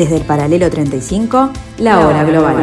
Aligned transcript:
Desde 0.00 0.16
el 0.16 0.24
paralelo 0.24 0.70
35, 0.70 1.50
la 1.80 2.00
hora 2.00 2.24
global. 2.24 2.56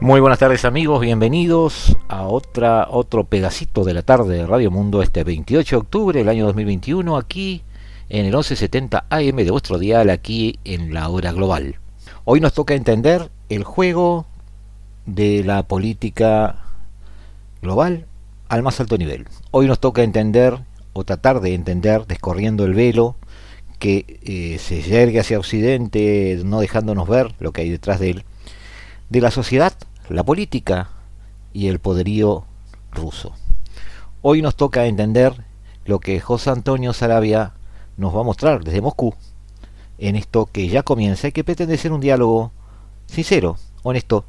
Muy 0.00 0.20
buenas 0.20 0.38
tardes 0.38 0.64
amigos, 0.64 1.02
bienvenidos 1.02 1.98
a 2.08 2.22
otra, 2.28 2.88
otro 2.88 3.24
pedacito 3.24 3.84
de 3.84 3.92
la 3.92 4.00
tarde 4.00 4.38
de 4.38 4.46
Radio 4.46 4.70
Mundo 4.70 5.02
este 5.02 5.22
28 5.22 5.76
de 5.76 5.80
octubre 5.80 6.18
del 6.18 6.30
año 6.30 6.46
2021 6.46 7.18
aquí 7.18 7.62
en 8.12 8.26
el 8.26 8.32
1170 8.32 9.06
AM 9.08 9.36
de 9.36 9.50
vuestro 9.50 9.78
dial 9.78 10.10
aquí 10.10 10.58
en 10.64 10.92
la 10.92 11.08
hora 11.08 11.32
global. 11.32 11.76
Hoy 12.26 12.40
nos 12.40 12.52
toca 12.52 12.74
entender 12.74 13.30
el 13.48 13.64
juego 13.64 14.26
de 15.06 15.42
la 15.42 15.62
política 15.62 16.58
global 17.62 18.04
al 18.50 18.62
más 18.62 18.78
alto 18.80 18.98
nivel. 18.98 19.26
Hoy 19.50 19.66
nos 19.66 19.80
toca 19.80 20.02
entender 20.02 20.58
o 20.92 21.04
tratar 21.04 21.40
de 21.40 21.54
entender 21.54 22.06
descorriendo 22.06 22.66
el 22.66 22.74
velo 22.74 23.16
que 23.78 24.20
eh, 24.24 24.58
se 24.58 24.82
yergue 24.82 25.18
hacia 25.18 25.38
Occidente, 25.38 26.38
no 26.44 26.60
dejándonos 26.60 27.08
ver 27.08 27.34
lo 27.40 27.52
que 27.52 27.62
hay 27.62 27.70
detrás 27.70 27.98
de 27.98 28.10
él, 28.10 28.24
de 29.08 29.22
la 29.22 29.30
sociedad 29.30 29.72
la 30.10 30.22
política 30.22 30.90
y 31.54 31.68
el 31.68 31.78
poderío 31.78 32.44
ruso. 32.90 33.32
Hoy 34.20 34.42
nos 34.42 34.54
toca 34.54 34.84
entender 34.84 35.32
lo 35.86 35.98
que 35.98 36.20
José 36.20 36.50
Antonio 36.50 36.92
Sarabia 36.92 37.54
nos 37.96 38.14
va 38.14 38.20
a 38.20 38.24
mostrar 38.24 38.64
desde 38.64 38.80
Moscú 38.80 39.14
en 39.98 40.16
esto 40.16 40.48
que 40.50 40.68
ya 40.68 40.82
comienza 40.82 41.28
y 41.28 41.32
que 41.32 41.44
pretende 41.44 41.76
ser 41.76 41.92
un 41.92 42.00
diálogo 42.00 42.52
sincero, 43.06 43.56
honesto 43.82 44.24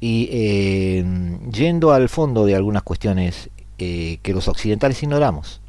y 0.00 0.28
eh, 0.32 1.04
yendo 1.52 1.92
al 1.92 2.08
fondo 2.08 2.46
de 2.46 2.56
algunas 2.56 2.82
cuestiones 2.82 3.50
eh, 3.78 4.18
que 4.22 4.32
los 4.32 4.48
occidentales 4.48 5.02
ignoramos. 5.02 5.60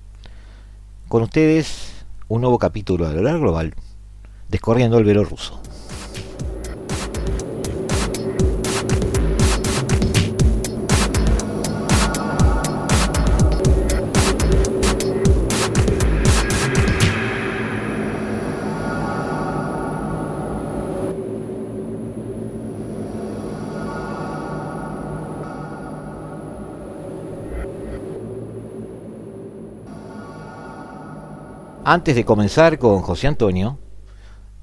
Con 1.10 1.24
ustedes 1.24 2.06
un 2.30 2.42
nuevo 2.42 2.58
capítulo 2.58 3.10
de 3.10 3.22
la 3.22 3.34
global, 3.34 3.76
descorriendo 4.48 4.98
el 4.98 5.04
velo 5.04 5.26
ruso. 5.26 5.61
Antes 31.92 32.16
de 32.16 32.24
comenzar 32.24 32.80
con 32.80 33.02
José 33.02 33.28
Antonio, 33.28 33.78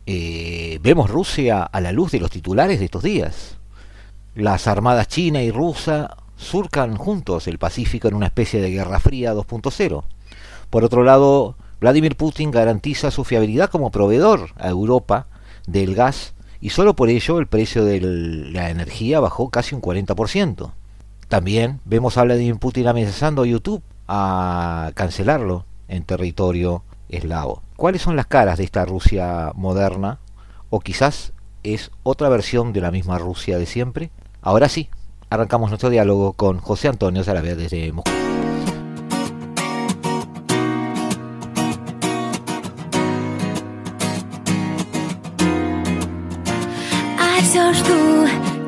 eh, 0.06 0.78
vemos 0.80 1.10
Rusia 1.10 1.62
a 1.62 1.78
la 1.82 1.92
luz 1.92 2.10
de 2.10 2.20
los 2.20 2.30
titulares 2.30 2.78
de 2.78 2.86
estos 2.86 3.02
días. 3.02 3.58
Las 4.34 4.66
armadas 4.66 5.08
china 5.08 5.42
y 5.42 5.50
rusa 5.50 6.16
surcan 6.38 6.96
juntos 6.96 7.46
el 7.46 7.58
Pacífico 7.58 8.08
en 8.08 8.14
una 8.14 8.28
especie 8.28 8.62
de 8.62 8.70
guerra 8.70 8.98
fría 8.98 9.34
2.0. 9.34 10.04
Por 10.70 10.84
otro 10.84 11.04
lado, 11.04 11.56
Vladimir 11.82 12.16
Putin 12.16 12.50
garantiza 12.50 13.10
su 13.10 13.24
fiabilidad 13.24 13.68
como 13.68 13.90
proveedor 13.90 14.52
a 14.56 14.70
Europa 14.70 15.26
del 15.66 15.94
gas 15.94 16.32
y 16.62 16.70
solo 16.70 16.96
por 16.96 17.10
ello 17.10 17.40
el 17.40 17.46
precio 17.46 17.84
de 17.84 18.00
la 18.00 18.70
energía 18.70 19.20
bajó 19.20 19.50
casi 19.50 19.74
un 19.74 19.82
40%. 19.82 20.72
También 21.28 21.80
vemos 21.84 22.16
a 22.16 22.24
Vladimir 22.24 22.56
Putin 22.56 22.88
amenazando 22.88 23.42
a 23.42 23.46
YouTube 23.46 23.82
a 24.06 24.92
cancelarlo 24.94 25.66
en 25.88 26.04
territorio 26.04 26.84
eslavo. 27.09 27.61
¿Cuáles 27.75 28.01
son 28.01 28.15
las 28.15 28.27
caras 28.27 28.57
de 28.57 28.63
esta 28.63 28.85
Rusia 28.85 29.51
moderna? 29.55 30.19
¿O 30.69 30.79
quizás 30.79 31.33
es 31.63 31.91
otra 32.03 32.29
versión 32.29 32.73
de 32.73 32.81
la 32.81 32.91
misma 32.91 33.17
Rusia 33.17 33.57
de 33.57 33.65
siempre? 33.65 34.11
Ahora 34.41 34.69
sí, 34.69 34.89
arrancamos 35.29 35.69
nuestro 35.69 35.89
diálogo 35.89 36.33
con 36.33 36.59
José 36.59 36.87
Antonio 36.87 37.23
Sarabia 37.23 37.55
desde 37.55 37.91
Moscú. 37.91 38.11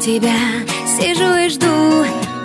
тебя 0.05 0.65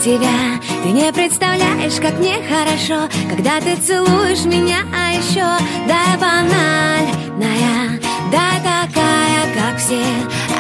Ты 0.06 0.92
не 0.92 1.12
представляешь, 1.12 2.00
как 2.00 2.20
мне 2.20 2.36
хорошо 2.48 3.10
Когда 3.28 3.60
ты 3.60 3.76
целуешь 3.76 4.46
меня, 4.46 4.86
а 4.96 5.14
еще 5.14 5.44
Дай 5.88 6.16
банальная, 6.20 8.00
дай 8.32 8.60
такая, 8.60 9.54
как 9.56 9.80
все. 9.80 10.04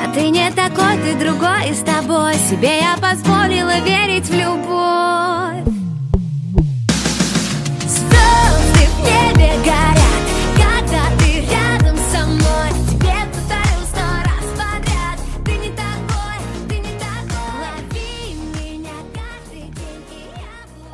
А 0.01 0.11
ты 0.15 0.29
не 0.29 0.49
такой, 0.49 0.97
ты 1.03 1.13
другой, 1.19 1.69
и 1.69 1.73
с 1.75 1.81
тобой. 1.81 2.33
Себе 2.49 2.79
я 2.79 2.97
позволила 2.99 3.79
верить 3.81 4.27
в 4.27 4.33
любовь. 4.33 5.63
Звезды 7.85 8.87
в 8.95 9.03
небе 9.03 9.51
горят 9.63 10.04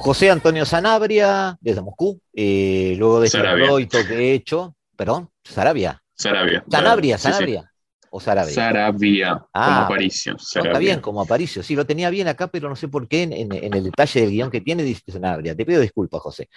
José 0.01 0.31
Antonio 0.31 0.65
Sanabria, 0.65 1.57
desde 1.61 1.81
Moscú, 1.81 2.19
eh, 2.33 2.95
luego 2.97 3.19
de 3.19 3.27
este 3.27 3.39
proyecto 3.39 3.99
que 4.07 4.13
he 4.15 4.33
hecho, 4.33 4.75
perdón, 4.95 5.29
Sarabia. 5.43 6.01
Sarabia. 6.15 6.63
Sanabria, 6.69 7.17
Sanabria. 7.17 7.71
O 8.09 8.19
Sarabia. 8.19 8.53
Sarabia, 8.53 9.29
como 9.37 9.47
Ah, 9.53 9.85
Aparicio. 9.85 10.35
está 10.37 10.77
bien, 10.79 10.99
como 10.99 11.21
Aparicio. 11.21 11.63
Sí, 11.63 11.75
lo 11.75 11.85
tenía 11.85 12.09
bien 12.09 12.27
acá, 12.27 12.47
pero 12.47 12.67
no 12.67 12.75
sé 12.75 12.87
por 12.89 13.07
qué 13.07 13.23
en, 13.23 13.31
en- 13.33 13.53
en 13.53 13.73
el 13.73 13.83
detalle 13.85 14.21
del 14.21 14.31
guion 14.31 14.51
que 14.51 14.59
tiene 14.59 14.83
dice 14.83 15.03
Sanabria. 15.07 15.55
Te 15.55 15.65
pido 15.65 15.79
disculpas, 15.79 16.19
José. 16.21 16.49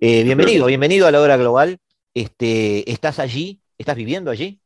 Eh, 0.00 0.24
bienvenido, 0.24 0.66
bienvenido 0.66 1.06
a 1.06 1.10
la 1.12 1.20
hora 1.20 1.36
global. 1.36 1.78
Este, 2.12 2.90
¿Estás 2.90 3.18
allí? 3.20 3.60
¿Estás 3.78 3.94
viviendo 3.94 4.30
allí? 4.30 4.58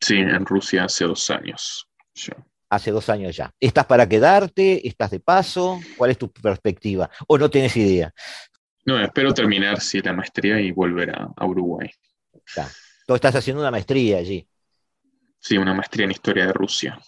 Sí, 0.00 0.16
en 0.16 0.44
Rusia 0.44 0.84
hace 0.84 1.04
dos 1.04 1.30
años. 1.30 1.86
yo. 2.14 2.32
Hace 2.72 2.90
dos 2.90 3.10
años 3.10 3.36
ya. 3.36 3.52
¿Estás 3.60 3.84
para 3.84 4.08
quedarte? 4.08 4.88
¿Estás 4.88 5.10
de 5.10 5.20
paso? 5.20 5.78
¿Cuál 5.98 6.12
es 6.12 6.16
tu 6.16 6.32
perspectiva? 6.32 7.10
¿O 7.28 7.36
no 7.36 7.50
tienes 7.50 7.76
idea? 7.76 8.14
No, 8.86 8.98
espero 8.98 9.34
terminar 9.34 9.78
sí, 9.78 10.00
la 10.00 10.14
maestría 10.14 10.58
y 10.58 10.70
volver 10.70 11.10
a, 11.10 11.28
a 11.36 11.46
Uruguay. 11.46 11.90
Tú 13.06 13.14
estás 13.14 13.34
haciendo 13.36 13.60
una 13.60 13.70
maestría 13.70 14.16
allí. 14.16 14.48
Sí, 15.38 15.58
una 15.58 15.74
maestría 15.74 16.06
en 16.06 16.12
historia 16.12 16.46
de 16.46 16.54
Rusia. 16.54 16.98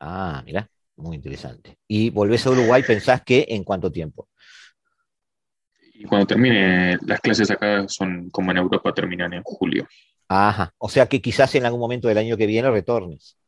Ah, 0.00 0.42
mira, 0.44 0.68
muy 0.96 1.16
interesante. 1.16 1.78
Y 1.88 2.10
volvés 2.10 2.46
a 2.46 2.50
Uruguay, 2.50 2.82
pensás 2.86 3.22
que 3.22 3.46
en 3.48 3.64
cuánto 3.64 3.90
tiempo. 3.90 4.28
Y 5.94 6.04
cuando 6.04 6.26
termine, 6.26 6.98
las 7.06 7.20
clases 7.20 7.50
acá 7.50 7.88
son 7.88 8.28
como 8.28 8.50
en 8.50 8.58
Europa, 8.58 8.92
terminan 8.92 9.32
en 9.32 9.42
julio. 9.44 9.88
Ajá, 10.28 10.74
o 10.76 10.90
sea 10.90 11.06
que 11.06 11.22
quizás 11.22 11.54
en 11.54 11.64
algún 11.64 11.80
momento 11.80 12.08
del 12.08 12.18
año 12.18 12.36
que 12.36 12.44
viene 12.44 12.70
retornes. 12.70 13.38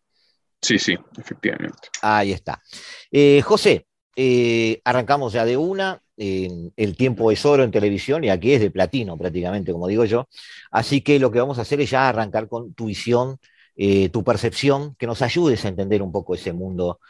Sí, 0.65 0.79
sí, 0.79 0.97
efectivamente. 1.19 1.89
Ahí 2.01 2.33
está. 2.33 2.63
Eh, 3.11 3.43
José, 3.43 3.87
eh, 4.17 4.81
arrancamos 4.85 5.35
ya 5.35 5.45
de 5.45 5.59
una. 5.59 6.01
el 6.17 6.97
tiempo 6.97 7.33
es 7.33 7.45
oro 7.45 7.65
en 7.65 7.73
televisión 7.73 8.23
y 8.23 8.31
aquí 8.31 8.53
es 8.53 8.61
de 8.61 8.71
platino 8.71 9.19
prácticamente, 9.19 9.73
como 9.73 9.89
digo 9.89 10.05
yo. 10.07 10.29
Así 10.71 11.03
que 11.03 11.19
lo 11.19 11.31
que 11.31 11.41
vamos 11.41 11.59
a 11.59 11.63
hacer 11.63 11.81
es 11.81 11.91
ya 11.91 12.09
arrancar 12.09 12.49
con 12.49 12.73
tu 12.73 12.87
visión, 12.87 13.39
eh, 13.77 14.09
tu 14.09 14.23
percepción, 14.25 14.95
que 14.95 15.07
nos 15.07 15.21
ayudes 15.23 15.65
a 15.65 15.69
entender 15.69 16.01
un 16.03 16.13
poco 16.13 16.35
ese 16.35 16.53
mundo 16.53 17.01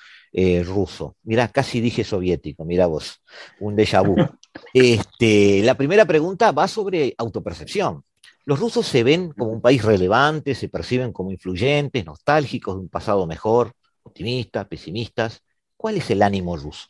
ruso. 0.64 1.14
Mirá, 1.22 1.46
casi 1.46 1.80
dije 1.80 2.02
soviético, 2.02 2.64
mirá 2.64 2.86
vos, 2.86 3.22
un 3.60 3.76
déjà 3.76 4.02
vu. 4.02 4.16
Este, 4.72 5.62
la 5.62 5.76
primera 5.76 6.04
pregunta 6.04 6.50
va 6.50 6.66
sobre 6.66 7.14
autopercepción. 7.18 8.04
Los 8.46 8.60
rusos 8.60 8.86
se 8.86 9.02
ven 9.04 9.32
como 9.32 9.52
un 9.52 9.60
país 9.62 9.84
relevante, 9.84 10.54
se 10.54 10.68
perciben 10.68 11.12
como 11.12 11.30
influyentes, 11.32 12.04
nostálgicos 12.04 12.74
de 12.76 12.80
un 12.82 12.88
pasado 12.88 13.26
mejor, 13.26 13.72
optimistas, 14.02 14.66
pesimistas. 14.66 15.42
¿Cuál 15.76 15.96
es 15.96 16.10
el 16.10 16.22
ánimo 16.22 16.56
ruso? 16.56 16.86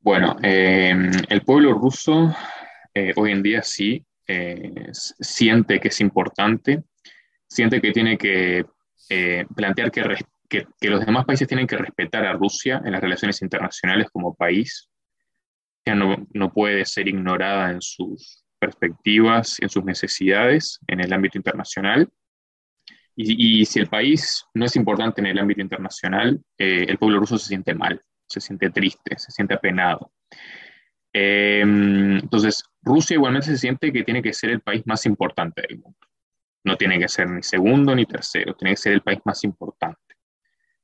Bueno, 0.00 0.36
eh, 0.42 0.94
el 1.28 1.42
pueblo 1.42 1.72
ruso 1.72 2.34
eh, 2.94 3.12
hoy 3.16 3.32
en 3.32 3.42
día 3.42 3.62
sí 3.62 4.04
eh, 4.26 4.72
siente 4.92 5.80
que 5.80 5.88
es 5.88 6.00
importante, 6.00 6.84
siente 7.48 7.80
que 7.80 7.92
tiene 7.92 8.18
que 8.18 8.64
eh, 9.10 9.46
plantear 9.54 9.90
que, 9.90 10.02
res- 10.02 10.24
que- 10.48 10.66
que 10.80 10.90
los 10.90 11.04
demás 11.04 11.24
países 11.26 11.48
tienen 11.48 11.66
que 11.66 11.76
respetar 11.78 12.24
a 12.26 12.32
Rusia 12.34 12.82
en 12.84 12.92
las 12.92 13.00
relaciones 13.02 13.42
internacionales 13.42 14.08
como 14.12 14.34
país, 14.34 14.88
que 15.84 15.94
no, 15.94 16.16
no 16.34 16.52
puede 16.52 16.84
ser 16.86 17.08
ignorada 17.08 17.70
en 17.70 17.82
sus 17.82 18.45
perspectivas, 18.58 19.56
en 19.60 19.68
sus 19.68 19.84
necesidades 19.84 20.80
en 20.86 21.00
el 21.00 21.12
ámbito 21.12 21.38
internacional. 21.38 22.08
Y, 23.18 23.64
si 23.64 23.78
el 23.78 23.86
país 23.86 24.44
no 24.52 24.66
es 24.66 24.76
importante 24.76 25.22
en 25.22 25.26
el 25.26 25.38
ámbito 25.38 25.62
internacional, 25.62 26.38
eh, 26.58 26.84
el 26.86 26.98
pueblo 26.98 27.18
ruso 27.18 27.38
se 27.38 27.48
siente 27.48 27.74
mal, 27.74 28.02
se 28.28 28.40
siente 28.40 28.68
triste, 28.68 29.18
se 29.18 29.30
siente 29.30 29.54
apenado. 29.54 30.12
Em, 31.14 32.18
entonces, 32.18 32.62
Rusia 32.82 33.14
igualmente 33.14 33.46
se 33.46 33.56
siente 33.56 33.90
que 33.90 34.04
tiene 34.04 34.20
que 34.22 34.34
ser 34.34 34.50
el 34.50 34.60
país 34.60 34.82
más 34.86 35.06
importante 35.06 35.62
del 35.62 35.78
mundo. 35.78 35.98
No 36.64 36.76
tiene 36.76 36.98
que 36.98 37.08
ser 37.08 37.30
ni 37.30 37.42
segundo 37.42 37.94
ni 37.94 38.04
tercero, 38.04 38.54
tiene 38.54 38.72
que 38.72 38.82
ser 38.82 38.92
el 38.92 39.00
país 39.00 39.20
más 39.24 39.42
importante. 39.44 39.98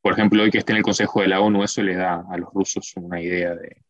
Por 0.00 0.14
ejemplo, 0.14 0.42
hoy 0.42 0.50
que 0.50 0.58
esté 0.58 0.72
en 0.72 0.78
el 0.78 0.84
Consejo 0.84 1.20
de 1.20 1.28
la 1.28 1.40
ONU, 1.40 1.62
eso 1.62 1.82
le 1.82 1.96
da 1.96 2.24
a 2.30 2.36
los 2.38 2.50
rusos 2.54 2.92
una 2.96 3.20
idea 3.20 3.54
de, 3.54 3.82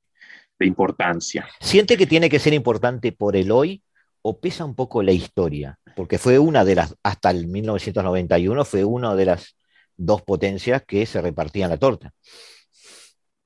importancia. 0.60 1.48
¿Siente 1.60 1.96
que 1.96 2.06
tiene 2.06 2.28
que 2.28 2.38
ser 2.38 2.52
importante 2.54 3.12
por 3.12 3.36
el 3.36 3.50
hoy 3.50 3.82
o 4.22 4.38
pesa 4.38 4.64
un 4.64 4.74
poco 4.74 5.02
la 5.02 5.12
historia? 5.12 5.78
Porque 5.96 6.18
fue 6.18 6.38
una 6.38 6.64
de 6.64 6.76
las, 6.76 6.96
hasta 7.02 7.30
el 7.30 7.46
1991, 7.48 8.64
fue 8.64 8.84
una 8.84 9.14
de 9.14 9.26
las 9.26 9.56
dos 9.96 10.22
potencias 10.22 10.82
que 10.86 11.06
se 11.06 11.20
repartían 11.20 11.70
la 11.70 11.76
torta. 11.76 12.12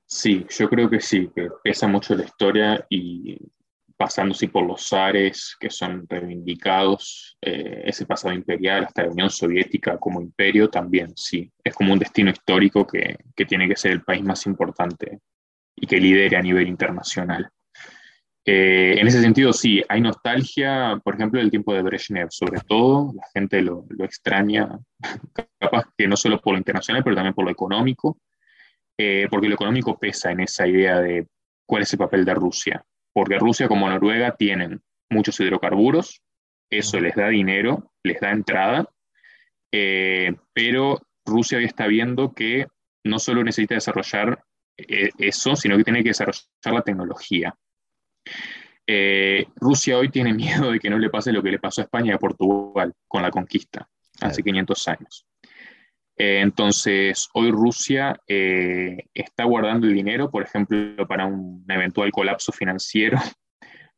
Sí, 0.05 0.45
yo 0.49 0.69
creo 0.69 0.89
que 0.89 1.01
sí, 1.01 1.29
que 1.35 1.49
pesa 1.63 1.87
mucho 1.87 2.15
la 2.15 2.23
historia 2.23 2.85
y 2.89 3.37
pasándose 3.97 4.47
por 4.47 4.65
los 4.65 4.87
zares 4.87 5.57
que 5.59 5.69
son 5.69 6.05
reivindicados, 6.07 7.35
eh, 7.41 7.81
ese 7.85 8.05
pasado 8.05 8.33
imperial 8.33 8.85
hasta 8.85 9.03
la 9.03 9.11
Unión 9.11 9.29
Soviética 9.29 9.97
como 9.97 10.21
imperio 10.21 10.69
también, 10.69 11.13
sí, 11.17 11.51
es 11.63 11.73
como 11.73 11.93
un 11.93 11.99
destino 11.99 12.29
histórico 12.29 12.85
que, 12.85 13.17
que 13.35 13.45
tiene 13.45 13.67
que 13.67 13.75
ser 13.75 13.91
el 13.91 14.03
país 14.03 14.23
más 14.23 14.45
importante 14.45 15.19
y 15.77 15.87
que 15.87 16.01
lidere 16.01 16.35
a 16.35 16.41
nivel 16.41 16.67
internacional. 16.67 17.49
Eh, 18.45 18.95
en 18.99 19.07
ese 19.07 19.21
sentido, 19.21 19.53
sí, 19.53 19.81
hay 19.87 20.01
nostalgia, 20.01 20.99
por 21.03 21.15
ejemplo, 21.15 21.39
del 21.39 21.49
tiempo 21.49 21.73
de 21.73 21.81
Brezhnev, 21.83 22.27
sobre 22.31 22.59
todo, 22.61 23.13
la 23.15 23.23
gente 23.33 23.61
lo, 23.61 23.85
lo 23.89 24.03
extraña, 24.03 24.69
capaz 25.59 25.85
que 25.97 26.07
no 26.07 26.17
solo 26.17 26.41
por 26.41 26.53
lo 26.53 26.57
internacional, 26.57 27.03
pero 27.03 27.15
también 27.15 27.33
por 27.33 27.45
lo 27.45 27.51
económico, 27.51 28.19
eh, 28.97 29.27
porque 29.29 29.47
lo 29.47 29.55
económico 29.55 29.97
pesa 29.97 30.31
en 30.31 30.41
esa 30.41 30.67
idea 30.67 30.99
de 30.99 31.27
cuál 31.65 31.83
es 31.83 31.93
el 31.93 31.99
papel 31.99 32.25
de 32.25 32.33
Rusia 32.33 32.83
porque 33.17 33.39
Rusia 33.39 33.67
como 33.67 33.89
Noruega 33.89 34.35
tienen 34.35 34.79
muchos 35.09 35.39
hidrocarburos, 35.39 36.21
eso 36.69 36.99
les 36.99 37.15
da 37.15 37.29
dinero, 37.29 37.91
les 38.03 38.19
da 38.19 38.29
entrada, 38.29 38.87
eh, 39.71 40.35
pero 40.53 41.01
Rusia 41.25 41.57
hoy 41.57 41.63
está 41.63 41.87
viendo 41.87 42.35
que 42.35 42.67
no 43.03 43.17
solo 43.17 43.43
necesita 43.43 43.73
desarrollar 43.73 44.43
eso, 44.77 45.55
sino 45.55 45.77
que 45.77 45.83
tiene 45.83 46.03
que 46.03 46.09
desarrollar 46.09 46.45
la 46.65 46.81
tecnología. 46.81 47.55
Eh, 48.85 49.45
Rusia 49.55 49.97
hoy 49.97 50.09
tiene 50.09 50.33
miedo 50.33 50.71
de 50.71 50.79
que 50.79 50.89
no 50.89 50.97
le 50.97 51.09
pase 51.09 51.33
lo 51.33 51.43
que 51.43 51.51
le 51.51 51.59
pasó 51.59 51.81
a 51.81 51.83
España 51.85 52.11
y 52.11 52.15
a 52.15 52.19
Portugal 52.19 52.93
con 53.07 53.21
la 53.21 53.31
conquista 53.31 53.89
hace 54.21 54.41
500 54.41 54.87
años. 54.87 55.25
entonces, 56.15 57.29
hoy 57.33 57.51
Rusia 57.51 58.19
está 58.25 59.43
guardando 59.43 59.85
el 59.85 59.93
dinero, 59.93 60.31
por 60.31 60.41
ejemplo, 60.41 61.07
para 61.07 61.27
un 61.27 61.63
eventual 61.69 62.11
colapso 62.11 62.51
financiero. 62.51 63.19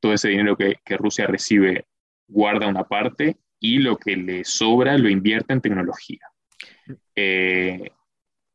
Todo 0.02 0.14
ese 0.14 0.30
dinero 0.30 0.58
que, 0.58 0.76
Rusia 0.98 1.28
recibe 1.28 1.86
guarda 2.28 2.68
una 2.68 2.84
parte 2.84 3.38
y 3.60 3.80
lo 3.80 3.98
que 3.98 4.16
le 4.16 4.44
sobra 4.44 4.98
lo 4.98 5.10
invierte 5.10 5.54
en 5.54 5.62
tecnología. 5.62 6.22
Eh, 7.16 7.92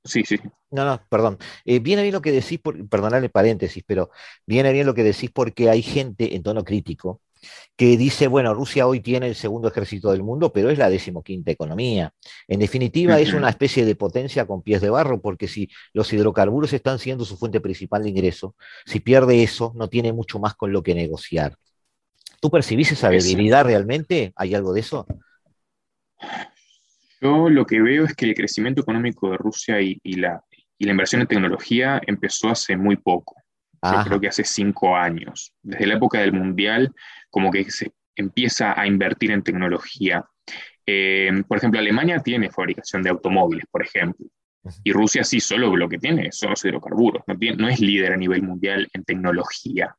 sí, 0.05 0.23
sí. 0.25 0.37
No, 0.71 0.85
no, 0.85 1.01
perdón. 1.09 1.39
Eh, 1.65 1.79
viene 1.79 2.03
bien 2.03 2.15
lo 2.15 2.23
que 2.23 2.33
decís, 2.33 2.59
por, 2.59 2.89
perdonadle 2.89 3.29
paréntesis, 3.29 3.83
pero 3.87 4.11
viene 4.47 4.73
bien 4.73 4.87
lo 4.87 4.95
que 4.95 5.05
decís 5.05 5.31
porque 5.31 5.71
hay 5.71 5.83
gente 5.83 6.35
en 6.35 6.43
tono 6.43 6.65
crítico 6.65 7.21
que 7.77 7.97
dice, 7.97 8.27
bueno, 8.29 8.55
Rusia 8.55 8.87
hoy 8.87 9.01
tiene 9.01 9.29
el 9.29 9.35
segundo 9.35 9.69
ejército 9.69 10.13
del 10.13 10.23
mundo, 10.23 10.53
pero 10.53 10.71
es 10.71 10.79
la 10.79 10.89
decimoquinta 10.89 11.51
economía. 11.51 12.13
En 12.49 12.61
definitiva, 12.61 13.19
es 13.21 13.33
una 13.33 13.49
especie 13.49 13.85
de 13.85 13.97
potencia 13.97 14.47
con 14.47 14.63
pies 14.63 14.81
de 14.81 14.91
barro, 14.91 15.21
porque 15.21 15.49
si 15.49 15.69
los 15.93 16.13
hidrocarburos 16.13 16.73
están 16.73 16.99
siendo 16.99 17.25
su 17.25 17.37
fuente 17.37 17.61
principal 17.61 18.03
de 18.03 18.11
ingreso, 18.11 18.55
si 18.87 19.01
pierde 19.01 19.43
eso, 19.43 19.73
no 19.75 19.89
tiene 19.89 20.13
mucho 20.13 20.39
más 20.39 20.55
con 20.55 20.73
lo 20.73 20.83
que 20.83 20.95
negociar. 20.95 21.57
¿Tú 22.41 22.51
percibís 22.51 22.93
esa 22.93 23.09
debilidad 23.09 23.65
realmente? 23.65 24.33
¿Hay 24.37 24.55
algo 24.55 24.73
de 24.73 24.81
eso? 24.81 25.07
Yo 27.25 27.49
lo 27.49 27.65
que 27.65 27.81
veo 27.81 28.05
es 28.05 28.15
que 28.15 28.27
el 28.27 28.35
crecimiento 28.35 28.83
económico 28.83 29.31
de 29.31 29.39
Rusia 29.39 29.81
y, 29.81 29.99
la, 30.17 30.45
y 30.79 30.85
la 30.85 30.91
inversión 30.91 31.23
en 31.23 31.27
tecnología 31.27 31.99
empezó 32.07 32.51
hace 32.51 32.77
muy 32.77 32.97
poco. 32.97 33.37
Yo 33.83 34.05
creo 34.05 34.21
que 34.21 34.29
hace 34.29 34.45
cinco 34.45 34.95
años. 34.97 35.53
Desde 35.63 35.87
la 35.87 35.95
época 35.95 36.21
del 36.21 36.33
Mundial, 36.33 36.95
como 37.31 37.51
que 37.51 37.71
se 37.71 37.93
empieza 38.15 38.79
a 38.79 38.87
invertir 38.87 39.31
en 39.31 39.43
tecnología. 39.43 40.25
Eh, 40.87 41.31
por 41.49 41.59
ejemplo, 41.59 41.81
Alemania 41.81 42.21
tiene 42.21 42.51
fabricación 42.51 43.03
de 43.03 43.11
automóviles, 43.11 43.65
por 43.71 43.83
ejemplo, 43.83 44.27
y 44.83 44.93
Rusia 44.93 45.25
sí, 45.25 45.41
solo 45.41 45.75
lo 45.77 45.89
que 45.89 45.99
tiene 45.99 46.33
son 46.33 46.51
los 46.51 46.65
hidrocarburos, 46.65 47.23
no, 47.27 47.35
no 47.57 47.69
es 47.69 47.81
líder 47.81 48.13
a 48.13 48.17
nivel 48.17 48.43
mundial 48.43 48.89
en 48.93 49.05
tecnología. 49.05 49.95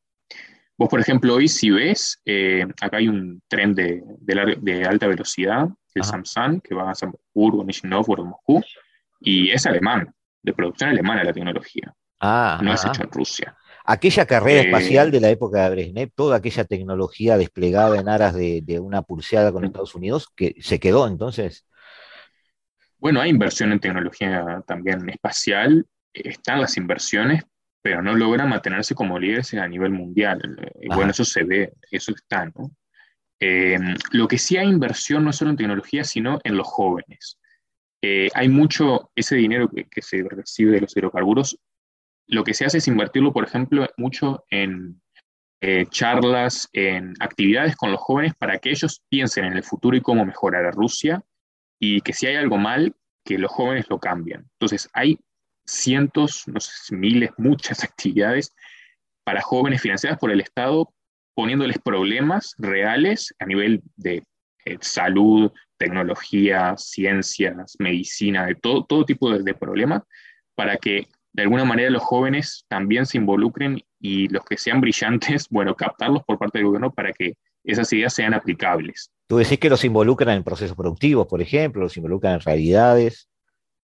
Vos, 0.78 0.88
por 0.88 1.00
ejemplo, 1.00 1.34
hoy 1.34 1.48
si 1.48 1.70
ves, 1.70 2.20
eh, 2.24 2.66
acá 2.80 2.98
hay 2.98 3.08
un 3.08 3.40
tren 3.48 3.74
de, 3.74 4.02
de, 4.20 4.84
alta 4.84 5.06
velocidad, 5.06 5.68
el 5.94 6.04
Samsung, 6.04 6.60
que 6.62 6.74
va 6.74 6.90
a 6.90 6.94
San 6.94 7.12
Petersburgo, 7.12 7.64
Nizhny 7.64 7.88
Moscú, 7.88 8.62
y 9.20 9.50
es 9.50 9.64
alemán, 9.64 10.14
de 10.42 10.52
producción 10.52 10.90
alemana 10.90 11.24
la 11.24 11.32
tecnología. 11.32 11.94
Ah, 12.20 12.60
no 12.62 12.72
es 12.72 12.84
hecho 12.84 13.02
en 13.02 13.10
Rusia. 13.10 13.56
Aquella 13.84 14.26
carrera 14.26 14.62
eh, 14.62 14.64
espacial 14.66 15.10
de 15.10 15.20
la 15.20 15.30
época 15.30 15.64
de 15.64 15.70
Brezhnev, 15.70 16.10
toda 16.14 16.36
aquella 16.36 16.64
tecnología 16.64 17.38
desplegada 17.38 17.98
en 17.98 18.08
aras 18.08 18.34
de, 18.34 18.80
una 18.80 19.02
pulseada 19.02 19.52
con 19.52 19.64
Estados 19.64 19.94
Unidos, 19.94 20.28
que 20.34 20.56
se 20.60 20.78
quedó 20.80 21.06
entonces. 21.06 21.66
Bueno, 22.98 23.20
hay 23.20 23.30
inversión 23.30 23.72
en 23.72 23.80
tecnología 23.80 24.62
también 24.66 25.08
espacial, 25.08 25.86
están 26.12 26.60
las 26.60 26.76
inversiones, 26.76 27.44
pero 27.86 28.02
no 28.02 28.16
logran 28.16 28.48
mantenerse 28.48 28.96
como 28.96 29.16
líderes 29.16 29.54
a 29.54 29.68
nivel 29.68 29.92
mundial. 29.92 30.40
Y 30.80 30.88
bueno, 30.88 31.12
eso 31.12 31.24
se 31.24 31.44
ve, 31.44 31.72
eso 31.92 32.10
está, 32.10 32.46
¿no? 32.46 32.72
Eh, 33.38 33.78
lo 34.10 34.26
que 34.26 34.38
sí 34.38 34.56
hay 34.56 34.66
inversión 34.66 35.24
no 35.24 35.32
solo 35.32 35.52
en 35.52 35.56
tecnología, 35.56 36.02
sino 36.02 36.40
en 36.42 36.56
los 36.56 36.66
jóvenes. 36.66 37.38
Eh, 38.02 38.28
hay 38.34 38.48
mucho, 38.48 39.12
ese 39.14 39.36
dinero 39.36 39.68
que, 39.68 39.84
que, 39.84 40.02
se 40.02 40.20
recibe 40.28 40.72
de 40.72 40.80
los 40.80 40.96
hidrocarburos 40.96 41.60
lo 42.26 42.42
que 42.42 42.54
se 42.54 42.64
hace 42.64 42.78
es 42.78 42.88
invertirlo, 42.88 43.32
por 43.32 43.44
ejemplo, 43.44 43.88
mucho 43.96 44.44
en 44.50 45.00
eh, 45.60 45.86
charlas, 45.88 46.68
en 46.72 47.14
actividades 47.20 47.76
con 47.76 47.92
los 47.92 48.00
jóvenes 48.00 48.34
para 48.34 48.58
que 48.58 48.70
ellos 48.70 49.00
piensen 49.08 49.44
en 49.44 49.52
el 49.52 49.62
futuro 49.62 49.96
y 49.96 50.00
cómo 50.00 50.24
mejorar 50.24 50.66
a 50.66 50.72
Rusia 50.72 51.22
y 51.78 52.00
que 52.00 52.12
si 52.12 52.26
hay 52.26 52.34
algo 52.34 52.58
mal, 52.58 52.96
que 53.24 53.38
los 53.38 53.52
jóvenes 53.52 53.86
lo 53.88 54.00
cambien. 54.00 54.40
Entonces, 54.54 54.90
hay 54.92 55.20
cientos, 55.66 56.44
no 56.46 56.60
sé, 56.60 56.94
miles, 56.94 57.30
muchas 57.36 57.84
actividades 57.84 58.54
para 59.24 59.42
jóvenes 59.42 59.82
financiadas 59.82 60.18
por 60.18 60.30
el 60.30 60.40
Estado, 60.40 60.92
poniéndoles 61.34 61.78
problemas 61.78 62.54
reales 62.58 63.34
a 63.38 63.46
nivel 63.46 63.82
de 63.96 64.22
eh, 64.64 64.78
salud, 64.80 65.52
tecnología, 65.76 66.74
ciencias, 66.76 67.76
medicina, 67.78 68.46
de 68.46 68.54
todo, 68.54 68.84
todo 68.84 69.04
tipo 69.04 69.30
de, 69.30 69.42
de 69.42 69.54
problemas, 69.54 70.02
para 70.54 70.76
que 70.76 71.06
de 71.32 71.42
alguna 71.42 71.64
manera 71.64 71.90
los 71.90 72.02
jóvenes 72.02 72.64
también 72.68 73.04
se 73.04 73.18
involucren 73.18 73.82
y 74.00 74.28
los 74.28 74.44
que 74.44 74.56
sean 74.56 74.80
brillantes, 74.80 75.48
bueno, 75.50 75.74
captarlos 75.74 76.22
por 76.24 76.38
parte 76.38 76.58
del 76.58 76.66
gobierno 76.66 76.92
para 76.92 77.12
que 77.12 77.34
esas 77.64 77.92
ideas 77.92 78.14
sean 78.14 78.32
aplicables. 78.32 79.10
Tú 79.28 79.38
decís 79.38 79.58
que 79.58 79.68
los 79.68 79.84
involucran 79.84 80.36
en 80.36 80.44
procesos 80.44 80.76
productivos, 80.76 81.26
por 81.26 81.42
ejemplo, 81.42 81.82
los 81.82 81.96
involucran 81.96 82.34
en 82.34 82.40
realidades. 82.40 83.28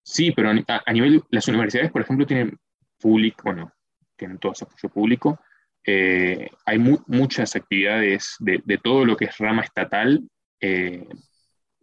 Sí, 0.03 0.33
pero 0.33 0.51
a, 0.51 0.93
nivel, 0.93 1.23
las 1.31 1.47
universidades, 1.49 1.91
por 1.91 2.03
ejemplo, 2.03 2.27
tienen 2.27 2.59
público, 2.99 3.43
bueno, 3.45 3.73
tienen 4.17 4.39
todo 4.39 4.53
ese 4.53 4.65
apoyo 4.65 4.89
público. 4.89 5.41
Eh, 5.85 6.49
hay 6.67 6.79
muchas 6.79 7.57
actividades 7.57 8.37
de, 8.39 8.79
todo 8.83 9.05
lo 9.05 9.17
que 9.17 9.27
es 9.27 9.39
rama 9.39 9.63
estatal. 9.63 10.21
Eh, 10.61 11.07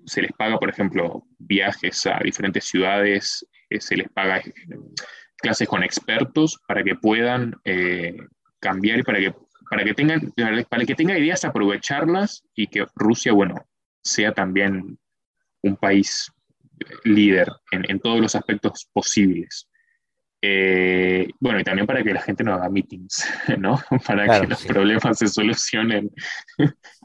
se 0.05 0.21
les 0.21 0.31
paga, 0.33 0.57
por 0.57 0.69
ejemplo, 0.69 1.23
viajes 1.37 2.05
a 2.05 2.19
diferentes 2.23 2.65
ciudades, 2.65 3.45
eh, 3.69 3.81
se 3.81 3.97
les 3.97 4.09
paga 4.09 4.41
clases 5.37 5.67
con 5.67 5.83
expertos 5.83 6.59
para 6.67 6.83
que 6.83 6.95
puedan 6.95 7.55
cambiar 8.59 8.99
y 8.99 9.03
para 9.03 9.19
que, 9.19 9.33
para 9.69 9.83
que 9.83 9.93
tengan, 9.93 10.31
para 10.69 10.85
que 10.85 10.95
tenga 10.95 11.17
ideas, 11.17 11.45
aprovecharlas 11.45 12.43
y 12.55 12.67
que 12.67 12.85
Rusia, 12.95 13.33
bueno, 13.33 13.55
sea 14.01 14.31
también 14.31 14.97
un 15.61 15.75
país 15.75 16.31
líder 17.03 17.51
en, 17.71 17.89
en 17.89 17.99
todos 17.99 18.19
los 18.19 18.35
aspectos 18.35 18.87
posibles. 18.93 19.67
Eh, 20.41 21.27
bueno, 21.39 21.59
y 21.59 21.63
también 21.63 21.87
para 21.87 22.03
que 22.03 22.13
la 22.13 22.21
gente 22.21 22.43
no 22.43 22.53
haga 22.53 22.69
meetings, 22.69 23.25
¿no? 23.57 23.81
Para 24.05 24.41
que 24.41 24.47
los 24.47 24.65
problemas 24.65 25.17
se 25.17 25.27
solucionen 25.27 26.11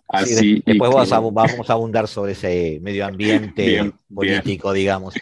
así. 0.08 0.62
después 0.66 0.90
vamos, 0.90 1.70
a, 1.70 1.72
abundar 1.72 2.08
sobre 2.08 2.32
ese 2.32 2.78
medio 2.82 3.06
ambiente 3.06 3.92
político, 4.12 4.72
digamos. 4.72 5.14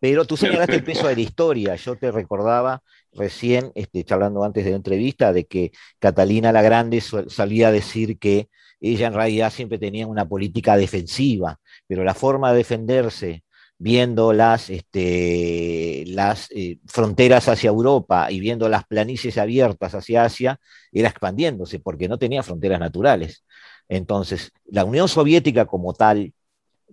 Pero 0.00 0.24
tú 0.24 0.36
señalaste 0.36 0.76
el 0.76 0.84
peso 0.84 1.08
de 1.08 1.16
la 1.16 1.20
historia. 1.20 1.74
Yo 1.74 1.96
te 1.96 2.10
recordaba 2.10 2.82
recién, 3.12 3.70
este, 3.74 4.04
charlando 4.04 4.44
antes 4.44 4.64
de 4.64 4.70
la 4.70 4.76
entrevista, 4.76 5.32
de 5.32 5.44
que 5.44 5.72
Catalina 5.98 6.52
la 6.52 6.62
Grande 6.62 7.00
salía 7.00 7.68
a 7.68 7.72
decir 7.72 8.18
que 8.18 8.48
ella 8.80 9.08
en 9.08 9.14
realidad 9.14 9.52
siempre 9.52 9.78
tenía 9.78 10.06
una 10.06 10.26
política 10.26 10.76
defensiva, 10.76 11.58
pero 11.86 12.04
la 12.04 12.14
forma 12.14 12.52
de 12.52 12.58
defenderse 12.58 13.42
viendo 13.78 14.32
las, 14.32 14.70
este, 14.70 16.04
las 16.08 16.50
eh, 16.50 16.78
fronteras 16.86 17.48
hacia 17.48 17.68
Europa 17.68 18.30
y 18.30 18.40
viendo 18.40 18.68
las 18.68 18.84
planicies 18.84 19.38
abiertas 19.38 19.94
hacia 19.94 20.24
Asia, 20.24 20.60
era 20.92 21.08
expandiéndose, 21.08 21.78
porque 21.78 22.08
no 22.08 22.18
tenía 22.18 22.42
fronteras 22.42 22.80
naturales. 22.80 23.44
Entonces, 23.88 24.52
la 24.66 24.84
Unión 24.84 25.08
Soviética 25.08 25.64
como 25.64 25.94
tal 25.94 26.32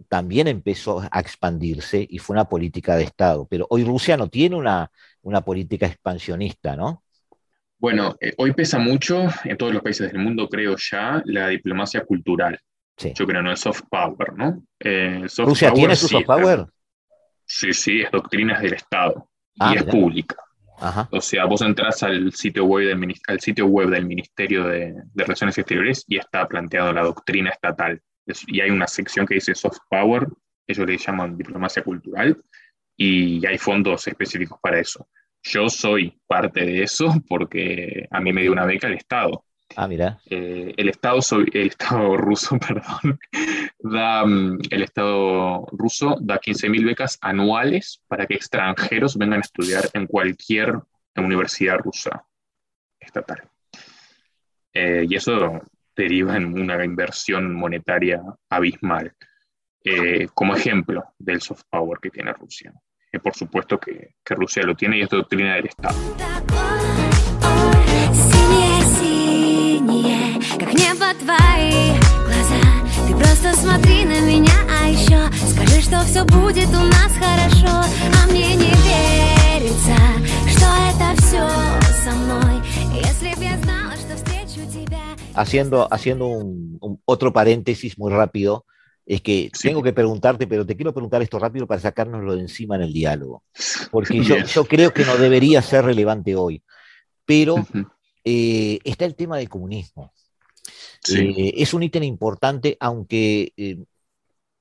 también 0.07 0.47
empezó 0.47 1.01
a 1.09 1.19
expandirse 1.19 2.05
y 2.07 2.19
fue 2.19 2.35
una 2.35 2.45
política 2.45 2.95
de 2.95 3.03
Estado, 3.03 3.47
pero 3.49 3.65
hoy 3.69 3.83
Rusia 3.83 4.15
no 4.17 4.29
tiene 4.29 4.55
una, 4.55 4.91
una 5.21 5.41
política 5.41 5.87
expansionista, 5.87 6.75
¿no? 6.75 7.03
Bueno, 7.77 8.15
eh, 8.19 8.33
hoy 8.37 8.53
pesa 8.53 8.79
mucho 8.79 9.27
en 9.43 9.57
todos 9.57 9.73
los 9.73 9.81
países 9.81 10.11
del 10.11 10.21
mundo, 10.21 10.47
creo 10.47 10.75
ya, 10.77 11.21
la 11.25 11.49
diplomacia 11.49 12.05
cultural. 12.05 12.59
Yo 12.97 13.25
creo, 13.25 13.41
no 13.41 13.51
el 13.51 13.57
soft 13.57 13.83
power, 13.89 14.33
¿no? 14.35 14.63
Eh, 14.79 15.25
¿Rusia 15.39 15.73
tiene 15.73 15.95
su 15.97 16.07
soft 16.07 16.25
power? 16.25 16.65
Sí, 17.45 17.73
sí, 17.73 18.01
es 18.01 18.11
doctrinas 18.11 18.61
del 18.61 18.73
Estado 18.73 19.29
ah, 19.59 19.73
y 19.73 19.77
es 19.77 19.83
pública. 19.83 20.35
O 21.11 21.21
sea, 21.21 21.45
vos 21.45 21.61
entras 21.61 22.03
al 22.03 22.33
sitio 22.33 22.65
web 22.65 22.87
del, 22.87 23.15
al 23.27 23.39
sitio 23.39 23.65
web 23.65 23.89
del 23.89 24.05
Ministerio 24.05 24.65
de, 24.65 24.93
Relaciones 25.15 25.57
Exteriores 25.57 26.03
y 26.07 26.17
está 26.17 26.47
planteado 26.47 26.91
la 26.91 27.03
doctrina 27.03 27.49
estatal. 27.49 28.01
y 28.47 28.59
hay 28.59 28.69
una 28.71 28.87
sección 28.87 29.25
que 29.25 29.35
dice 29.35 29.55
soft 29.55 29.77
power, 29.89 30.27
ellos 30.67 30.85
le 30.85 30.97
llaman 30.97 31.37
diplomacia 31.37 31.83
cultural, 31.83 32.37
y 32.97 33.45
hay 33.45 33.57
fondos 33.57 34.07
específicos 34.07 34.59
para 34.61 34.79
eso. 34.79 35.07
Yo 35.43 35.69
soy 35.69 36.19
parte 36.27 36.65
de 36.65 36.83
eso 36.83 37.13
porque 37.27 38.07
a 38.09 38.19
mí 38.19 38.33
me 38.33 38.41
dio 38.41 38.51
una 38.51 38.65
beca 38.65 38.87
el 38.87 38.95
Estado. 38.95 39.45
Ah, 39.75 39.87
mira. 39.87 40.19
Eh, 40.29 40.73
el, 40.77 40.89
Estado, 40.89 41.19
el 41.53 41.67
Estado 41.67 42.17
ruso, 42.17 42.57
perdón, 42.59 43.19
da, 43.79 44.25
mm, 44.25 44.59
el 44.69 44.81
Estado 44.83 45.65
ruso 45.71 46.17
da 46.21 46.39
15.000 46.39 46.85
becas 46.85 47.17
anuales 47.21 48.01
para 48.07 48.25
que 48.25 48.35
extranjeros 48.35 49.17
vengan 49.17 49.39
a 49.39 49.41
estudiar 49.41 49.85
en 49.93 50.07
cualquier 50.07 50.79
universidad 51.15 51.77
rusa 51.79 52.25
estatal. 52.99 53.43
Eh, 54.73 55.05
y 55.07 55.15
eso 55.15 55.61
deriva 55.95 56.35
en 56.35 56.59
una 56.59 56.83
inversión 56.83 57.53
monetaria 57.53 58.21
abismal. 58.49 59.13
Eh, 59.83 60.27
como 60.33 60.55
ejemplo 60.55 61.13
del 61.19 61.41
soft 61.41 61.63
power 61.69 61.99
que 62.01 62.09
tiene 62.09 62.33
Rusia. 62.33 62.73
por 63.23 63.33
supuesto 63.33 63.79
que, 63.79 64.15
que 64.25 64.35
Rusia 64.35 64.63
lo 64.63 64.75
tiene 64.75 64.97
y 64.97 65.01
es 65.01 65.09
doctrina 65.09 65.55
del 65.55 65.67
Estado. 65.67 65.95
Haciendo, 85.35 85.87
haciendo 85.91 86.27
un, 86.27 87.01
otro 87.05 87.33
paréntesis 87.33 87.97
muy 87.97 88.11
rápido, 88.11 88.65
es 89.05 89.21
que 89.21 89.51
tengo 89.61 89.83
que 89.83 89.93
preguntarte, 89.93 90.47
pero 90.47 90.65
te 90.65 90.75
quiero 90.75 90.93
preguntar 90.93 91.21
esto 91.21 91.39
rápido 91.39 91.67
para 91.67 91.81
sacárnoslo 91.81 92.35
de 92.35 92.41
encima 92.41 92.75
en 92.75 92.83
el 92.83 92.93
diálogo, 92.93 93.43
porque 93.91 94.23
yo, 94.23 94.37
yo, 94.37 94.65
creo 94.65 94.93
que 94.93 95.05
no 95.05 95.17
debería 95.17 95.61
ser 95.61 95.85
relevante 95.85 96.35
hoy, 96.35 96.63
pero 97.25 97.55
eh, 98.23 98.79
está 98.83 99.05
el 99.05 99.15
tema 99.15 99.37
del 99.37 99.49
comunismo. 99.49 100.11
Eh, 101.09 101.53
es 101.57 101.73
un 101.73 101.83
ítem 101.83 102.03
importante, 102.03 102.77
aunque 102.79 103.53
eh, 103.57 103.77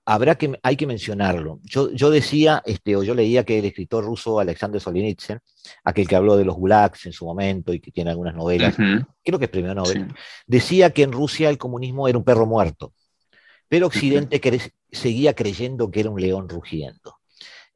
habrá 0.05 0.37
que, 0.37 0.59
hay 0.63 0.77
que 0.77 0.87
mencionarlo. 0.87 1.61
Yo, 1.63 1.91
yo 1.93 2.11
decía, 2.11 2.63
este, 2.67 2.97
o 2.97 3.03
yo 3.03 3.15
leía 3.15 3.45
que 3.45 3.59
el 3.59 3.65
escritor 3.65 4.05
ruso 4.05 4.41
Alexander 4.41 4.81
Solzhenitsyn, 4.81 5.39
aquel 5.85 6.09
que 6.09 6.17
habló 6.17 6.37
de 6.37 6.45
los 6.45 6.57
gulags 6.57 7.07
en 7.07 7.13
su 7.13 7.25
momento 7.25 7.73
y 7.73 7.81
que 7.81 7.91
tiene 7.91 8.11
algunas 8.11 8.35
novelas, 8.35 8.77
creo 8.77 9.39
que 9.39 9.47
es 9.47 9.51
premio 9.51 9.75
Nobel, 9.75 10.09
decía 10.47 10.91
que 10.91 11.03
en 11.03 11.13
Rusia 11.13 11.49
el 11.49 11.59
comunismo 11.59 12.09
era 12.09 12.19
un 12.19 12.25
perro 12.25 12.47
muerto, 12.47 12.93
pero 13.69 13.87
Occidente 13.87 14.41
seguía 14.91 15.35
creyendo 15.35 15.91
que 15.91 16.01
era 16.01 16.11
un 16.11 16.21
león 16.21 16.49
rugiendo. 16.49 17.19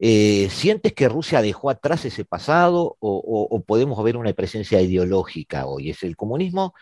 Eh, 0.01 0.47
¿Sientes 0.49 0.93
que 0.93 1.09
Rusia 1.09 1.41
dejó 1.41 1.69
atrás 1.69 2.05
ese 2.05 2.23
pasado 2.23 2.95
o, 2.99 3.47
o, 3.51 3.61
podemos 3.63 4.01
ver 4.01 4.15
una 4.15 4.31
presencia 4.31 4.81
ideológica 4.81 5.65
hoy? 5.65 5.89
¿Es 5.89 6.03
el 6.03 6.15
comunismo? 6.15 6.73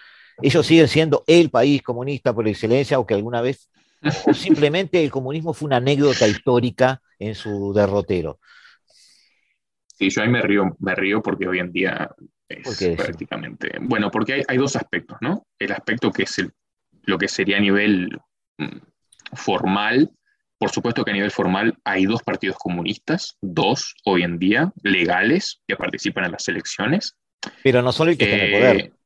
¿Ellos 0.41 0.65
siguen 0.65 0.87
siendo 0.87 1.23
el 1.27 1.49
país 1.49 1.81
comunista 1.81 2.33
por 2.33 2.47
excelencia 2.47 2.99
o 2.99 3.05
que 3.05 3.13
alguna 3.13 3.41
vez 3.41 3.69
o 4.25 4.33
simplemente 4.33 5.03
el 5.03 5.11
comunismo 5.11 5.53
fue 5.53 5.67
una 5.67 5.77
anécdota 5.77 6.27
histórica 6.27 7.01
en 7.19 7.35
su 7.35 7.73
derrotero. 7.73 8.39
Sí, 9.87 10.09
yo 10.09 10.21
ahí 10.21 10.29
me 10.29 10.41
río, 10.41 10.75
me 10.79 10.93
río 10.93 11.21
porque 11.21 11.47
hoy 11.47 11.59
en 11.59 11.71
día 11.71 12.09
es 12.47 12.95
prácticamente... 12.95 13.71
Bueno, 13.81 14.11
porque 14.11 14.45
hay, 14.47 14.57
dos 14.57 14.75
aspectos, 14.75 15.17
¿no? 15.21 15.47
El 15.57 15.71
aspecto 15.71 16.11
que 16.11 16.23
es 16.23 16.43
lo 17.03 17.17
que 17.17 17.27
sería 17.27 17.57
a 17.57 17.61
nivel 17.61 18.19
mm, 18.57 18.77
formal. 19.33 20.11
Por 20.59 20.69
supuesto 20.69 21.03
que 21.03 21.11
a 21.11 21.13
nivel 21.15 21.31
formal 21.31 21.77
hay 21.83 22.05
dos 22.05 22.21
partidos 22.21 22.57
comunistas, 22.57 23.37
dos 23.41 23.95
hoy 24.05 24.23
en 24.23 24.37
día, 24.37 24.71
legales, 24.83 25.61
que 25.67 25.75
participan 25.75 26.25
en 26.25 26.31
las 26.33 26.47
elecciones. 26.47 27.15
Pero 27.63 27.81
no 27.81 27.91
solo 27.91 28.11
el 28.11 28.17
que 28.17 28.25
está 28.25 28.35
en 28.35 28.41
el 28.41 28.51
poder. 28.51 28.96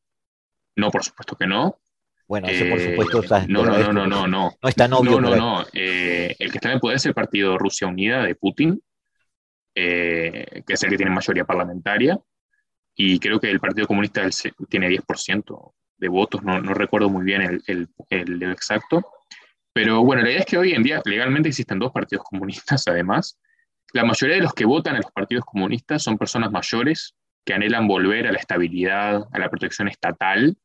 No, 0.75 0.89
por 0.91 1.03
supuesto 1.03 1.35
que 1.35 1.47
no. 1.47 1.79
Bueno, 2.27 2.47
ese 2.47 2.65
por 2.65 2.79
eh, 2.79 2.91
supuesto 2.91 3.23
está. 3.23 3.45
No, 3.47 3.65
no, 3.65 3.77
no, 3.77 3.91
no, 3.91 4.07
no, 4.07 4.27
no. 4.27 4.27
No. 4.27 5.01
No, 5.03 5.19
no, 5.19 5.35
no. 5.35 5.65
Eh, 5.73 6.33
el 6.39 6.49
que 6.49 6.57
está 6.57 6.69
en 6.69 6.75
el 6.75 6.79
poder 6.79 6.95
es 6.95 7.05
el 7.05 7.13
partido 7.13 7.57
Rusia 7.57 7.87
Unida 7.87 8.23
de 8.23 8.35
Putin, 8.35 8.81
eh, 9.75 10.63
que 10.65 10.73
es 10.73 10.83
el 10.83 10.89
que 10.89 10.97
tiene 10.97 11.11
mayoría 11.11 11.43
parlamentaria. 11.43 12.17
Y 12.95 13.19
creo 13.19 13.39
que 13.39 13.49
el 13.49 13.59
Partido 13.59 13.87
Comunista 13.87 14.21
tiene 14.69 14.89
10% 14.89 15.73
de 15.97 16.07
votos, 16.07 16.43
no, 16.43 16.59
no, 16.61 16.73
recuerdo 16.73 17.09
muy 17.09 17.23
bien 17.23 17.41
el, 17.41 17.63
el, 17.67 17.89
el, 18.09 18.43
exacto. 18.43 19.05
Pero 19.73 20.03
bueno, 20.03 20.23
la 20.23 20.29
idea 20.29 20.39
es 20.39 20.45
que 20.45 20.57
hoy 20.57 20.73
en 20.73 20.83
día 20.83 21.01
legalmente 21.05 21.49
existen 21.49 21.79
dos 21.79 21.91
partidos 21.91 22.25
comunistas, 22.25 22.87
además. 22.87 23.39
La 23.93 24.05
mayoría 24.05 24.37
de 24.37 24.43
los 24.43 24.53
que 24.53 24.65
votan 24.65 24.95
a 24.95 24.99
los 24.99 25.11
partidos 25.11 25.45
comunistas 25.45 26.03
son 26.03 26.17
personas 26.17 26.51
mayores 26.51 27.15
que 27.45 27.53
anhelan 27.53 27.87
volver 27.87 28.27
a 28.27 28.31
la 28.31 28.37
estabilidad, 28.37 29.23
a 29.31 29.39
la 29.39 29.49
protección 29.49 29.87
estatal 29.87 30.57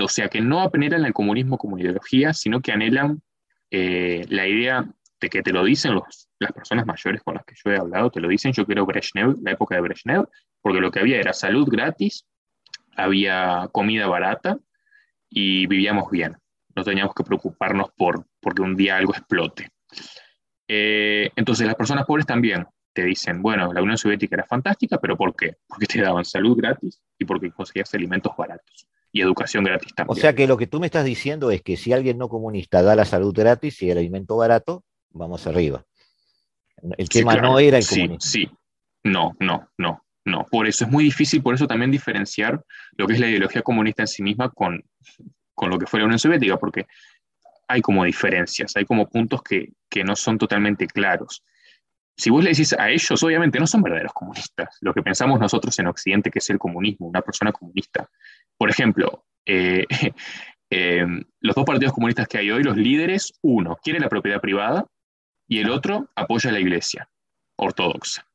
o 0.00 0.08
sea, 0.08 0.28
que 0.28 0.40
no 0.40 0.60
apelan 0.60 1.04
al 1.04 1.12
comunismo 1.12 1.58
como 1.58 1.78
ideología, 1.78 2.32
sino 2.32 2.60
que 2.60 2.72
anhelan 2.72 3.22
eh, 3.70 4.24
la 4.28 4.46
idea 4.46 4.86
de 5.20 5.28
que 5.28 5.42
te 5.42 5.52
lo 5.52 5.64
dicen 5.64 5.94
los, 5.94 6.28
las 6.38 6.52
personas 6.52 6.86
mayores 6.86 7.22
con 7.22 7.34
las 7.34 7.44
que 7.44 7.54
yo 7.62 7.70
he 7.70 7.76
hablado, 7.76 8.10
te 8.10 8.20
lo 8.20 8.28
dicen, 8.28 8.52
yo 8.52 8.66
quiero 8.66 8.86
Brezhnev, 8.86 9.36
la 9.42 9.52
época 9.52 9.74
de 9.74 9.82
Brezhnev, 9.82 10.28
porque 10.60 10.80
lo 10.80 10.90
que 10.90 11.00
había 11.00 11.18
era 11.18 11.32
salud 11.32 11.68
gratis, 11.70 12.26
había 12.96 13.68
comida 13.72 14.06
barata 14.06 14.58
y 15.28 15.66
vivíamos 15.66 16.10
bien. 16.10 16.36
No 16.74 16.84
teníamos 16.84 17.14
que 17.14 17.24
preocuparnos 17.24 17.90
por 17.96 18.26
porque 18.40 18.62
un 18.62 18.76
día 18.76 18.96
algo 18.96 19.12
explote. 19.12 19.68
Eh, 20.66 21.30
entonces 21.36 21.66
las 21.66 21.76
personas 21.76 22.06
pobres 22.06 22.26
también 22.26 22.66
te 22.92 23.04
dicen, 23.04 23.42
bueno, 23.42 23.72
la 23.72 23.82
Unión 23.82 23.96
Soviética 23.96 24.36
era 24.36 24.44
fantástica, 24.44 24.98
pero 24.98 25.16
¿por 25.16 25.34
qué? 25.34 25.56
Porque 25.66 25.86
te 25.86 26.00
daban 26.00 26.24
salud 26.24 26.56
gratis 26.56 27.00
y 27.18 27.24
porque 27.24 27.50
conseguías 27.50 27.92
alimentos 27.94 28.32
baratos 28.36 28.86
y 29.10 29.20
educación 29.20 29.64
gratis 29.64 29.94
también. 29.94 30.18
O 30.18 30.20
sea 30.20 30.34
que 30.34 30.46
lo 30.46 30.56
que 30.56 30.66
tú 30.66 30.80
me 30.80 30.86
estás 30.86 31.04
diciendo 31.04 31.50
es 31.50 31.62
que 31.62 31.76
si 31.76 31.92
alguien 31.92 32.18
no 32.18 32.28
comunista 32.28 32.82
da 32.82 32.96
la 32.96 33.04
salud 33.04 33.34
gratis 33.34 33.82
y 33.82 33.90
el 33.90 33.98
alimento 33.98 34.36
barato, 34.36 34.84
vamos 35.10 35.46
arriba. 35.46 35.84
El 36.96 37.08
tema 37.08 37.36
no 37.36 37.58
era 37.58 37.78
el 37.78 37.86
comunismo. 37.86 38.20
Sí, 38.20 38.50
no, 39.04 39.36
no, 39.38 39.68
no, 39.78 40.04
no. 40.24 40.46
Por 40.50 40.66
eso 40.66 40.84
es 40.84 40.90
muy 40.90 41.04
difícil, 41.04 41.42
por 41.42 41.54
eso 41.54 41.66
también 41.66 41.90
diferenciar 41.90 42.62
lo 42.96 43.06
que 43.06 43.14
es 43.14 43.20
la 43.20 43.28
ideología 43.28 43.62
comunista 43.62 44.02
en 44.02 44.08
sí 44.08 44.22
misma 44.22 44.50
con, 44.50 44.82
con 45.54 45.70
lo 45.70 45.78
que 45.78 45.86
fue 45.86 46.00
la 46.00 46.06
Unión 46.06 46.18
Soviética, 46.18 46.56
porque 46.58 46.86
hay 47.68 47.80
como 47.80 48.04
diferencias, 48.04 48.76
hay 48.76 48.84
como 48.84 49.08
puntos 49.08 49.42
que, 49.42 49.72
que 49.88 50.04
no 50.04 50.16
son 50.16 50.38
totalmente 50.38 50.86
claros 50.86 51.42
si 52.16 52.30
vos 52.30 52.44
le 52.44 52.50
decís 52.50 52.74
a 52.78 52.90
ellos, 52.90 53.22
obviamente 53.22 53.58
no 53.58 53.66
son 53.66 53.82
verdaderos 53.82 54.12
comunistas, 54.12 54.76
lo 54.80 54.92
que 54.92 55.02
pensamos 55.02 55.40
nosotros 55.40 55.78
en 55.78 55.86
Occidente 55.86 56.30
que 56.30 56.38
es 56.38 56.50
el 56.50 56.58
comunismo, 56.58 57.06
una 57.06 57.22
persona 57.22 57.52
comunista. 57.52 58.08
Por 58.56 58.70
ejemplo, 58.70 59.24
eh, 59.46 59.84
eh, 60.70 61.06
los 61.40 61.54
dos 61.54 61.64
partidos 61.64 61.92
comunistas 61.92 62.28
que 62.28 62.38
hay 62.38 62.50
hoy, 62.50 62.62
los 62.62 62.76
líderes, 62.76 63.32
uno 63.42 63.78
quiere 63.82 64.00
la 64.00 64.08
propiedad 64.08 64.40
privada 64.40 64.86
y 65.48 65.58
el 65.58 65.70
otro 65.70 66.10
apoya 66.14 66.50
a 66.50 66.52
la 66.52 66.60
iglesia 66.60 67.08
ortodoxa. 67.56 68.26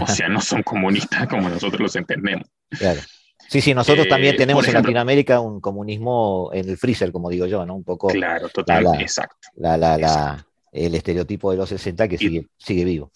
O 0.00 0.06
sea, 0.06 0.28
no 0.28 0.40
son 0.40 0.62
comunistas 0.62 1.26
como 1.28 1.48
nosotros 1.48 1.80
los 1.80 1.96
entendemos. 1.96 2.48
Claro. 2.70 3.00
Sí, 3.48 3.60
sí, 3.60 3.74
nosotros 3.74 4.08
también 4.08 4.34
eh, 4.34 4.38
tenemos 4.38 4.66
en 4.66 4.74
Latinoamérica 4.74 5.40
un 5.40 5.60
comunismo 5.60 6.50
en 6.52 6.68
el 6.68 6.78
freezer, 6.78 7.12
como 7.12 7.28
digo 7.28 7.46
yo, 7.46 7.66
¿no? 7.66 7.74
Un 7.74 7.84
poco. 7.84 8.08
Claro, 8.08 8.48
totalmente, 8.48 9.02
exacto. 9.02 9.48
La, 9.56 9.76
la, 9.76 9.98
la, 9.98 10.46
el 10.74 10.94
estereotipo 10.94 11.50
de 11.52 11.56
los 11.56 11.68
60 11.68 12.08
que 12.08 12.18
sigue, 12.18 12.46
sigue 12.58 12.84
vivo. 12.84 13.12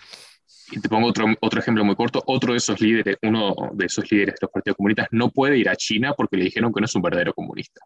y 0.71 0.81
te 0.81 0.89
pongo 0.89 1.09
otro, 1.09 1.27
otro 1.41 1.61
ejemplo 1.61 1.85
muy 1.85 1.97
corto, 1.97 2.23
otro 2.27 2.53
de 2.53 2.59
esos 2.59 2.81
líderes, 2.81 3.17
uno 3.23 3.55
de 3.73 3.87
esos 3.87 4.11
líderes 4.11 4.35
de 4.35 4.39
los 4.43 4.51
partidos 4.51 4.77
comunistas 4.77 5.09
no 5.11 5.31
puede 5.31 5.59
ir 5.59 5.69
a 5.69 5.77
China 5.77 6.15
porque 6.17 6.37
le 6.37 6.45
dijeron 6.45 6.73
que 6.73 6.81
no 6.81 6.85
es 6.85 6.95
un 6.95 7.03
verdadero 7.03 7.35
comunista. 7.35 7.81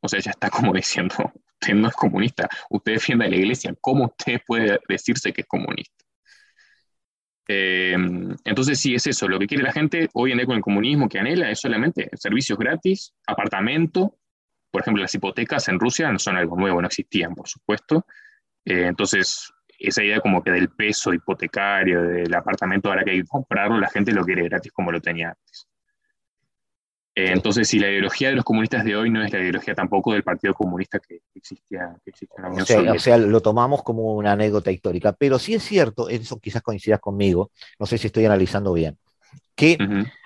O 0.00 0.08
sea, 0.08 0.20
ya 0.20 0.32
está 0.32 0.50
como 0.50 0.72
diciendo, 0.74 1.14
usted 1.60 1.74
no 1.74 1.88
es 1.88 1.94
comunista, 1.94 2.48
usted 2.70 2.92
defiende 2.92 3.26
a 3.26 3.28
la 3.28 3.36
iglesia, 3.36 3.74
¿cómo 3.80 4.06
usted 4.06 4.40
puede 4.46 4.80
decirse 4.88 5.32
que 5.32 5.42
es 5.42 5.46
comunista? 5.46 6.04
Eh, 7.46 7.94
entonces 8.44 8.80
sí, 8.80 8.94
es 8.94 9.06
eso, 9.06 9.28
lo 9.28 9.38
que 9.38 9.46
quiere 9.46 9.62
la 9.62 9.72
gente 9.72 10.08
hoy 10.14 10.32
en 10.32 10.38
día 10.38 10.46
con 10.46 10.56
el 10.56 10.62
comunismo 10.62 11.10
que 11.10 11.18
anhela 11.18 11.50
es 11.50 11.60
solamente 11.60 12.08
servicios 12.14 12.58
gratis, 12.58 13.12
apartamento, 13.26 14.16
por 14.74 14.80
ejemplo, 14.80 15.02
las 15.02 15.14
hipotecas 15.14 15.68
en 15.68 15.78
Rusia 15.78 16.10
no 16.10 16.18
son 16.18 16.36
algo 16.36 16.56
nuevo, 16.56 16.80
no 16.80 16.88
existían, 16.88 17.32
por 17.32 17.48
supuesto. 17.48 18.06
Eh, 18.64 18.86
entonces, 18.86 19.52
esa 19.78 20.02
idea 20.02 20.20
como 20.20 20.42
que 20.42 20.50
del 20.50 20.70
peso 20.70 21.12
hipotecario, 21.12 22.02
del 22.02 22.34
apartamento 22.34 22.88
ahora 22.88 23.04
que 23.04 23.10
hay 23.12 23.22
que 23.22 23.28
comprarlo, 23.28 23.78
la 23.78 23.90
gente 23.90 24.12
lo 24.12 24.24
quiere 24.24 24.44
gratis 24.44 24.72
como 24.72 24.90
lo 24.90 25.00
tenía 25.00 25.28
antes. 25.28 25.68
Eh, 27.16 27.30
entonces, 27.30 27.68
si 27.68 27.78
la 27.78 27.88
ideología 27.88 28.30
de 28.30 28.36
los 28.36 28.44
comunistas 28.44 28.84
de 28.84 28.96
hoy 28.96 29.08
no 29.08 29.22
es 29.22 29.32
la 29.32 29.38
ideología 29.38 29.74
tampoco 29.74 30.12
del 30.12 30.24
Partido 30.24 30.52
Comunista 30.54 30.98
que 30.98 31.20
existía, 31.34 31.96
que 32.04 32.10
existía 32.10 32.36
en 32.38 32.42
la 32.42 32.48
Unión 32.50 32.62
O 32.62 32.66
sea, 32.66 32.76
Soviética. 32.76 32.96
o 32.96 32.98
sea, 32.98 33.18
lo 33.18 33.40
tomamos 33.40 33.82
como 33.84 34.14
una 34.14 34.32
anécdota 34.32 34.72
histórica, 34.72 35.12
pero 35.12 35.38
sí 35.38 35.54
es 35.54 35.62
cierto, 35.62 36.08
eso 36.08 36.40
quizás 36.40 36.62
coincidas 36.62 36.98
conmigo, 37.00 37.52
no 37.78 37.86
sé 37.86 37.98
si 37.98 38.08
estoy 38.08 38.24
analizando 38.24 38.72
bien, 38.72 38.98
que 39.54 39.78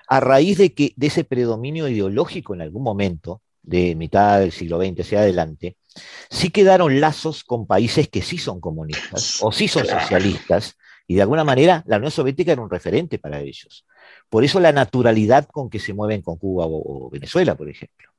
a 0.07 0.19
raíz 0.19 0.57
de 0.57 0.73
que 0.73 0.93
de 0.95 1.07
ese 1.07 1.23
predominio 1.23 1.87
ideológico 1.87 2.55
en 2.55 2.61
algún 2.61 2.81
momento, 2.81 3.41
de 3.61 3.95
mitad 3.95 4.39
del 4.39 4.51
siglo 4.51 4.79
XX 4.79 5.01
hacia 5.01 5.19
adelante, 5.19 5.77
sí 6.29 6.49
quedaron 6.49 6.99
lazos 6.99 7.43
con 7.43 7.67
países 7.67 8.07
que 8.09 8.21
sí 8.21 8.37
son 8.37 8.59
comunistas 8.59 9.39
o 9.41 9.51
sí 9.51 9.67
son 9.67 9.85
socialistas, 9.85 10.77
y 11.07 11.15
de 11.15 11.21
alguna 11.23 11.43
manera 11.43 11.83
la 11.87 11.97
Unión 11.97 12.11
Soviética 12.11 12.51
era 12.51 12.61
un 12.61 12.69
referente 12.69 13.17
para 13.17 13.39
ellos. 13.39 13.85
Por 14.29 14.43
eso 14.43 14.59
la 14.59 14.71
naturalidad 14.71 15.47
con 15.47 15.69
que 15.69 15.79
se 15.79 15.93
mueven 15.93 16.21
con 16.21 16.37
Cuba 16.37 16.65
o, 16.65 17.07
o 17.07 17.09
Venezuela, 17.09 17.55
por 17.55 17.69
ejemplo. 17.69 18.09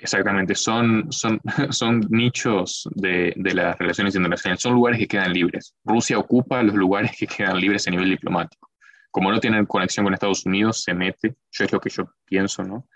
Exactamente, 0.00 0.54
son, 0.54 1.10
son, 1.10 1.40
son 1.70 2.06
nichos 2.08 2.88
de, 2.94 3.32
de 3.34 3.54
las 3.54 3.76
relaciones 3.78 4.14
internacionales, 4.14 4.62
son 4.62 4.74
lugares 4.74 5.00
que 5.00 5.08
quedan 5.08 5.32
libres. 5.32 5.74
Rusia 5.84 6.18
ocupa 6.18 6.62
los 6.62 6.76
lugares 6.76 7.12
que 7.18 7.26
quedan 7.26 7.58
libres 7.58 7.88
a 7.88 7.90
nivel 7.90 8.08
diplomático. 8.10 8.70
Como 9.10 9.32
no 9.32 9.40
tienen 9.40 9.66
conexión 9.66 10.04
con 10.04 10.14
Estados 10.14 10.46
Unidos, 10.46 10.82
se 10.84 10.94
mete, 10.94 11.34
yo 11.50 11.64
es 11.64 11.72
lo 11.72 11.80
que 11.80 11.90
yo 11.90 12.04
pienso, 12.24 12.62
¿no? 12.62 12.86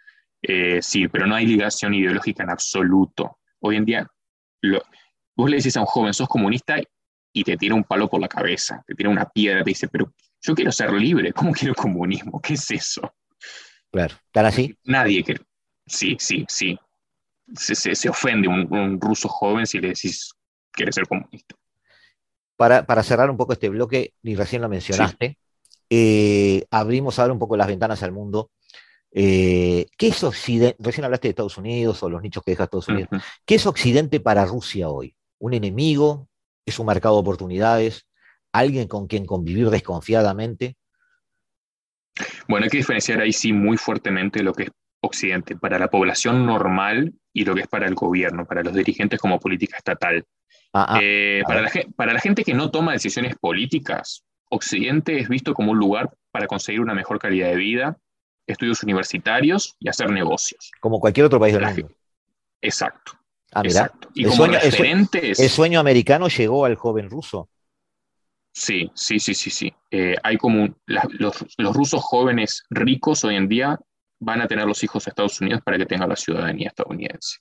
Eh, 0.43 0.81
sí, 0.83 1.09
pero 1.09 1.27
no 1.27 1.35
hay 1.35 1.47
ligación 1.47 1.95
ideológica 1.95 2.43
en 2.43 2.51
absoluto. 2.51 3.39
Hoy 3.61 3.77
en 3.77 3.85
día, 3.85 4.07
lo- 4.63 4.83
vos 5.37 5.51
le 5.51 5.57
decís 5.59 5.77
a 5.77 5.81
un 5.81 5.87
joven, 5.87 6.15
sos 6.15 6.29
comunista 6.29 6.77
y 7.33 7.45
te 7.45 7.57
tira 7.57 7.75
un 7.75 7.85
palo 7.85 8.09
por 8.09 8.21
la 8.21 8.29
cabeza, 8.29 8.83
te 8.87 8.95
tira 8.95 9.09
una 9.11 9.27
piedra, 9.29 9.65
te 9.65 9.71
dice, 9.71 9.89
pero 9.89 10.13
yo 10.43 10.55
quiero 10.55 10.73
ser 10.73 10.93
libre, 10.93 11.33
¿cómo 11.33 11.53
quiero 11.71 11.75
comunismo? 11.75 12.41
¿Qué 12.41 12.55
es 12.55 12.71
eso? 12.71 13.15
Claro, 13.91 14.17
¿están 14.27 14.47
así? 14.47 14.77
Nadie 14.85 15.23
quiere. 15.25 15.41
Sí, 15.87 16.17
sí, 16.19 16.45
sí. 16.49 16.79
Se, 17.55 17.75
se- 17.75 17.95
se 17.97 18.09
ofende 18.11 18.49
un, 18.49 18.73
un 18.75 19.01
ruso 19.01 19.29
joven 19.29 19.67
si 19.67 19.81
le 19.81 19.89
decís 19.91 20.33
quiere 20.73 20.93
ser 20.93 21.07
comunista. 21.09 21.57
Para, 22.57 22.87
para 22.87 23.03
cerrar 23.03 23.31
un 23.31 23.37
poco 23.37 23.53
este 23.55 23.69
bloque, 23.69 24.15
y 24.23 24.35
recién 24.37 24.63
lo 24.63 24.69
mencionaste, 24.69 25.39
eh, 25.91 26.67
abrimos 26.71 27.19
ahora 27.19 27.33
un 27.33 27.39
poco 27.39 27.57
las 27.57 27.69
ventanas 27.69 28.03
al 28.03 28.13
mundo. 28.13 28.51
Eh, 29.15 29.87
¿Qué 29.99 30.09
es 30.09 30.25
Occidente? 30.25 30.77
Recién 30.79 31.05
hablaste 31.05 31.29
de 31.29 31.31
Estados 31.31 31.59
Unidos 31.59 32.03
o 32.03 32.09
los 32.09 32.23
nichos 32.23 32.43
que 32.43 32.53
deja 32.53 32.65
Estados 32.65 32.89
Unidos. 32.89 33.11
¿Qué 33.45 33.57
es 33.57 33.67
Occidente 33.67 34.21
para 34.21 34.47
Rusia 34.47 34.89
hoy? 34.89 35.15
¿Un 35.39 35.55
enemigo? 35.55 36.29
¿Es 36.65 36.79
un 36.79 36.87
mercado 36.87 37.17
de 37.17 37.21
oportunidades? 37.21 38.07
¿Alguien 38.53 38.89
con 38.89 39.07
quien 39.07 39.27
convivir 39.27 39.69
desconfiadamente? 39.71 40.77
Bueno, 42.49 42.65
hay 42.65 42.71
que 42.71 42.79
diferenciar 42.79 43.21
ahí 43.21 43.33
sí 43.33 43.53
muy 43.53 43.77
fuertemente 43.77 44.43
lo 44.43 44.53
que 44.53 44.65
es 44.65 44.71
Occidente 45.01 45.57
para 45.57 45.79
la 45.79 45.89
población 45.89 46.47
normal 46.47 47.13
y 47.33 47.45
lo 47.45 47.55
que 47.55 47.63
es 47.63 47.69
para 47.69 47.87
el 47.87 47.95
gobierno, 47.95 48.47
para 48.47 48.63
los 48.63 48.75
dirigentes 48.75 49.19
como 49.19 49.41
política 49.41 49.77
estatal. 49.77 50.25
Ah, 50.73 50.87
ah, 50.89 50.99
Eh, 51.03 51.43
la, 51.49 51.71
para 51.97 52.13
la 52.13 52.21
gente 52.21 52.45
que 52.45 52.55
no 52.55 52.71
toma 52.71 52.93
decisiones 52.93 53.35
políticas, 53.37 54.25
Occidente 54.49 55.19
es 55.19 55.29
visto 55.29 55.55
como 55.55 55.73
un 55.73 55.79
lugar 55.79 56.11
para 56.31 56.47
conseguir 56.47 56.81
una 56.81 56.95
mejor 56.95 57.19
calidad 57.19 57.49
de 57.49 57.57
vida, 57.57 57.99
estudios 58.47 58.83
universitarios 58.83 59.77
y 59.79 59.89
hacer 59.89 60.11
negocios. 60.11 60.71
como 60.81 60.99
cualquier 61.01 61.27
otro 61.27 61.39
país 61.41 61.55
del 61.55 61.63
la 61.63 61.71
mundo. 61.71 61.91
Exacto. 62.61 63.13
Ah, 63.55 63.63
exacto. 63.65 64.09
Y 64.15 64.23
El 64.25 64.31
como 64.31 64.45
sueño- 64.47 64.59
referentes... 64.61 65.39
El 65.41 65.49
sueño 65.51 65.81
americano 65.81 66.29
llegó 66.29 66.65
al 66.65 66.75
joven 66.77 67.11
ruso. 67.11 67.49
Sí, 68.55 68.91
sí, 68.95 69.19
sí, 69.19 69.35
sí, 69.35 69.51
sí. 69.51 69.73
Eh, 69.91 70.15
hay 70.23 70.37
como 70.37 70.63
un- 70.63 70.77
la- 70.87 71.07
los, 71.11 71.45
los 71.59 71.75
rusos 71.77 72.03
jóvenes 72.03 72.65
ricos 72.71 73.25
hoy 73.25 73.37
en 73.37 73.49
día 73.49 73.79
van 74.21 74.41
a 74.43 74.47
tener 74.49 74.67
los 74.67 74.83
hijos 74.85 75.07
a 75.07 75.11
Estados 75.11 75.41
Unidos 75.41 75.63
para 75.65 75.79
que 75.79 75.87
tengan 75.87 76.09
la 76.09 76.17
ciudadanía 76.17 76.69
estadounidense. 76.69 77.39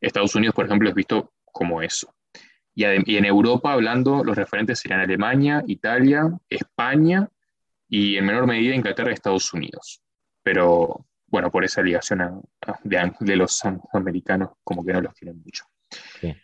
Estados 0.00 0.34
Unidos, 0.34 0.54
por 0.54 0.66
ejemplo, 0.66 0.88
es 0.88 0.94
visto 0.94 1.32
como 1.44 1.82
eso. 1.82 2.14
Y, 2.74 2.84
y 3.12 3.16
en 3.16 3.24
Europa, 3.24 3.72
hablando, 3.72 4.24
los 4.24 4.36
referentes 4.36 4.78
serían 4.78 5.00
Alemania, 5.00 5.62
Italia, 5.66 6.30
España 6.48 7.28
y 7.88 8.16
en 8.16 8.24
menor 8.24 8.46
medida 8.46 8.74
Inglaterra 8.74 9.10
y 9.10 9.14
Estados 9.14 9.52
Unidos. 9.52 10.00
Pero 10.42 11.06
bueno, 11.26 11.50
por 11.50 11.64
esa 11.64 11.82
ligación 11.82 12.20
a- 12.22 12.40
a- 12.66 12.78
de, 12.82 13.12
de 13.20 13.36
los 13.36 13.62
americanos, 13.92 14.50
como 14.64 14.84
que 14.84 14.92
no 14.92 15.00
los 15.00 15.14
quieren 15.14 15.40
mucho. 15.42 15.64
Sí. 16.20 16.34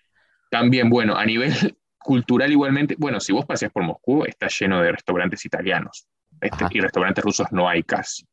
También, 0.50 0.88
bueno, 0.88 1.16
a 1.16 1.24
nivel 1.24 1.52
cultural 1.98 2.52
igualmente, 2.52 2.94
bueno, 2.98 3.18
si 3.20 3.32
vos 3.32 3.44
paseas 3.44 3.72
por 3.72 3.82
Moscú, 3.82 4.24
está 4.24 4.46
lleno 4.48 4.80
de 4.80 4.92
restaurantes 4.92 5.44
italianos 5.44 6.06
este, 6.40 6.66
y 6.70 6.80
restaurantes 6.80 7.24
rusos 7.24 7.48
no 7.50 7.68
hay 7.68 7.82
casi. 7.82 8.24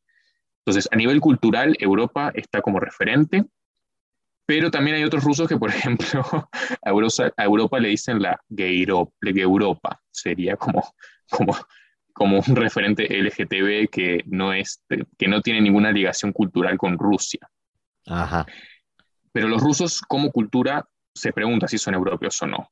Entonces, 0.64 0.88
a 0.92 0.96
nivel 0.96 1.20
cultural, 1.20 1.76
Europa 1.80 2.30
está 2.34 2.62
como 2.62 2.78
referente, 2.80 3.44
pero 4.46 4.70
también 4.70 4.96
hay 4.96 5.04
otros 5.04 5.24
rusos 5.24 5.48
que, 5.48 5.56
por 5.56 5.70
ejemplo, 5.74 6.22
a 6.82 6.90
Europa, 6.90 7.32
a 7.36 7.44
Europa 7.44 7.78
le 7.80 7.88
dicen 7.88 8.22
la 8.22 8.40
Europa, 9.42 10.00
sería 10.10 10.56
como, 10.56 10.94
como, 11.30 11.56
como 12.14 12.38
un 12.38 12.56
referente 12.56 13.06
LGTB 13.10 13.90
que 13.90 14.22
no, 14.26 14.52
es, 14.54 14.80
que 15.18 15.28
no 15.28 15.42
tiene 15.42 15.60
ninguna 15.60 15.90
ligación 15.92 16.32
cultural 16.32 16.78
con 16.78 16.96
Rusia. 16.96 17.40
Ajá. 18.06 18.46
Pero 19.32 19.48
los 19.48 19.60
rusos, 19.60 20.00
como 20.00 20.30
cultura, 20.30 20.86
se 21.12 21.32
pregunta 21.32 21.68
si 21.68 21.76
son 21.76 21.94
europeos 21.94 22.40
o 22.42 22.46
no. 22.46 22.70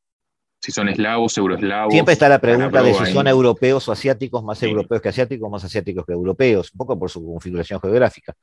Si 0.60 0.70
son 0.70 0.88
eslavos, 0.88 1.36
euroeslavos. 1.36 1.92
Siempre 1.92 2.12
está 2.12 2.28
la 2.28 2.38
pregunta 2.38 2.82
de 2.82 2.94
si 2.94 3.06
son 3.12 3.26
ahí. 3.26 3.32
europeos 3.32 3.88
o 3.88 3.92
asiáticos, 3.92 4.44
más 4.44 4.58
Sí. 4.58 4.66
europeos 4.66 5.02
que 5.02 5.08
asiáticos, 5.08 5.50
más 5.50 5.64
asiáticos 5.64 6.06
que 6.06 6.12
europeos, 6.12 6.70
un 6.72 6.78
poco 6.78 6.96
por 6.96 7.10
su 7.10 7.24
configuración 7.24 7.80
geográfica. 7.80 8.34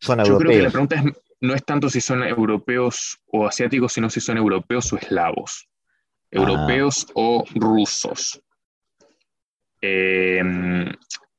Son 0.00 0.22
Yo 0.22 0.38
creo 0.38 0.52
que 0.52 0.62
la 0.62 0.70
pregunta 0.70 0.94
es, 0.94 1.02
no 1.40 1.54
es 1.54 1.64
tanto 1.64 1.88
si 1.90 2.00
son 2.00 2.22
europeos 2.22 3.18
o 3.32 3.48
asiáticos, 3.48 3.92
sino 3.92 4.08
si 4.10 4.20
son 4.20 4.36
europeos 4.36 4.92
o 4.92 4.96
eslavos. 4.96 5.68
Ah. 5.68 6.28
Europeos 6.30 7.06
o 7.14 7.44
rusos. 7.56 8.40
Eh, 9.88 10.42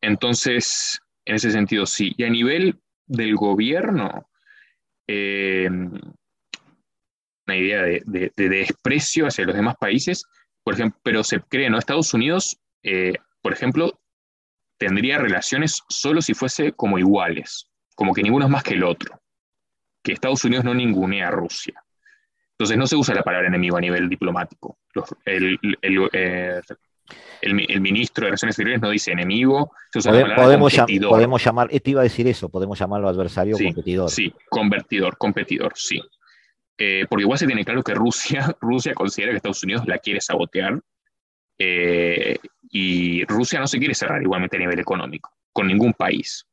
entonces, 0.01 0.99
en 1.25 1.35
ese 1.35 1.51
sentido, 1.51 1.85
sí. 1.85 2.13
Y 2.17 2.23
a 2.23 2.29
nivel 2.29 2.79
del 3.05 3.35
gobierno, 3.35 4.29
eh, 5.07 5.69
una 7.47 7.55
idea 7.57 7.81
de, 7.81 8.01
de- 8.05 8.31
de 8.35 8.49
desprecio 8.49 9.27
hacia 9.27 9.45
los 9.45 9.55
demás 9.55 9.75
países, 9.79 10.25
por 10.63 10.73
ejemplo, 10.73 10.99
pero 11.03 11.23
se 11.23 11.39
cree, 11.41 11.69
¿no? 11.69 11.77
Estados 11.77 12.13
Unidos, 12.13 12.57
eh, 12.83 13.13
por 13.41 13.53
ejemplo, 13.53 13.99
tendría 14.77 15.17
relaciones 15.19 15.83
solo 15.89 16.21
si 16.21 16.33
fuese 16.33 16.73
como 16.73 16.99
iguales, 16.99 17.69
como 17.95 18.13
que 18.13 18.23
ninguno 18.23 18.45
es 18.45 18.51
más 18.51 18.63
que 18.63 18.75
el 18.75 18.83
otro, 18.83 19.21
que 20.03 20.13
Estados 20.13 20.43
Unidos 20.45 20.65
no 20.65 20.73
ningunea 20.73 21.29
a 21.29 21.31
Rusia. 21.31 21.83
Entonces 22.53 22.77
no 22.77 22.87
se 22.87 22.95
usa 22.95 23.15
la 23.15 23.23
palabra 23.23 23.47
enemigo 23.49 23.77
a 23.77 23.81
nivel 23.81 24.09
diplomático. 24.09 24.79
El- 25.25 25.59
eh, 26.13 26.61
el 27.41 27.65
el 27.69 27.81
ministro 27.81 28.23
de 28.23 28.29
Relaciones 28.29 28.53
Exteriores 28.53 28.81
no 28.81 28.89
dice 28.89 29.11
enemigo, 29.11 29.71
se 29.91 29.99
usa 29.99 30.11
la 30.11 30.17
Pode- 30.19 30.21
palabra 30.23 30.43
podemos, 30.43 30.73
llam- 30.73 31.07
podemos 31.09 31.43
llamar, 31.43 31.69
te 31.69 31.89
iba 31.91 32.01
a 32.01 32.03
decir 32.03 32.27
eso, 32.27 32.49
podemos 32.49 32.77
llamarlo 32.79 33.07
adversario 33.09 33.55
o 33.55 33.57
Sí, 33.57 33.65
competidor. 33.65 34.09
Sí, 34.09 34.33
convertidor, 34.49 35.17
competidor, 35.17 35.73
sí. 35.75 36.01
Eh, 36.79 37.05
porque 37.09 37.23
igual 37.23 37.39
se 37.39 37.47
tiene 37.47 37.65
claro 37.65 37.81
que 37.83 37.93
Rusia, 37.95 38.55
Rusia 38.61 38.93
considera 38.93 39.31
que 39.31 39.37
Estados 39.37 39.63
Unidos 39.63 39.87
la 39.87 39.97
quiere 39.97 40.21
sabotear 40.21 40.79
eh, 41.57 42.37
y 42.69 43.23
Rusia 43.25 43.59
no 43.59 43.67
se 43.67 43.79
quiere 43.79 43.93
cerrar 43.95 44.21
igualmente 44.21 44.57
a 44.57 44.59
nivel 44.59 44.79
económico, 44.79 45.31
con 45.51 45.67
ningún 45.67 45.93
país. 45.93 46.45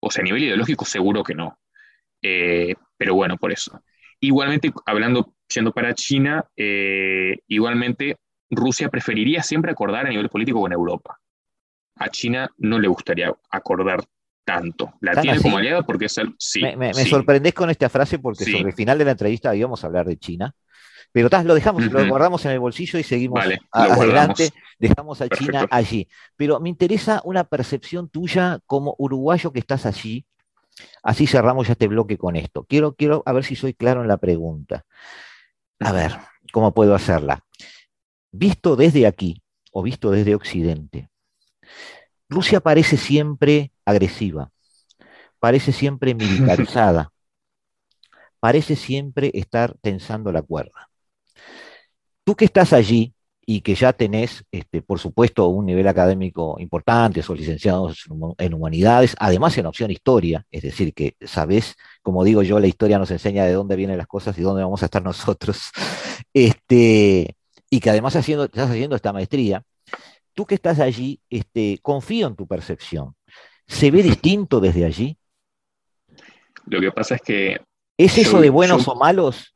O 0.00 0.10
sea, 0.10 0.22
a 0.22 0.24
nivel 0.24 0.42
ideológico 0.44 0.84
seguro 0.84 1.22
que 1.22 1.34
no. 1.34 1.58
Eh, 2.22 2.74
pero 2.96 3.14
bueno, 3.14 3.36
por 3.36 3.52
eso. 3.52 3.82
Igualmente, 4.20 4.72
hablando, 4.86 5.34
siendo 5.48 5.72
para 5.72 5.94
China, 5.94 6.44
eh, 6.56 7.38
igualmente 7.48 8.16
Rusia 8.52 8.88
preferiría 8.88 9.42
siempre 9.42 9.72
acordar 9.72 10.06
a 10.06 10.10
nivel 10.10 10.28
político 10.28 10.60
con 10.60 10.72
Europa. 10.72 11.18
A 11.96 12.08
China 12.08 12.50
no 12.58 12.78
le 12.78 12.88
gustaría 12.88 13.34
acordar 13.50 14.04
tanto. 14.44 14.92
La 15.00 15.12
¿Tan 15.12 15.22
tiene 15.22 15.36
así? 15.38 15.44
como 15.44 15.58
aliada 15.58 15.82
porque 15.82 16.06
es 16.06 16.18
el... 16.18 16.34
Sí, 16.38 16.62
me 16.62 16.76
me- 16.76 16.88
me 16.88 16.94
sí. 16.94 17.10
sorprendés 17.10 17.54
con 17.54 17.70
esta 17.70 17.88
frase 17.88 18.18
porque 18.18 18.44
Sí. 18.44 18.52
sobre 18.52 18.70
el 18.70 18.74
final 18.76 18.98
de 18.98 19.04
la 19.04 19.12
entrevista 19.12 19.54
íbamos 19.54 19.82
a 19.82 19.86
hablar 19.86 20.06
de 20.06 20.16
China 20.18 20.54
Pero 21.12 21.28
lo 21.44 21.54
dejamos, 21.54 21.84
lo 21.84 22.06
guardamos 22.08 22.44
en 22.46 22.52
el 22.52 22.60
bolsillo 22.60 22.98
y 22.98 23.02
seguimos 23.02 23.44
adelante, 23.72 24.50
dejamos 24.78 25.20
a 25.20 25.28
China 25.28 25.66
allí. 25.70 26.08
Pero 26.36 26.60
me 26.60 26.68
interesa 26.70 27.20
una 27.24 27.44
percepción 27.44 28.08
tuya 28.08 28.60
como 28.66 28.94
uruguayo 28.98 29.52
que 29.52 29.60
estás 29.60 29.86
allí. 29.86 30.24
Así 31.02 31.26
cerramos 31.26 31.66
ya 31.68 31.72
este 31.72 31.88
bloque 31.88 32.18
con 32.18 32.36
esto. 32.36 32.64
Quiero, 32.64 32.94
quiero 32.94 33.22
a 33.26 33.32
ver 33.32 33.44
si 33.44 33.56
soy 33.56 33.74
claro 33.74 34.02
en 34.02 34.08
la 34.08 34.16
pregunta. 34.18 34.84
A 35.80 35.92
ver, 35.92 36.12
¿cómo 36.52 36.72
puedo 36.72 36.94
hacerla? 36.94 37.44
Visto 38.32 38.76
desde 38.76 39.06
aquí 39.06 39.42
o 39.72 39.82
visto 39.82 40.10
desde 40.10 40.34
Occidente, 40.34 41.10
Rusia 42.28 42.60
parece 42.60 42.96
siempre 42.96 43.72
agresiva, 43.84 44.50
parece 45.38 45.72
siempre 45.72 46.14
militarizada, 46.16 47.12
parece 48.40 48.74
siempre 48.74 49.30
estar 49.34 49.76
tensando 49.82 50.32
la 50.32 50.42
cuerda. 50.42 50.90
Tú 52.24 52.34
que 52.34 52.46
estás 52.46 52.72
allí 52.72 53.14
y 53.44 53.60
que 53.60 53.74
ya 53.74 53.92
tenés, 53.92 54.44
este, 54.50 54.80
por 54.82 54.98
supuesto, 54.98 55.48
un 55.48 55.66
nivel 55.66 55.88
académico 55.88 56.56
importante, 56.58 57.22
sos 57.22 57.38
licenciado 57.38 57.92
en 58.38 58.54
humanidades, 58.54 59.16
además 59.18 59.58
en 59.58 59.66
opción 59.66 59.90
historia, 59.90 60.46
es 60.50 60.62
decir, 60.62 60.94
que 60.94 61.16
sabés, 61.20 61.76
como 62.02 62.24
digo 62.24 62.42
yo, 62.42 62.60
la 62.60 62.68
historia 62.68 62.98
nos 62.98 63.10
enseña 63.10 63.44
de 63.44 63.52
dónde 63.52 63.76
vienen 63.76 63.98
las 63.98 64.06
cosas 64.06 64.38
y 64.38 64.42
dónde 64.42 64.62
vamos 64.62 64.82
a 64.82 64.86
estar 64.86 65.02
nosotros, 65.04 65.70
este, 66.32 67.36
y 67.72 67.80
que 67.80 67.88
además 67.88 68.14
haciendo, 68.16 68.44
estás 68.44 68.68
haciendo 68.68 68.94
esta 68.94 69.14
maestría, 69.14 69.64
tú 70.34 70.44
que 70.44 70.54
estás 70.54 70.78
allí, 70.78 71.22
este, 71.30 71.78
confío 71.80 72.26
en 72.26 72.36
tu 72.36 72.46
percepción. 72.46 73.16
¿Se 73.66 73.90
ve 73.90 74.02
distinto 74.02 74.60
desde 74.60 74.84
allí? 74.84 75.16
Lo 76.66 76.82
que 76.82 76.92
pasa 76.92 77.14
es 77.14 77.22
que 77.22 77.56
¿Es 77.96 78.18
eso 78.18 78.42
de 78.42 78.50
buenos 78.50 78.86
o 78.88 78.94
malos? 78.94 79.54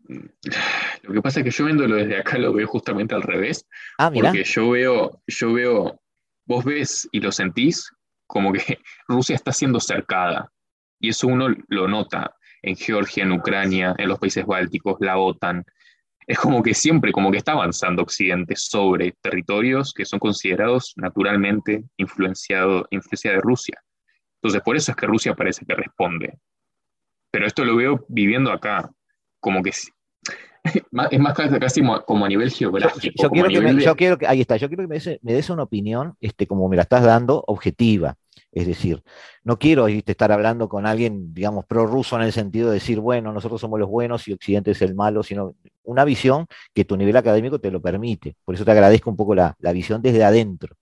Lo 1.02 1.14
que 1.14 1.22
pasa 1.22 1.40
es 1.40 1.44
que 1.44 1.50
yo 1.50 1.64
viéndolo 1.64 1.96
desde 1.96 2.18
acá 2.18 2.36
lo 2.36 2.52
veo 2.52 2.66
justamente 2.66 3.14
al 3.14 3.22
revés. 3.22 3.66
Ah, 3.96 4.10
mira. 4.10 4.28
Porque 4.28 4.44
yo 4.44 4.68
veo, 4.68 5.22
yo 5.26 5.54
veo, 5.54 6.02
vos 6.44 6.64
ves 6.66 7.08
y 7.12 7.20
lo 7.20 7.32
sentís 7.32 7.90
como 8.26 8.52
que 8.52 8.78
Rusia 9.08 9.36
está 9.36 9.52
siendo 9.54 9.80
cercada. 9.80 10.52
Y 11.00 11.08
eso 11.08 11.28
uno 11.28 11.48
lo 11.68 11.88
nota 11.88 12.36
en 12.60 12.76
Georgia, 12.76 13.22
en 13.22 13.32
Ucrania, 13.32 13.94
en 13.96 14.08
los 14.08 14.18
países 14.18 14.44
bálticos, 14.44 14.98
la 15.00 15.16
OTAN. 15.16 15.64
Es 16.30 16.38
como 16.38 16.62
que 16.62 16.74
siempre, 16.74 17.12
como 17.12 17.30
que 17.30 17.38
está 17.38 17.52
avanzando 17.52 18.02
Occidente 18.02 18.54
sobre 18.56 19.16
territorios 19.20 19.92
que 19.92 20.04
son 20.04 20.18
considerados 20.20 20.92
naturalmente 20.96 21.84
influenciado, 21.96 22.86
influencia 22.90 23.32
de 23.32 23.40
Rusia. 23.40 23.82
Entonces, 24.36 24.62
por 24.62 24.76
eso 24.76 24.92
es 24.92 24.96
que 24.96 25.06
Rusia 25.06 25.34
parece 25.34 25.64
que 25.66 25.74
responde 25.74 26.38
pero 27.30 27.46
esto 27.46 27.64
lo 27.64 27.76
veo 27.76 28.04
viviendo 28.08 28.52
acá, 28.52 28.90
como 29.38 29.62
que 29.62 29.70
es 31.10 31.20
más 31.20 31.34
casi 31.34 31.82
como 32.04 32.24
a 32.24 32.28
nivel 32.28 32.50
geográfico. 32.50 33.22
Yo, 33.22 33.30
quiero, 33.96 34.18
que 34.18 34.26
ahí 34.26 34.40
está, 34.40 34.56
yo 34.56 34.68
quiero 34.68 34.86
que 34.86 35.18
me 35.22 35.32
des, 35.32 35.50
una 35.50 35.62
opinión, 35.62 36.16
este, 36.20 36.46
como 36.46 36.68
me 36.68 36.76
la 36.76 36.82
estás 36.82 37.04
dando, 37.04 37.42
objetiva. 37.46 38.16
Es 38.52 38.66
decir, 38.66 39.02
no 39.44 39.60
quiero 39.60 39.86
estar 39.86 40.32
hablando 40.32 40.68
con 40.68 40.84
alguien, 40.84 41.32
digamos, 41.32 41.66
prorruso 41.66 42.16
en 42.16 42.22
el 42.22 42.32
sentido 42.32 42.68
de 42.68 42.74
decir, 42.74 42.98
bueno, 42.98 43.32
nosotros 43.32 43.60
somos 43.60 43.78
los 43.78 43.88
buenos 43.88 44.26
y 44.26 44.32
Occidente 44.32 44.72
es 44.72 44.82
el 44.82 44.96
malo, 44.96 45.22
sino 45.22 45.54
una 45.90 46.04
visión 46.04 46.46
que 46.74 46.84
tu 46.84 46.96
nivel 46.96 47.16
académico 47.16 47.60
te 47.60 47.70
lo 47.70 47.80
permite. 47.80 48.36
Por 48.44 48.54
eso 48.54 48.64
te 48.64 48.70
agradezco 48.70 49.10
un 49.10 49.16
poco 49.16 49.34
la, 49.34 49.54
visión 49.72 50.00
desde 50.02 50.24
adentro. 50.24 50.76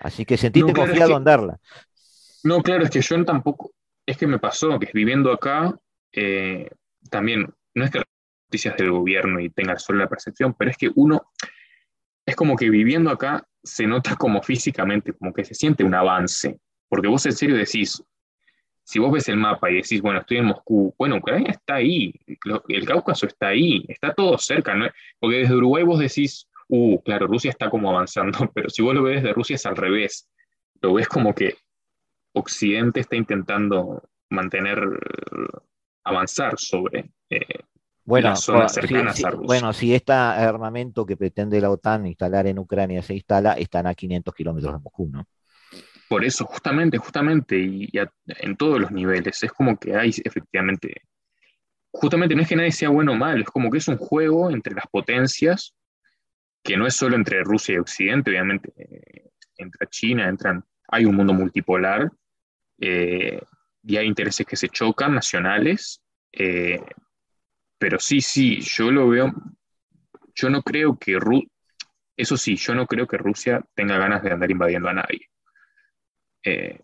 Así 0.00 0.24
que 0.24 0.36
sentiste 0.36 0.72
confiado 0.72 1.16
en 1.16 1.24
darla. 1.24 1.58
No, 2.44 2.62
claro, 2.62 2.84
es 2.84 2.90
que 2.90 3.00
yo 3.00 3.24
tampoco, 3.24 3.72
es 4.06 4.16
que 4.16 4.26
me 4.26 4.38
pasó 4.38 4.78
que 4.78 4.90
viviendo 4.92 5.32
acá, 5.32 5.74
eh, 6.12 6.70
también, 7.10 7.52
no 7.74 7.84
es 7.84 7.90
que 7.90 8.02
noticias 8.48 8.76
del 8.76 8.90
gobierno 8.92 9.40
y 9.40 9.50
tenga 9.50 9.78
solo 9.78 9.98
la 9.98 10.08
percepción, 10.08 10.54
pero 10.58 10.70
es 10.70 10.76
que 10.76 10.90
uno, 10.94 11.30
es 12.24 12.34
como 12.34 12.56
que 12.56 12.70
viviendo 12.70 13.10
acá 13.10 13.46
se 13.62 13.86
nota 13.86 14.16
como 14.16 14.42
físicamente, 14.42 15.12
como 15.12 15.32
que 15.32 15.44
se 15.44 15.54
siente 15.54 15.84
un 15.84 15.94
avance, 15.94 16.58
porque 16.88 17.08
vos 17.08 17.26
en 17.26 17.32
serio 17.32 17.56
decís, 17.56 18.02
si 18.88 18.98
vos 18.98 19.12
ves 19.12 19.28
el 19.28 19.36
mapa 19.36 19.70
y 19.70 19.74
decís, 19.74 20.00
bueno, 20.00 20.20
estoy 20.20 20.38
en 20.38 20.46
Moscú, 20.46 20.94
bueno, 20.96 21.16
Ucrania 21.16 21.50
está 21.50 21.74
ahí, 21.74 22.10
el 22.68 22.86
Cáucaso 22.86 23.26
está 23.26 23.48
ahí, 23.48 23.84
está 23.86 24.14
todo 24.14 24.38
cerca, 24.38 24.74
¿no? 24.74 24.86
porque 25.20 25.40
desde 25.40 25.54
Uruguay 25.54 25.84
vos 25.84 25.98
decís, 25.98 26.48
uh, 26.68 26.98
claro, 27.02 27.26
Rusia 27.26 27.50
está 27.50 27.68
como 27.68 27.90
avanzando, 27.90 28.38
pero 28.54 28.70
si 28.70 28.80
vos 28.80 28.94
lo 28.94 29.02
ves 29.02 29.16
desde 29.16 29.34
Rusia 29.34 29.56
es 29.56 29.66
al 29.66 29.76
revés, 29.76 30.30
lo 30.80 30.94
ves 30.94 31.06
como 31.06 31.34
que 31.34 31.56
Occidente 32.32 33.00
está 33.00 33.14
intentando 33.14 34.08
mantener, 34.30 34.80
avanzar 36.04 36.58
sobre 36.58 37.10
eh, 37.28 37.44
bueno, 38.04 38.30
las 38.30 38.40
zonas 38.40 38.72
cercanas 38.72 39.22
a 39.22 39.32
Rusia. 39.32 39.46
Bueno, 39.46 39.74
si 39.74 39.94
este 39.94 40.14
armamento 40.14 41.04
que 41.04 41.18
pretende 41.18 41.60
la 41.60 41.70
OTAN 41.70 42.06
instalar 42.06 42.46
en 42.46 42.58
Ucrania 42.58 43.02
se 43.02 43.12
instala, 43.12 43.52
están 43.52 43.86
a 43.86 43.94
500 43.94 44.34
kilómetros 44.34 44.72
de 44.72 44.78
Moscú, 44.78 45.10
¿no? 45.12 45.26
Por 46.08 46.24
eso, 46.24 46.46
justamente, 46.46 46.96
justamente, 46.96 47.58
y, 47.58 47.90
en 48.26 48.56
todos 48.56 48.80
los 48.80 48.90
niveles, 48.90 49.42
es 49.42 49.52
como 49.52 49.78
que 49.78 49.94
hay 49.94 50.10
efectivamente, 50.24 51.02
justamente 51.90 52.34
no 52.34 52.42
es 52.42 52.48
que 52.48 52.56
nadie 52.56 52.72
sea 52.72 52.88
bueno 52.88 53.12
o 53.12 53.14
malo, 53.14 53.42
es 53.42 53.48
como 53.48 53.70
que 53.70 53.78
es 53.78 53.88
un 53.88 53.98
juego 53.98 54.50
entre 54.50 54.74
las 54.74 54.86
potencias, 54.86 55.74
que 56.62 56.76
no 56.76 56.86
es 56.86 56.94
solo 56.94 57.14
entre 57.14 57.44
Rusia 57.44 57.74
y 57.74 57.78
Occidente, 57.78 58.30
obviamente, 58.30 58.72
eh, 58.76 59.30
entra 59.58 59.86
China, 59.88 60.28
entran, 60.28 60.64
hay 60.88 61.04
un 61.04 61.14
mundo 61.14 61.34
multipolar, 61.34 62.10
eh, 62.80 63.40
y 63.82 63.96
hay 63.96 64.06
intereses 64.06 64.46
que 64.46 64.56
se 64.56 64.68
chocan, 64.68 65.14
nacionales, 65.14 66.02
eh, 66.32 66.80
pero 67.78 67.98
sí, 67.98 68.20
sí, 68.20 68.60
yo 68.60 68.90
lo 68.90 69.08
veo, 69.08 69.32
yo 70.34 70.48
no 70.48 70.62
creo 70.62 70.98
que, 70.98 71.18
eso 72.16 72.36
sí, 72.36 72.56
yo 72.56 72.74
no 72.74 72.86
creo 72.86 73.06
que 73.06 73.18
Rusia 73.18 73.62
tenga 73.74 73.98
ganas 73.98 74.22
de 74.22 74.32
andar 74.32 74.50
invadiendo 74.50 74.88
a 74.88 74.94
nadie, 74.94 75.28
eh, 76.50 76.80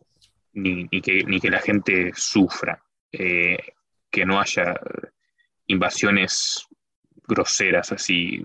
ni, 0.52 0.88
que, 1.00 1.24
ni, 1.24 1.40
que, 1.40 1.50
la 1.50 1.60
gente 1.60 2.12
sufra, 2.14 2.82
que 3.10 4.26
no 4.26 4.40
haya 4.40 4.74
invasiones 5.66 6.66
groseras 7.26 7.92
así 7.92 8.44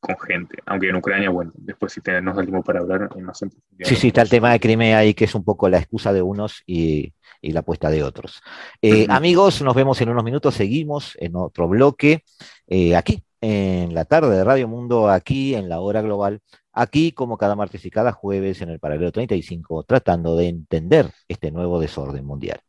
con 0.00 0.18
gente. 0.18 0.58
Aunque 0.66 0.88
en 0.88 0.96
Ucrania, 0.96 1.30
bueno, 1.30 1.52
después 1.56 1.92
si 1.92 2.00
tenemos 2.00 2.38
el 2.38 2.46
tiempo 2.46 2.62
para 2.62 2.80
hablar 2.80 3.08
más 3.20 3.40
Sí, 3.80 3.96
sí, 3.96 4.08
está 4.08 4.22
el 4.22 4.28
tema 4.28 4.52
de 4.52 4.60
Crimea 4.60 4.98
ahí, 4.98 5.14
que 5.14 5.24
es 5.24 5.34
un 5.34 5.44
poco 5.44 5.68
la 5.68 5.78
excusa 5.78 6.12
de 6.12 6.22
unos 6.22 6.62
y, 6.66 7.12
la 7.42 7.60
apuesta 7.60 7.90
de 7.90 8.02
otros. 8.02 8.42
Eh, 8.82 9.06
amigos, 9.08 9.62
nos 9.62 9.74
vemos 9.74 10.00
en 10.00 10.08
unos 10.10 10.24
minutos, 10.24 10.54
seguimos 10.54 11.16
en 11.20 11.36
otro 11.36 11.68
bloque, 11.68 12.24
eh, 12.66 12.96
aquí, 12.96 13.22
en 13.40 13.94
la 13.94 14.04
tarde 14.04 14.36
de 14.36 14.44
Radio 14.44 14.68
Mundo, 14.68 15.08
aquí 15.08 15.54
en 15.54 15.68
la 15.68 15.80
hora 15.80 16.02
global, 16.02 16.40
aquí 16.78 17.12
como 17.12 17.38
cada 17.38 17.56
martes 17.56 17.84
y 17.84 17.90
cada 17.90 18.12
jueves 18.12 18.62
en 18.62 18.70
el 18.70 18.78
paralelo 18.80 19.12
35, 19.12 19.84
tratando 19.84 20.36
de 20.36 20.48
entender 20.48 21.10
este 21.28 21.50
nuevo 21.50 21.80
desorden 21.80 22.24
mundial. 22.24 22.60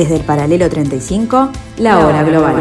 Desde 0.00 0.16
el 0.16 0.22
paralelo 0.24 0.68
35, 0.68 1.50
la 1.78 2.06
hora 2.06 2.22
global. 2.22 2.56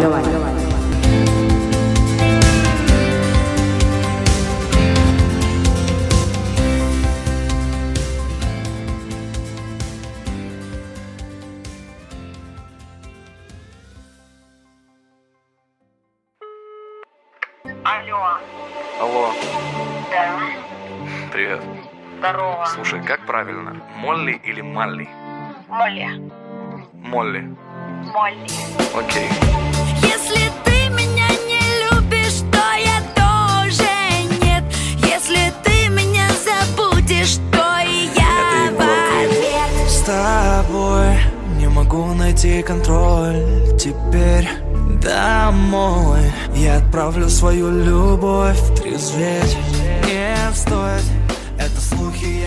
Алло. 17.83 18.17
Алло. 18.99 19.29
Да. 20.09 20.39
Привет. 21.31 21.61
Здорово. 22.17 22.65
Слушай, 22.65 23.01
как 23.03 23.25
правильно, 23.25 23.75
Молли 23.97 24.39
или 24.43 24.61
Малли? 24.61 25.07
Молли. 25.67 26.31
Молли. 27.10 27.42
Молли. 28.14 28.46
Окей. 28.94 29.28
Если 30.00 30.48
ты 30.64 30.88
меня 30.90 31.26
не 31.48 31.60
любишь, 31.82 32.38
то 32.52 32.62
я 32.78 33.00
тоже 33.16 33.90
нет. 34.44 34.62
Если 34.98 35.52
ты 35.64 35.88
меня 35.88 36.28
забудешь, 36.44 37.38
то 37.50 37.80
и 37.84 38.10
я 38.14 38.70
в 38.70 38.80
ответ. 38.80 39.90
С 39.90 40.02
тобой 40.02 41.16
не 41.58 41.68
могу 41.68 42.14
найти 42.14 42.62
контроль 42.62 43.44
теперь 43.76 44.48
домой 45.02 46.20
Я 46.54 46.76
отправлю 46.76 47.28
свою 47.28 47.70
любовь 47.70 48.60
трезветь 48.76 49.56
Не 50.04 50.36
стоит, 50.54 51.04
это 51.58 51.80
слухи, 51.80 52.39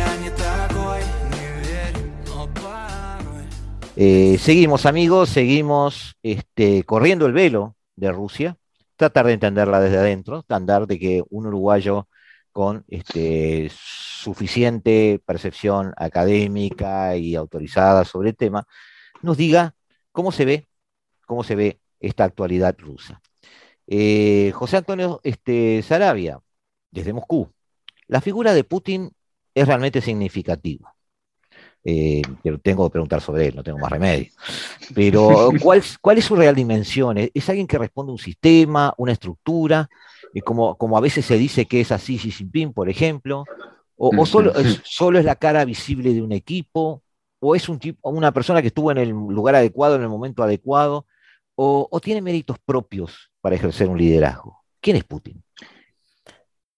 Eh, 3.95 4.37
seguimos 4.39 4.87
amigos, 4.87 5.29
seguimos 5.29 6.15
este, 6.23 6.83
corriendo 6.83 7.27
el 7.27 7.33
velo 7.33 7.75
de 7.95 8.11
Rusia, 8.11 8.57
tratar 8.95 9.27
de 9.27 9.33
entenderla 9.33 9.79
desde 9.79 9.97
adentro, 9.97 10.41
tratar 10.41 10.87
de 10.87 10.97
que 10.97 11.23
un 11.29 11.45
uruguayo 11.45 12.07
con 12.51 12.85
este, 12.87 13.69
suficiente 13.71 15.21
percepción 15.25 15.93
académica 15.97 17.15
y 17.17 17.35
autorizada 17.35 18.03
sobre 18.03 18.29
el 18.29 18.35
tema, 18.35 18.65
nos 19.21 19.37
diga 19.37 19.75
cómo 20.11 20.31
se 20.31 20.45
ve, 20.45 20.67
cómo 21.27 21.43
se 21.43 21.55
ve 21.55 21.79
esta 21.99 22.23
actualidad 22.23 22.75
rusa. 22.79 23.21
Eh, 23.85 24.51
José 24.55 24.77
Antonio 24.77 25.19
este, 25.23 25.83
Sarabia, 25.83 26.39
desde 26.89 27.13
Moscú, 27.13 27.51
la 28.07 28.21
figura 28.21 28.53
de 28.53 28.63
Putin 28.63 29.11
es 29.53 29.67
realmente 29.67 30.01
significativa. 30.01 30.95
Eh, 31.85 32.21
pero 32.41 32.57
tengo 32.59 32.87
que 32.87 32.93
preguntar 32.93 33.19
sobre 33.19 33.47
él, 33.47 33.55
no 33.55 33.63
tengo 33.63 33.77
más 33.77 33.91
remedio. 33.91 34.31
Pero, 34.95 35.51
¿cuál, 35.61 35.83
cuál 35.99 36.17
es 36.17 36.25
su 36.25 36.35
real 36.35 36.55
dimensión? 36.55 37.17
¿Es 37.17 37.49
alguien 37.49 37.67
que 37.67 37.77
responde 37.77 38.11
a 38.11 38.13
un 38.13 38.19
sistema, 38.19 38.93
una 38.97 39.11
estructura? 39.11 39.89
Y 40.33 40.41
como, 40.41 40.75
como 40.75 40.97
a 40.97 41.01
veces 41.01 41.25
se 41.25 41.37
dice 41.37 41.65
que 41.65 41.81
es 41.81 41.91
así 41.91 42.17
Xi 42.17 42.31
Jinping, 42.31 42.73
por 42.73 42.89
ejemplo, 42.89 43.43
o, 43.97 44.11
o 44.17 44.25
solo, 44.25 44.55
es, 44.55 44.81
solo 44.83 45.19
es 45.19 45.25
la 45.25 45.35
cara 45.35 45.65
visible 45.65 46.13
de 46.13 46.21
un 46.21 46.31
equipo, 46.31 47.03
o 47.39 47.55
es 47.55 47.67
un 47.67 47.77
tipo, 47.77 48.09
una 48.09 48.31
persona 48.31 48.61
que 48.61 48.69
estuvo 48.69 48.89
en 48.91 48.97
el 48.97 49.09
lugar 49.09 49.55
adecuado, 49.55 49.95
en 49.95 50.03
el 50.03 50.09
momento 50.09 50.41
adecuado, 50.41 51.05
o, 51.55 51.87
o 51.91 51.99
tiene 51.99 52.21
méritos 52.21 52.57
propios 52.65 53.29
para 53.41 53.55
ejercer 53.55 53.89
un 53.89 53.97
liderazgo. 53.97 54.63
¿Quién 54.79 54.95
es 54.95 55.03
Putin? 55.03 55.43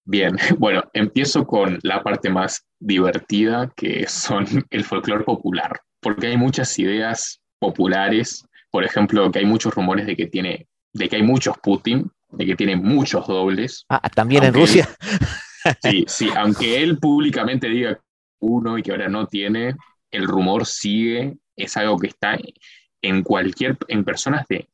Bien, 0.06 0.36
bueno, 0.58 0.84
empiezo 0.94 1.46
con 1.46 1.78
la 1.82 2.02
parte 2.02 2.30
más 2.30 2.64
divertida, 2.78 3.70
que 3.76 4.06
son 4.06 4.46
el 4.70 4.84
folclore 4.84 5.24
popular, 5.24 5.80
porque 6.00 6.28
hay 6.28 6.36
muchas 6.36 6.78
ideas 6.78 7.42
populares, 7.58 8.46
por 8.70 8.84
ejemplo, 8.84 9.30
que 9.30 9.40
hay 9.40 9.46
muchos 9.46 9.74
rumores 9.74 10.06
de 10.06 10.16
que 10.16 10.26
tiene, 10.26 10.68
de 10.92 11.08
que 11.08 11.16
hay 11.16 11.22
muchos 11.22 11.56
Putin, 11.58 12.10
de 12.30 12.46
que 12.46 12.56
tiene 12.56 12.76
muchos 12.76 13.26
dobles. 13.26 13.84
Ah, 13.88 14.08
también 14.08 14.44
en 14.44 14.54
Rusia. 14.54 14.88
Él, 15.64 15.76
sí, 15.82 16.04
sí, 16.06 16.30
aunque 16.36 16.82
él 16.82 16.98
públicamente 16.98 17.68
diga 17.68 17.98
uno 18.40 18.78
y 18.78 18.82
que 18.82 18.92
ahora 18.92 19.08
no 19.08 19.26
tiene, 19.26 19.74
el 20.10 20.26
rumor 20.26 20.66
sigue, 20.66 21.36
es 21.56 21.76
algo 21.76 21.98
que 21.98 22.08
está 22.08 22.38
en 23.02 23.22
cualquier, 23.22 23.76
en 23.88 24.04
personas 24.04 24.46
de 24.48 24.68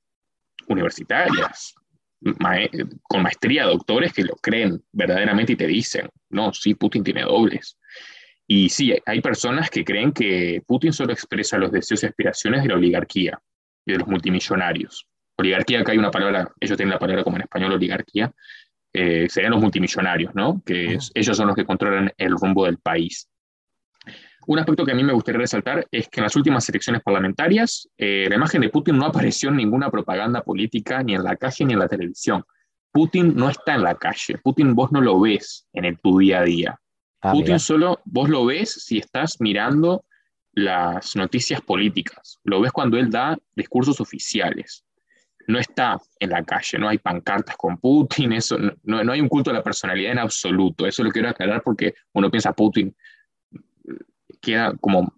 universitarias, 0.69 1.75
con 3.03 3.23
maestría, 3.23 3.65
doctores 3.65 4.13
que 4.13 4.23
lo 4.23 4.35
creen 4.37 4.83
verdaderamente 4.93 5.53
y 5.53 5.57
te 5.57 5.67
dicen, 5.67 6.09
no, 6.31 6.53
sí, 6.53 6.75
Putin 6.75 7.03
tiene 7.03 7.23
dobles. 7.23 7.79
Y 8.47 8.69
sí, 8.69 8.95
hay 9.07 9.21
personas 9.21 9.71
que 9.71 9.85
creen 9.85 10.13
que 10.13 10.63
Putin 10.67 10.93
solo 10.93 11.13
expresa 11.13 11.59
los 11.59 11.73
deseos 11.73 12.03
y 12.03 12.07
aspiraciones 12.07 12.63
de 12.63 12.69
la 12.69 12.75
oligarquía 12.75 13.41
y 13.85 13.93
de 13.93 13.99
los 13.99 14.09
multimillonarios. 14.09 15.07
Oligarquía, 15.37 15.81
acá 15.81 15.93
hay 15.93 15.99
una 15.99 16.11
palabra, 16.11 16.53
ellos 16.61 16.77
tienen 16.77 16.93
la 16.93 16.99
palabra 16.99 17.25
como 17.25 17.37
en 17.37 17.43
español 17.43 17.73
oligarquía, 17.73 18.33
eh, 18.93 19.27
serían 19.29 19.53
los 19.53 19.63
multimillonarios, 19.63 20.35
¿no? 20.35 20.63
Que 20.65 20.95
es, 20.95 21.11
ellos 21.15 21.37
son 21.37 21.47
los 21.47 21.57
que 21.57 21.65
controlan 21.65 22.13
el 22.19 22.33
rumbo 22.33 22.67
del 22.67 22.79
país. 22.79 23.29
Un 24.47 24.59
aspecto 24.59 24.85
que 24.85 24.93
a 24.93 24.95
mí 24.95 25.05
me 25.05 25.13
gustaría 25.13 25.41
resaltar 25.41 25.87
es 25.91 26.09
que 26.09 26.21
en 26.21 26.25
las 26.25 26.37
últimas 26.37 26.69
elecciones 26.69 27.03
parlamentarias 27.03 27.89
eh, 27.97 28.27
la 28.29 28.37
imagen 28.37 28.61
de 28.61 28.71
Putin 28.71 28.99
no 28.99 29.07
apareció 29.07 29.51
en 29.51 29.57
ninguna 29.57 29.91
propaganda 29.91 30.43
política, 30.43 31.03
ni 31.03 31.15
en 31.15 31.23
la 31.23 31.37
calle 31.37 31.65
ni 31.65 31.75
en 31.75 31.79
la 31.79 31.89
televisión. 31.89 32.45
Putin 32.91 33.35
no 33.35 33.49
está 33.49 33.75
en 33.75 33.83
la 33.83 33.95
calle. 33.95 34.39
Putin 34.39 34.75
vos 34.75 34.93
no 34.93 35.01
lo 35.01 35.21
ves 35.21 35.67
en 35.73 35.85
el, 35.85 35.99
tu 35.99 36.19
día 36.19 36.41
a 36.41 36.43
día. 36.43 36.81
Ah, 37.21 37.33
Putin 37.33 37.47
mira. 37.47 37.59
solo 37.59 38.01
vos 38.05 38.29
lo 38.29 38.45
ves 38.45 38.73
si 38.73 38.99
estás 38.99 39.41
mirando 39.41 40.05
las 40.53 41.17
noticias 41.17 41.61
políticas. 41.61 42.39
Lo 42.45 42.61
ves 42.61 42.73
cuando 42.73 42.99
él 42.99 43.11
da 43.11 43.39
discursos 43.55 44.01
oficiales. 44.01 44.85
No 45.47 45.59
está 45.59 45.99
en 46.21 46.31
la 46.31 46.45
calle, 46.45 46.79
no 46.79 46.89
hay 46.89 46.99
pancartas 46.99 47.57
con 47.57 47.79
Putin, 47.79 48.33
eso, 48.33 48.57
no, 48.83 49.03
no 49.03 49.13
hay 49.13 49.21
un 49.21 49.29
culto 49.29 49.51
a 49.51 49.55
la 49.55 49.63
personalidad 49.63 50.13
en 50.13 50.19
absoluto. 50.19 50.87
Eso 50.87 51.03
lo 51.03 51.11
quiero 51.11 51.29
aclarar 51.29 51.63
porque 51.63 51.95
uno 52.13 52.31
piensa 52.31 52.53
Putin, 52.53 52.95
queda 54.43 54.75
como, 54.81 55.15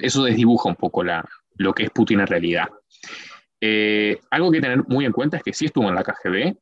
eso 0.00 0.24
desdibuja 0.24 0.68
un 0.68 0.76
poco 0.76 1.04
la, 1.04 1.24
lo 1.56 1.72
que 1.72 1.84
es 1.84 1.90
Putin 1.90 2.20
en 2.20 2.26
realidad. 2.26 2.68
Eh, 3.60 4.18
algo 4.30 4.50
que 4.50 4.60
tener 4.60 4.84
muy 4.88 5.04
en 5.04 5.12
cuenta 5.12 5.36
es 5.36 5.42
que 5.42 5.52
sí 5.52 5.66
estuvo 5.66 5.88
en 5.88 5.94
la 5.94 6.02
KGB, 6.02 6.56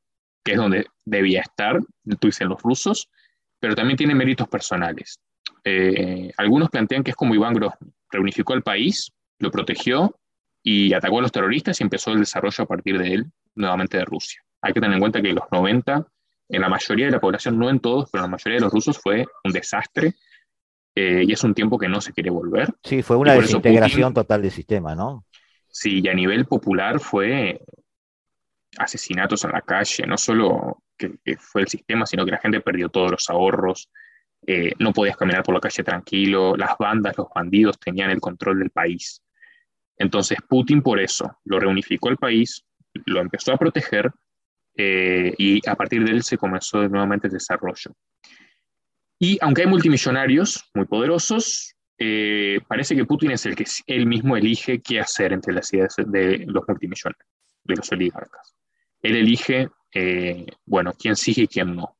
que 0.45 0.53
es 0.53 0.57
donde 0.57 0.87
debía 1.05 1.41
estar, 1.41 1.79
tú 2.21 2.29
dicen 2.29 2.49
los 2.49 2.61
rusos, 2.63 3.09
pero 3.59 3.75
también 3.75 3.97
tiene 3.97 4.15
méritos 4.15 4.49
personales. 4.49 5.19
Eh, 5.65 6.31
algunos 6.37 6.71
plantean 6.71 7.03
que 7.03 7.11
es 7.11 7.17
como 7.17 7.35
Iván 7.35 7.55
Grozny, 7.55 7.93
reunificó 8.11 8.55
el 8.55 8.63
país, 8.63 9.13
lo 9.39 9.51
protegió 9.51 10.19
y 10.63 10.93
atacó 10.93 11.19
a 11.19 11.23
los 11.23 11.33
terroristas 11.33 11.81
y 11.81 11.85
empezó 11.85 12.13
el 12.13 12.21
desarrollo 12.21 12.65
a 12.65 12.67
partir 12.67 12.99
de 12.99 13.15
él, 13.15 13.27
nuevamente 13.55 13.99
de 13.99 14.05
Rusia. 14.05 14.41
Hay 14.63 14.73
que 14.73 14.81
tener 14.81 14.95
en 14.95 15.01
cuenta 15.01 15.21
que 15.21 15.31
en 15.31 15.37
los 15.37 15.45
90, 15.51 16.07
en 16.49 16.61
la 16.61 16.69
mayoría 16.69 17.07
de 17.07 17.13
la 17.13 17.21
población, 17.21 17.59
no 17.59 17.69
en 17.69 17.81
todos, 17.81 18.09
pero 18.11 18.25
en 18.25 18.31
la 18.31 18.37
mayoría 18.37 18.59
de 18.59 18.65
los 18.65 18.73
rusos 18.73 18.99
fue 18.99 19.27
un 19.45 19.53
desastre 19.53 20.15
eh, 20.97 21.25
y 21.25 21.33
es 21.33 21.45
un 21.45 21.55
tiempo 21.55 21.79
que 21.79 21.89
no 21.89 22.01
se 22.01 22.13
quiere 22.13 22.31
volver. 22.31 22.75
Sí, 22.83 23.03
fue 23.03 23.17
una 23.17 23.35
desintegración 23.35 24.13
Putin, 24.13 24.15
total 24.15 24.43
del 24.43 24.51
sistema, 24.51 24.95
¿no? 24.97 25.25
Sí, 25.69 26.01
y 26.03 26.09
a 26.09 26.15
nivel 26.15 26.47
popular 26.47 26.99
fue 26.99 27.61
asesinatos 28.79 29.45
en 29.45 29.53
la 29.53 29.61
calle, 29.61 30.07
no 30.07 30.19
solo 30.19 30.83
que, 30.97 31.13
que 31.25 31.37
fue 31.37 31.63
el 31.63 31.69
sistema, 31.69 32.07
sino 32.07 32.25
que 32.25 32.33
la 32.33 32.39
gente 32.39 32.61
perdió 32.61 32.89
todos 32.89 33.11
los 33.11 33.31
ahorros, 33.31 33.91
eh, 34.47 34.73
no 34.79 34.93
podías 34.93 35.17
caminar 35.17 35.43
por 35.43 35.55
la 35.55 35.61
calle 35.61 35.83
tranquilo, 35.83 36.57
las 36.57 36.79
bandas, 36.79 37.17
los 37.19 37.27
bandidos 37.35 37.79
tenían 37.81 38.11
el 38.11 38.21
control 38.21 38.61
del 38.61 38.71
país. 38.71 39.21
Entonces 39.99 40.39
Putin 40.49 40.83
por 40.83 41.01
eso 41.01 41.39
lo 41.45 41.59
reunificó 41.59 42.11
el 42.11 42.17
país, 42.17 42.65
lo 43.07 43.21
empezó 43.21 43.53
a 43.53 43.57
proteger 43.57 44.11
eh, 44.77 45.35
y 45.37 45.69
a 45.69 45.75
partir 45.75 46.05
de 46.05 46.13
él 46.13 46.23
se 46.23 46.39
comenzó 46.39 46.89
nuevamente 46.89 47.27
el 47.27 47.33
desarrollo. 47.33 47.93
Y 49.19 49.39
aunque 49.41 49.63
hay 49.63 49.69
multimillonarios 49.69 50.69
muy 50.75 50.85
poderosos, 50.85 51.75
eh, 51.99 52.61
parece 52.69 52.95
que 52.95 53.05
Putin 53.05 53.31
es 53.31 53.47
el 53.47 53.57
que 53.57 53.65
él 53.87 54.07
mismo 54.07 54.37
elige 54.37 54.81
qué 54.83 55.01
hacer 55.01 55.33
entre 55.33 55.55
las 55.55 55.73
ideas 55.73 55.95
de 55.97 56.45
los 56.47 56.65
multimillonarios, 56.69 57.27
de 57.65 57.77
los 57.77 57.91
oligarcas. 57.93 58.55
Él 59.01 59.17
elige, 59.17 59.69
eh, 59.93 60.47
bueno, 60.67 60.93
quién 60.99 61.17
sigue 61.17 61.43
y 61.43 61.49
quién 61.49 61.75
no. 61.75 61.97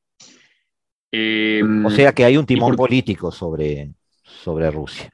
Eh, 1.11 1.63
o 1.85 1.89
sea 1.89 2.13
que 2.13 2.25
hay 2.25 2.37
un 2.37 2.45
timón 2.45 2.75
por... 2.75 2.87
político 2.87 3.31
sobre, 3.31 3.93
sobre 4.21 4.69
Rusia, 4.69 5.09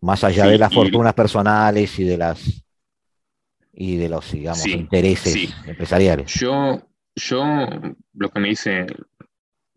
más 0.00 0.24
allá 0.24 0.44
sí, 0.44 0.50
de 0.50 0.58
las 0.58 0.72
fortunas 0.72 1.12
y... 1.12 1.16
personales 1.16 1.98
y 1.98 2.04
de 2.04 2.16
las 2.16 2.64
y 3.80 3.96
de 3.96 4.08
los, 4.08 4.32
digamos, 4.32 4.62
sí, 4.62 4.72
intereses 4.72 5.32
sí. 5.32 5.48
empresariales. 5.64 6.32
Yo, 6.34 6.82
yo, 7.14 7.44
lo 8.14 8.28
que 8.30 8.40
me 8.40 8.48
dicen 8.48 8.88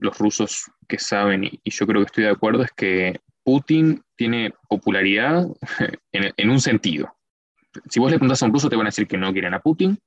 los 0.01 0.17
rusos 0.17 0.69
que 0.87 0.99
saben, 0.99 1.45
y, 1.45 1.59
y, 1.63 1.71
yo 1.71 1.87
creo 1.87 2.01
que 2.01 2.07
estoy 2.07 2.23
de 2.25 2.31
acuerdo, 2.31 2.63
es 2.63 2.71
que 2.75 3.21
Putin 3.43 4.03
tiene 4.17 4.53
popularidad 4.67 5.47
en, 6.11 6.33
en, 6.35 6.49
un 6.49 6.59
sentido. 6.59 7.15
Si 7.89 7.99
vos 7.99 8.11
le 8.11 8.17
preguntas 8.17 8.43
a 8.43 8.47
un 8.47 8.53
ruso, 8.53 8.69
te 8.69 8.75
van 8.75 8.87
a 8.87 8.89
decir 8.89 9.07
que 9.07 9.17
no 9.17 9.31
quieren 9.31 9.53
a 9.53 9.59
Putin, 9.59 9.97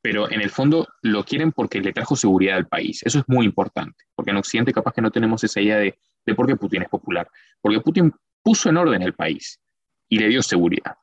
pero 0.00 0.30
en 0.30 0.40
el 0.40 0.48
fondo 0.48 0.88
lo 1.02 1.24
quieren 1.24 1.52
porque 1.52 1.80
le 1.80 1.92
trajo 1.92 2.16
seguridad 2.16 2.56
al 2.56 2.66
país. 2.66 3.02
Eso 3.04 3.18
es 3.18 3.24
muy 3.28 3.44
importante, 3.44 4.04
porque 4.14 4.30
en 4.30 4.38
Occidente 4.38 4.72
capaz 4.72 4.94
que 4.94 5.02
no 5.02 5.10
tenemos 5.10 5.44
esa 5.44 5.60
idea 5.60 5.76
de, 5.76 5.98
de 6.24 6.34
por 6.34 6.46
qué 6.46 6.56
Putin 6.56 6.82
es 6.82 6.88
popular. 6.88 7.28
Porque 7.60 7.80
Putin 7.80 8.12
puso 8.42 8.70
en 8.70 8.78
orden 8.78 9.02
el 9.02 9.12
país 9.12 9.60
y 10.08 10.18
le 10.18 10.28
dio 10.28 10.42
seguridad. 10.42 10.94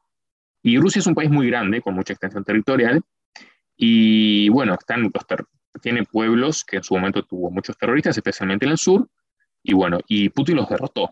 Y 0.63 0.79
Rusia 0.79 0.99
es 0.99 1.07
un 1.07 1.13
país 1.13 1.29
muy 1.29 1.47
grande, 1.47 1.81
con 1.81 1.93
mucha 1.93 2.13
extensión 2.13 2.43
territorial, 2.43 3.01
y 3.75 4.49
bueno, 4.49 4.73
están 4.73 5.03
los 5.03 5.11
tiene 5.77 6.03
pueblos 6.03 6.63
que 6.63 6.77
en 6.77 6.83
su 6.83 6.95
momento 6.95 7.23
tuvo 7.23 7.51
muchos 7.51 7.77
terroristas, 7.77 8.17
especialmente 8.17 8.65
en 8.65 8.71
el 8.71 8.77
sur, 8.77 9.07
y 9.63 9.73
bueno, 9.73 9.99
y 10.07 10.29
Putin 10.29 10.57
los 10.57 10.69
derrotó. 10.69 11.09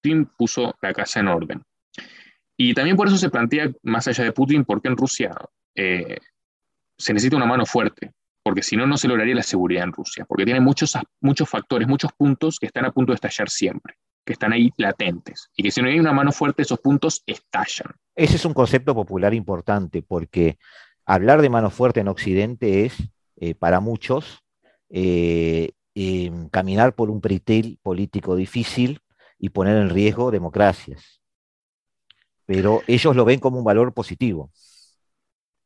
Putin 0.00 0.26
puso 0.36 0.74
la 0.80 0.92
casa 0.92 1.20
en 1.20 1.28
orden. 1.28 1.62
Y 2.56 2.74
también 2.74 2.96
por 2.96 3.06
eso 3.06 3.16
se 3.16 3.30
plantea, 3.30 3.70
más 3.82 4.06
allá 4.08 4.24
de 4.24 4.32
Putin, 4.32 4.64
por 4.64 4.82
qué 4.82 4.88
en 4.88 4.96
Rusia 4.96 5.34
eh, 5.74 6.18
se 6.98 7.14
necesita 7.14 7.36
una 7.36 7.46
mano 7.46 7.64
fuerte, 7.64 8.12
porque 8.42 8.62
si 8.62 8.76
no, 8.76 8.86
no 8.86 8.96
se 8.96 9.08
lograría 9.08 9.34
la 9.34 9.42
seguridad 9.42 9.84
en 9.84 9.92
Rusia, 9.92 10.24
porque 10.26 10.44
tiene 10.44 10.60
muchos, 10.60 10.96
muchos 11.20 11.48
factores, 11.48 11.88
muchos 11.88 12.12
puntos 12.12 12.58
que 12.58 12.66
están 12.66 12.84
a 12.84 12.92
punto 12.92 13.12
de 13.12 13.14
estallar 13.14 13.48
siempre, 13.48 13.94
que 14.24 14.34
están 14.34 14.52
ahí 14.52 14.70
latentes, 14.76 15.50
y 15.56 15.62
que 15.62 15.70
si 15.70 15.80
no 15.80 15.88
hay 15.88 15.98
una 15.98 16.12
mano 16.12 16.32
fuerte, 16.32 16.62
esos 16.62 16.80
puntos 16.80 17.22
estallan. 17.26 17.94
Ese 18.14 18.36
es 18.36 18.44
un 18.44 18.52
concepto 18.52 18.94
popular 18.94 19.32
importante, 19.32 20.02
porque 20.02 20.58
hablar 21.06 21.40
de 21.42 21.48
mano 21.48 21.70
fuerte 21.70 22.00
en 22.00 22.08
Occidente 22.08 22.84
es, 22.84 22.94
eh, 23.42 23.54
para 23.54 23.80
muchos, 23.80 24.44
eh, 24.90 25.70
eh, 25.94 26.30
caminar 26.52 26.94
por 26.94 27.08
un 27.08 27.22
pretil 27.22 27.78
político 27.82 28.36
difícil 28.36 29.00
y 29.38 29.48
poner 29.48 29.78
en 29.78 29.88
riesgo 29.88 30.30
democracias. 30.30 31.22
Pero 32.44 32.82
ellos 32.86 33.16
lo 33.16 33.24
ven 33.24 33.40
como 33.40 33.58
un 33.58 33.64
valor 33.64 33.94
positivo. 33.94 34.50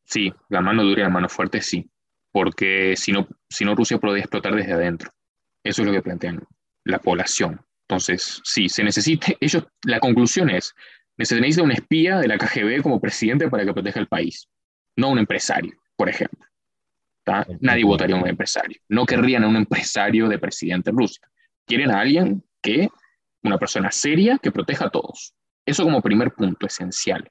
Sí, 0.05 0.33
la 0.51 0.61
mano 0.61 0.85
dura 0.85 1.01
y 1.01 1.05
la 1.05 1.11
mano 1.11 1.29
fuerte 1.29 1.61
sí, 1.61 1.91
porque 2.31 2.95
si 2.97 3.11
no, 3.11 3.27
si 3.49 3.65
no 3.65 3.75
Rusia 3.75 3.99
podría 3.99 4.23
explotar 4.23 4.55
desde 4.55 4.75
adentro. 4.75 5.11
Eso 5.65 5.83
es 5.83 5.89
lo 5.89 5.93
que 5.93 6.03
plantean 6.03 6.47
la 6.85 7.01
población. 7.01 7.61
Entonces, 7.89 8.41
sí, 8.45 8.69
se 8.69 8.85
necesita, 8.85 9.33
ellos, 9.41 9.67
la 9.85 9.99
conclusión 9.99 10.49
es, 10.49 10.73
necesita 11.17 11.65
un 11.65 11.73
espía 11.73 12.19
de 12.19 12.29
la 12.29 12.39
KGB 12.39 12.83
como 12.83 13.01
presidente 13.01 13.49
para 13.49 13.65
que 13.65 13.73
proteja 13.73 13.99
el 13.99 14.07
país, 14.07 14.49
no 14.97 15.09
un 15.09 15.19
empresario, 15.19 15.73
por 15.97 16.09
ejemplo. 16.09 16.47
¿Tá? 17.25 17.47
Nadie 17.61 17.85
votaría 17.85 18.17
a 18.17 18.21
un 18.21 18.29
empresario. 18.29 18.81
No 18.89 19.07
querrían 19.07 19.45
a 19.45 19.49
un 19.49 19.57
empresario 19.57 20.29
de 20.29 20.39
presidente 20.39 20.91
en 20.91 20.99
Rusia. 20.99 21.29
Quieren 21.67 21.91
a 21.91 22.01
alguien 22.01 22.45
que, 22.63 22.89
una 23.43 23.59
persona 23.59 23.91
seria 23.91 24.39
que 24.39 24.53
proteja 24.53 24.87
a 24.87 24.91
todos. 24.91 25.35
Eso 25.67 25.85
como 25.85 26.01
primer 26.01 26.33
punto 26.33 26.67
esencial 26.67 27.31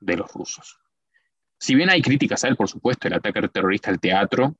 de 0.00 0.16
los 0.16 0.32
rusos. 0.32 0.78
Si 1.58 1.74
bien 1.74 1.90
hay 1.90 2.02
críticas 2.02 2.42
a 2.44 2.48
él, 2.48 2.56
por 2.56 2.68
supuesto, 2.68 3.06
el 3.06 3.14
ataque 3.14 3.48
terrorista 3.48 3.90
al 3.90 4.00
teatro, 4.00 4.56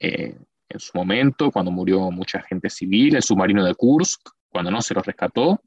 eh, 0.00 0.36
en 0.68 0.80
su 0.80 0.90
momento, 0.96 1.50
cuando 1.52 1.70
murió 1.70 2.10
mucha 2.10 2.42
gente 2.42 2.70
civil, 2.70 3.14
el 3.14 3.22
submarino 3.22 3.64
de 3.64 3.74
Kursk, 3.74 4.30
cuando 4.48 4.70
no 4.70 4.82
se 4.82 4.94
los 4.94 5.06
rescató, 5.06 5.62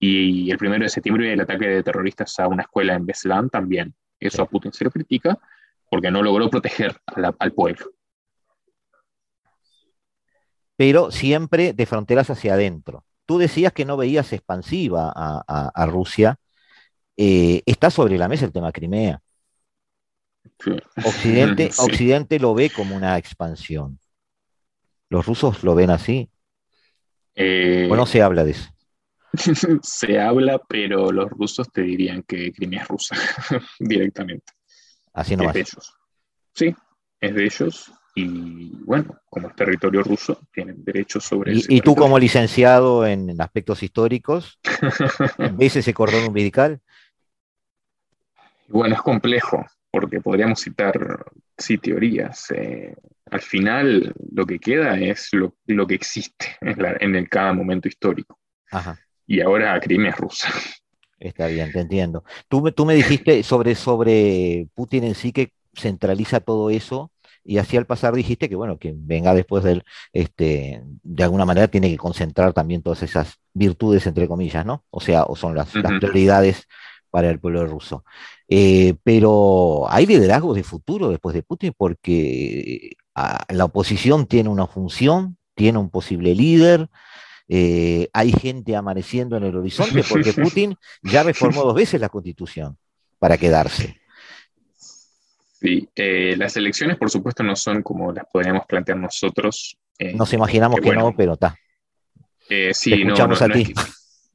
y 0.00 0.50
el 0.50 0.58
primero 0.58 0.82
de 0.82 0.88
septiembre 0.88 1.32
el 1.32 1.40
ataque 1.40 1.68
de 1.68 1.82
terroristas 1.82 2.38
a 2.40 2.48
una 2.48 2.62
escuela 2.62 2.94
en 2.94 3.06
Beslan 3.06 3.50
también. 3.50 3.94
Eso 4.18 4.42
a 4.42 4.48
Putin 4.48 4.72
se 4.72 4.84
lo 4.84 4.90
critica 4.90 5.38
porque 5.90 6.10
no 6.10 6.22
logró 6.22 6.48
proteger 6.48 6.96
al 7.38 7.52
pueblo. 7.52 7.90
Pero 10.76 11.10
siempre 11.10 11.74
de 11.74 11.84
fronteras 11.84 12.30
hacia 12.30 12.54
adentro. 12.54 13.04
Tú 13.26 13.36
decías 13.36 13.72
que 13.72 13.84
no 13.84 13.98
veías 13.98 14.32
expansiva 14.32 15.12
a, 15.14 15.86
Rusia. 15.86 16.36
Eh, 17.16 17.62
está 17.66 17.90
sobre 17.90 18.16
la 18.16 18.28
mesa 18.28 18.46
el 18.46 18.52
tema 18.52 18.72
Crimea. 18.72 19.20
Occidente, 21.04 21.70
Occidente 21.78 22.38
lo 22.38 22.54
ve 22.54 22.70
como 22.70 22.96
una 22.96 23.18
expansión. 23.18 23.98
¿Los 25.10 25.26
rusos 25.26 25.62
lo 25.64 25.74
ven 25.74 25.90
así? 25.90 26.30
Eh, 27.34 27.88
¿O 27.90 27.96
no 27.96 28.06
se 28.06 28.22
habla 28.22 28.44
de 28.44 28.52
eso? 28.52 28.70
se 29.82 30.20
habla, 30.20 30.60
pero 30.68 31.10
los 31.12 31.28
rusos 31.30 31.70
te 31.70 31.82
dirían 31.82 32.22
que 32.22 32.52
Crimea 32.52 32.82
es 32.82 32.88
rusa 32.88 33.16
directamente. 33.78 34.52
Así 35.20 35.36
no 35.36 35.44
es 35.44 35.54
de 35.54 35.60
ellos. 35.60 35.94
Sí, 36.54 36.74
es 37.20 37.34
de 37.34 37.44
ellos. 37.44 37.92
Y 38.14 38.70
bueno, 38.84 39.20
como 39.28 39.48
es 39.48 39.54
territorio 39.54 40.02
ruso, 40.02 40.40
tienen 40.52 40.82
derechos 40.84 41.24
sobre 41.24 41.54
¿Y, 41.54 41.64
¿y 41.68 41.80
tú 41.80 41.94
como 41.94 42.18
licenciado 42.18 43.06
en 43.06 43.40
aspectos 43.40 43.82
históricos, 43.82 44.58
ves 45.52 45.76
ese 45.76 45.94
cordón 45.94 46.24
umbilical? 46.24 46.80
Bueno, 48.68 48.94
es 48.94 49.02
complejo, 49.02 49.64
porque 49.90 50.20
podríamos 50.20 50.60
citar, 50.60 51.24
sí, 51.56 51.78
teorías. 51.78 52.50
Eh, 52.50 52.94
al 53.30 53.40
final, 53.40 54.12
lo 54.32 54.46
que 54.46 54.58
queda 54.58 54.98
es 54.98 55.28
lo, 55.32 55.56
lo 55.66 55.86
que 55.86 55.94
existe 55.94 56.56
en, 56.60 56.76
en 57.00 57.14
el 57.14 57.28
cada 57.28 57.52
momento 57.52 57.88
histórico. 57.88 58.38
Ajá 58.70 58.98
y 59.30 59.40
ahora 59.40 59.78
Crimea 59.78 60.10
es 60.10 60.16
rusa. 60.16 60.48
Está 61.20 61.46
bien, 61.46 61.70
te 61.70 61.80
entiendo. 61.80 62.24
Tú, 62.48 62.72
tú 62.72 62.86
me 62.86 62.94
dijiste 62.94 63.42
sobre, 63.42 63.74
sobre 63.74 64.66
Putin 64.74 65.04
en 65.04 65.14
sí 65.14 65.32
que 65.32 65.52
centraliza 65.74 66.40
todo 66.40 66.70
eso 66.70 67.12
y 67.44 67.58
así 67.58 67.76
al 67.76 67.86
pasar 67.86 68.14
dijiste 68.14 68.48
que 68.48 68.56
bueno, 68.56 68.78
que 68.78 68.94
venga 68.96 69.34
después 69.34 69.64
de 69.64 69.72
él, 69.72 69.84
este, 70.12 70.82
de 71.02 71.24
alguna 71.24 71.44
manera 71.44 71.68
tiene 71.68 71.90
que 71.90 71.96
concentrar 71.96 72.52
también 72.52 72.82
todas 72.82 73.02
esas 73.02 73.38
virtudes, 73.52 74.06
entre 74.06 74.28
comillas, 74.28 74.64
¿no? 74.64 74.84
O 74.90 75.00
sea, 75.00 75.24
o 75.24 75.36
son 75.36 75.54
las, 75.54 75.68
prioridades 75.70 76.66
para 77.10 77.30
el 77.30 77.38
pueblo 77.38 77.66
ruso. 77.66 78.04
Eh, 78.48 78.94
pero 79.04 79.86
hay 79.90 80.06
liderazgo 80.06 80.54
de 80.54 80.62
futuro 80.62 81.10
después 81.10 81.34
de 81.34 81.42
Putin 81.42 81.72
porque 81.76 82.92
ah, 83.14 83.44
la 83.48 83.66
oposición 83.66 84.26
tiene 84.26 84.48
una 84.48 84.66
función, 84.66 85.36
tiene 85.54 85.78
un 85.78 85.90
posible 85.90 86.34
líder, 86.34 86.88
eh, 87.52 88.08
hay 88.12 88.30
gente 88.30 88.76
amaneciendo 88.76 89.36
en 89.36 89.42
el 89.42 89.56
horizonte 89.56 90.04
porque 90.08 90.32
Putin 90.32 90.76
ya 91.02 91.24
reformó 91.24 91.64
dos 91.64 91.74
veces 91.74 92.00
la 92.00 92.08
constitución 92.08 92.78
para 93.18 93.36
quedarse. 93.36 94.00
Sí, 95.60 95.88
eh, 95.96 96.36
las 96.38 96.56
elecciones 96.56 96.96
por 96.96 97.10
supuesto 97.10 97.42
no 97.42 97.56
son 97.56 97.82
como 97.82 98.12
las 98.12 98.24
podríamos 98.32 98.66
plantear 98.66 98.98
nosotros. 98.98 99.76
Eh, 99.98 100.14
Nos 100.14 100.32
imaginamos 100.32 100.78
que, 100.80 100.92
no, 100.94 101.12
pero 101.16 101.32
está. 101.32 101.56
sí, 102.72 103.04
no, 103.04 103.16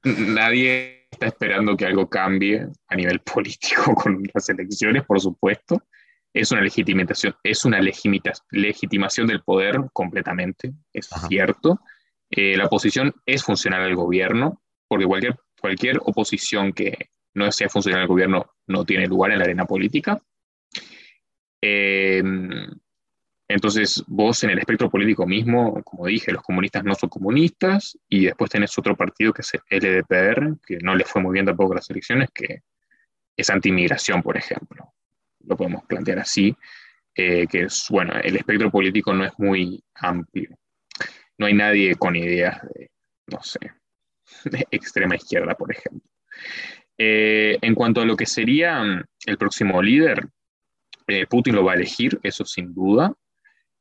nadie 0.04 1.08
está 1.10 1.28
esperando 1.28 1.78
que 1.78 1.86
algo 1.86 2.10
cambie 2.10 2.68
a 2.90 2.96
nivel 2.96 3.20
político 3.34 3.96
con 3.96 4.24
las 4.34 4.50
elecciones, 4.50 5.06
por 5.06 5.22
supuesto. 5.22 5.82
Es 6.34 6.52
una 6.52 6.60
legitimación, 6.60 7.34
es 7.44 7.64
una 7.64 7.80
legitimación 7.80 9.28
del 9.28 9.42
poder 9.42 9.80
completamente, 9.94 10.74
es 10.92 11.10
cierto. 11.30 11.80
Eh, 12.38 12.58
la 12.58 12.66
oposición 12.66 13.14
es 13.26 13.44
funcional 13.44 13.84
al 13.84 13.96
gobierno, 13.96 14.62
porque 14.90 15.06
cualquier, 15.06 15.38
cualquier 15.60 16.00
oposición 16.02 16.74
que 16.74 17.10
no 17.34 17.50
sea 17.52 17.70
funcional 17.70 18.02
al 18.02 18.08
gobierno 18.08 18.52
no 18.68 18.84
tiene 18.84 19.08
lugar 19.08 19.32
en 19.32 19.40
la 19.40 19.46
arena 19.46 19.66
política. 19.66 20.22
Em, 21.62 22.70
entonces, 23.48 24.04
vos 24.08 24.44
en 24.44 24.50
el 24.50 24.60
espectro 24.60 24.90
político 24.90 25.26
mismo, 25.26 25.82
como 25.84 26.08
dije, 26.08 26.34
los 26.34 26.44
comunistas 26.44 26.84
no 26.84 26.94
son 26.96 27.10
comunistas, 27.10 27.98
y 28.10 28.26
después 28.26 28.52
tenés 28.52 28.78
otro 28.78 28.98
partido 28.98 29.32
que 29.32 29.42
es 29.42 29.54
el 29.54 29.62
LDPR, 29.70 30.58
que 30.66 30.78
no 30.80 30.94
le 30.94 31.06
fue 31.06 31.22
muy 31.22 31.34
bien 31.34 31.46
tampoco 31.46 31.76
las 31.76 31.90
elecciones, 31.90 32.30
que 32.34 32.64
es 33.38 33.50
anti-inmigración, 33.50 34.22
por 34.22 34.36
ejemplo. 34.36 34.94
Lo 35.46 35.56
podemos 35.56 35.86
plantear 35.86 36.20
así, 36.20 36.54
eh, 37.16 37.48
que 37.48 37.64
es, 37.64 37.88
bueno, 37.90 38.14
el 38.22 38.36
espectro 38.36 38.70
político 38.70 39.14
no 39.14 39.24
es 39.24 39.34
muy 39.38 39.82
amplio 39.96 40.58
no 41.38 41.46
hay 41.46 41.54
nadie 41.54 41.96
con 41.96 42.16
ideas 42.16 42.62
de, 42.74 42.90
no 43.28 43.42
sé, 43.42 43.60
de 44.46 44.68
extrema 44.72 45.16
izquierda, 45.16 45.56
por 45.56 45.72
ejemplo. 45.72 46.10
Eh, 46.98 47.58
en 47.62 47.76
cuanto 47.76 48.02
a 48.02 48.06
lo 48.06 48.16
que 48.16 48.26
sería 48.26 48.82
mm, 48.84 49.04
el 49.26 49.38
próximo 49.38 49.82
líder, 49.82 50.28
eh, 51.08 51.26
Putin 51.28 51.56
lo 51.56 51.64
va 51.64 51.74
a 51.74 51.76
elegir, 51.76 52.20
eso 52.24 52.46
sin 52.46 52.74
duda, 52.74 53.14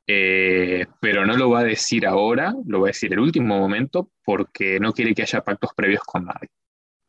eh, 0.07 0.87
pero 1.01 1.25
no 1.25 1.37
lo 1.37 1.51
va 1.51 1.61
a 1.61 1.65
decir 1.65 2.07
ahora, 2.07 2.55
lo 2.67 2.81
va 2.81 2.89
a 2.89 2.91
decir 2.91 3.13
el 3.13 3.21
último 3.21 3.59
momento, 3.59 4.11
porque 4.25 4.79
no 4.81 4.93
quiere 4.93 5.15
que 5.15 5.23
haya 5.23 5.43
pactos 5.43 5.71
previos 5.75 6.03
con 6.03 6.27
nadie. 6.27 6.51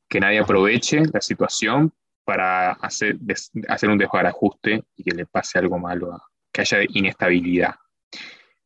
Que 0.07 0.19
nadie 0.19 0.39
aproveche 0.39 1.01
la 1.11 1.19
situación 1.19 1.91
para 2.23 2.71
hacer, 2.71 3.17
hacer 3.67 3.89
un 3.89 3.97
desbarajuste 3.97 4.83
y 4.95 5.03
que 5.03 5.11
le 5.11 5.25
pase 5.25 5.59
algo 5.59 5.77
malo, 5.77 6.21
que 6.51 6.61
haya 6.61 6.79
inestabilidad. 6.89 7.75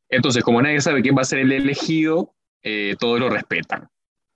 Entonces, 0.10 0.44
como 0.44 0.62
nadie 0.62 0.82
sabe 0.82 1.02
quién 1.02 1.16
va 1.16 1.22
a 1.22 1.26
ser 1.26 1.40
el 1.40 1.52
elegido, 1.52 2.34
eh, 2.64 2.96
todos 3.00 3.20
lo 3.20 3.30
respetan. 3.30 3.88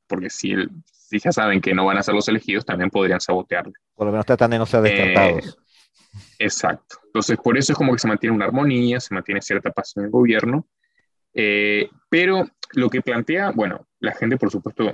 Porque 0.08 0.30
si, 0.30 0.54
si, 0.92 1.20
ya 1.20 1.32
saben 1.32 1.62
que 1.62 1.74
no 1.74 1.86
van 1.86 1.98
a 1.98 2.04
ser 2.04 2.14
los 2.14 2.28
elegidos, 2.28 2.66
también 2.66 2.90
podrían 2.90 3.20
sabotearle. 3.20 3.74
Por 3.96 4.06
lo 4.06 4.12
menos 4.12 4.26
tratan 4.26 4.52
de 4.52 4.60
no 4.60 4.66
ser 4.66 4.82
descartados. 4.82 5.58
Eh, 5.58 6.20
exacto. 6.40 6.98
Entonces, 7.06 7.38
por 7.44 7.58
eso 7.58 7.74
es 7.74 7.78
como 7.78 7.94
que 7.94 8.00
se 8.00 8.08
mantiene 8.08 8.36
una 8.36 8.46
armonía, 8.46 9.00
se 9.00 9.14
mantiene 9.14 9.42
cierta 9.42 9.72
paz 9.72 9.94
en 9.96 10.04
el 10.04 10.10
gobierno. 10.12 10.68
Eh, 11.34 11.90
pero 12.10 12.48
lo 12.74 12.90
que 12.90 13.02
plantea, 13.02 13.52
bueno, 13.52 13.88
la 14.00 14.14
gente, 14.14 14.38
por 14.38 14.52
supuesto, 14.52 14.92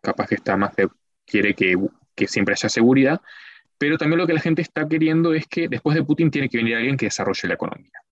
capaz 0.00 0.28
que 0.28 0.36
está 0.36 0.56
más 0.56 0.76
de, 0.76 0.88
quiere 1.26 1.54
que, 1.54 1.76
que 2.14 2.28
siempre 2.28 2.54
haya 2.54 2.68
seguridad, 2.68 3.20
pero 3.76 3.98
también 3.98 4.18
lo 4.18 4.26
que 4.28 4.34
la 4.34 4.40
gente 4.40 4.62
está 4.62 4.86
queriendo 4.86 5.34
es 5.34 5.48
que 5.48 5.68
después 5.68 5.96
de 5.96 6.04
Putin 6.04 6.30
tiene 6.30 6.48
que 6.48 6.58
venir 6.58 6.76
alguien 6.76 6.96
que 6.96 7.06
desarrolle 7.06 7.48
la 7.48 7.54
economía 7.54 8.03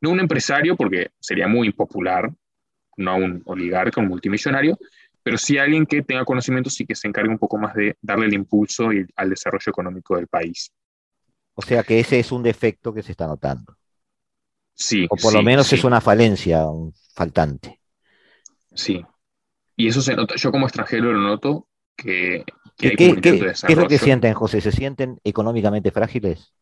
no 0.00 0.10
un 0.10 0.20
empresario, 0.20 0.76
porque 0.76 1.10
sería 1.20 1.48
muy 1.48 1.68
impopular, 1.68 2.30
no 2.96 3.16
un 3.16 3.42
oligarca, 3.46 4.00
un 4.00 4.08
multimillonario, 4.08 4.78
pero 5.22 5.38
sí 5.38 5.58
alguien 5.58 5.86
que 5.86 6.02
tenga 6.02 6.24
conocimientos 6.24 6.80
y 6.80 6.86
que 6.86 6.94
se 6.94 7.08
encargue 7.08 7.30
un 7.30 7.38
poco 7.38 7.58
más 7.58 7.74
de 7.74 7.96
darle 8.00 8.26
el 8.26 8.34
impulso 8.34 8.90
al 9.16 9.30
desarrollo 9.30 9.70
económico 9.70 10.16
del 10.16 10.28
país. 10.28 10.72
O 11.54 11.62
sea 11.62 11.82
que 11.82 11.98
ese 11.98 12.18
es 12.18 12.30
un 12.30 12.42
defecto 12.42 12.92
que 12.92 13.02
se 13.02 13.12
está 13.12 13.26
notando. 13.26 13.76
Sí. 14.74 15.06
O 15.10 15.16
por 15.16 15.34
lo 15.34 15.42
menos 15.42 15.72
es 15.72 15.84
una 15.84 16.00
falencia, 16.00 16.66
un 16.66 16.92
faltante. 17.14 17.80
Sí. 18.74 19.04
Y 19.74 19.88
eso 19.88 20.02
se 20.02 20.14
nota, 20.14 20.36
yo 20.36 20.52
como 20.52 20.66
extranjero 20.66 21.12
lo 21.12 21.20
noto 21.20 21.66
que, 21.96 22.44
que 22.76 22.88
hay 22.88 22.96
¿Qué, 22.96 23.20
¿qué 23.20 23.52
es 23.52 23.76
lo 23.76 23.88
que 23.88 23.98
sienten, 23.98 24.34
José? 24.34 24.60
¿Se 24.60 24.70
sienten 24.70 25.18
económicamente 25.24 25.90
frágiles? 25.90 26.52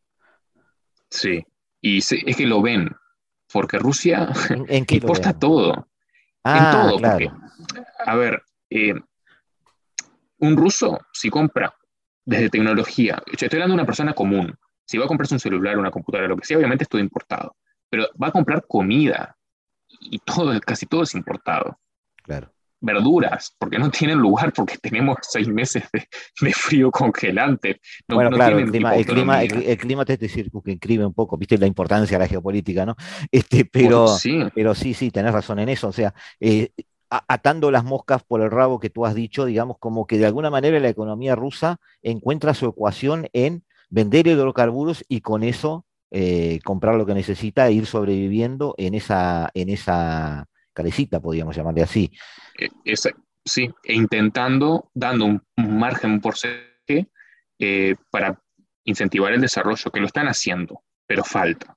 Sí. 1.10 1.44
Y 1.80 1.98
es 1.98 2.36
que 2.36 2.46
lo 2.46 2.62
ven, 2.62 2.88
porque 3.54 3.78
Rusia 3.78 4.30
¿En, 4.50 4.84
importa 4.90 5.32
todo. 5.32 5.72
en 5.74 5.82
ah, 6.42 6.90
todo. 6.90 6.98
a 8.04 8.16
ver, 8.16 8.42
eh, 8.68 8.94
un 10.38 10.56
ruso, 10.56 10.98
si 11.12 11.30
compra 11.30 11.72
desde 12.24 12.50
tecnología, 12.50 13.22
estoy 13.30 13.48
hablando 13.52 13.74
de 13.74 13.80
una 13.80 13.86
persona 13.86 14.12
común, 14.12 14.52
si 14.84 14.98
va 14.98 15.04
a 15.04 15.08
comprarse 15.08 15.36
un 15.36 15.40
celular, 15.40 15.78
una 15.78 15.92
computadora, 15.92 16.28
lo 16.28 16.36
que 16.36 16.44
sea, 16.44 16.58
obviamente 16.58 16.82
es 16.82 16.88
todo 16.88 17.00
importado, 17.00 17.56
pero 17.88 18.08
va 18.20 18.26
a 18.26 18.32
comprar 18.32 18.66
comida 18.66 19.36
y 20.00 20.18
todo, 20.18 20.58
casi 20.60 20.86
todo 20.86 21.04
es 21.04 21.14
importado. 21.14 21.78
Claro. 22.24 22.52
Verduras, 22.84 23.54
porque 23.58 23.78
no 23.78 23.90
tienen 23.90 24.18
lugar, 24.18 24.52
porque 24.52 24.76
tenemos 24.78 25.16
seis 25.22 25.48
meses 25.48 25.84
de, 25.92 26.06
de 26.40 26.52
frío 26.52 26.90
congelante. 26.90 27.80
No, 28.06 28.16
bueno, 28.16 28.30
no 28.30 28.36
claro, 28.36 28.58
el 28.58 28.70
clima, 28.70 28.94
el 28.94 29.06
clima, 29.06 29.42
el, 29.42 29.62
el 29.62 29.78
clima 29.78 30.04
te, 30.04 30.18
te 30.18 30.28
circunscribe 30.28 31.06
un 31.06 31.14
poco, 31.14 31.36
viste 31.36 31.58
la 31.58 31.66
importancia 31.66 32.18
de 32.18 32.24
la 32.24 32.28
geopolítica, 32.28 32.84
¿no? 32.84 32.96
Este, 33.30 33.64
pero, 33.64 34.08
sí, 34.08 34.40
pero 34.54 34.74
sí, 34.74 34.94
sí, 34.94 35.10
tenés 35.10 35.32
razón 35.32 35.58
en 35.58 35.68
eso. 35.68 35.88
O 35.88 35.92
sea, 35.92 36.14
eh, 36.40 36.70
atando 37.08 37.70
las 37.70 37.84
moscas 37.84 38.22
por 38.22 38.40
el 38.40 38.50
rabo 38.50 38.80
que 38.80 38.90
tú 38.90 39.06
has 39.06 39.14
dicho, 39.14 39.44
digamos, 39.44 39.78
como 39.78 40.06
que 40.06 40.18
de 40.18 40.26
alguna 40.26 40.50
manera 40.50 40.78
la 40.80 40.88
economía 40.88 41.34
rusa 41.34 41.78
encuentra 42.02 42.54
su 42.54 42.66
ecuación 42.66 43.28
en 43.32 43.64
vender 43.88 44.26
hidrocarburos 44.26 45.04
y 45.08 45.20
con 45.20 45.42
eso 45.42 45.86
eh, 46.10 46.60
comprar 46.64 46.96
lo 46.96 47.06
que 47.06 47.14
necesita 47.14 47.68
e 47.68 47.72
ir 47.72 47.86
sobreviviendo 47.86 48.74
en 48.78 48.94
esa, 48.94 49.50
en 49.54 49.68
esa 49.68 50.46
calecita, 50.74 51.20
podríamos 51.20 51.56
llamarle 51.56 51.82
así. 51.82 52.10
esa- 52.84 53.10
sí, 53.44 53.70
e 53.82 53.94
intentando, 53.94 54.90
dando 54.94 55.24
un, 55.26 55.42
un 55.56 55.78
margen, 55.78 56.10
un 56.12 56.20
porcentaje 56.20 57.10
eh, 57.58 57.94
para 58.10 58.38
incentivar 58.84 59.32
el 59.32 59.40
desarrollo, 59.40 59.90
que 59.90 60.00
lo 60.00 60.06
están 60.06 60.26
haciendo, 60.28 60.82
pero 61.06 61.24
falta. 61.24 61.76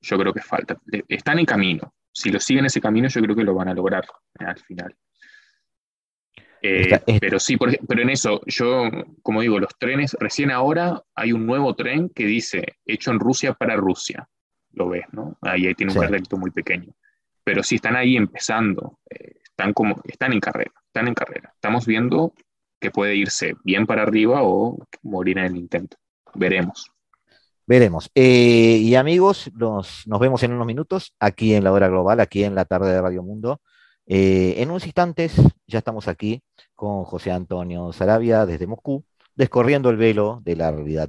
Yo 0.00 0.16
creo 0.18 0.32
que 0.32 0.40
falta. 0.40 0.78
Eh, 0.92 1.02
Están 1.08 1.38
en 1.38 1.44
camino. 1.46 1.94
Si 2.12 2.30
lo 2.30 2.40
siguen 2.40 2.64
ese 2.64 2.80
camino, 2.80 3.08
yo 3.08 3.20
creo 3.20 3.36
que 3.36 3.44
lo 3.44 3.54
van 3.54 3.68
a 3.68 3.74
lograr 3.74 4.06
al 4.38 4.58
final. 4.58 4.96
Eh, 6.62 7.00
pero 7.20 7.38
sí, 7.40 7.56
por 7.56 7.70
pero 7.88 8.02
en 8.02 8.10
eso, 8.10 8.40
yo, 8.46 8.84
como 9.22 9.40
digo, 9.40 9.58
los 9.58 9.76
trenes, 9.78 10.14
recién 10.20 10.50
ahora 10.50 11.02
hay 11.14 11.32
un 11.32 11.46
nuevo 11.46 11.74
tren 11.74 12.10
que 12.10 12.26
dice 12.26 12.76
hecho 12.84 13.10
en 13.12 13.18
Rusia 13.20 13.54
para 13.54 13.76
Rusia. 13.76 14.28
Lo 14.72 14.88
ves, 14.90 15.04
¿no? 15.12 15.38
Ahí, 15.40 15.66
ahí 15.66 15.74
tiene 15.74 15.92
un 15.92 15.94
Sí. 15.94 16.00
cartelito 16.00 16.36
muy 16.36 16.50
pequeño. 16.50 16.92
Pero 17.44 17.62
sí 17.62 17.76
están 17.76 17.96
ahí 17.96 18.16
empezando, 18.16 18.98
eh, 19.08 19.36
están 19.42 19.72
como, 19.72 20.00
están 20.04 20.32
en 20.32 20.40
carrera, 20.40 20.72
están 20.86 21.08
en 21.08 21.14
carrera. 21.14 21.52
Estamos 21.54 21.86
viendo 21.86 22.34
que 22.78 22.90
puede 22.90 23.16
irse 23.16 23.54
bien 23.62 23.86
para 23.86 24.02
arriba 24.02 24.42
o 24.42 24.78
morir 25.02 25.38
en 25.38 25.44
el 25.44 25.56
intento. 25.56 25.96
Veremos. 26.34 26.90
Veremos. 27.66 28.10
Eh, 28.14 28.78
y 28.82 28.94
amigos, 28.96 29.50
nos, 29.54 30.06
nos 30.06 30.18
vemos 30.18 30.42
en 30.42 30.52
unos 30.52 30.66
minutos 30.66 31.14
aquí 31.20 31.54
en 31.54 31.62
la 31.62 31.72
hora 31.72 31.88
global, 31.88 32.20
aquí 32.20 32.42
en 32.42 32.54
la 32.54 32.64
tarde 32.64 32.92
de 32.92 33.00
Radio 33.00 33.22
Mundo. 33.22 33.60
Eh, 34.06 34.54
en 34.60 34.70
unos 34.70 34.86
instantes 34.86 35.34
ya 35.68 35.78
estamos 35.78 36.08
aquí 36.08 36.42
con 36.74 37.04
José 37.04 37.30
Antonio 37.30 37.92
Sarabia 37.92 38.44
desde 38.44 38.66
Moscú, 38.66 39.04
descorriendo 39.36 39.88
el 39.90 39.98
velo 39.98 40.40
de 40.42 40.56
la 40.56 40.72
realidad. 40.72 41.08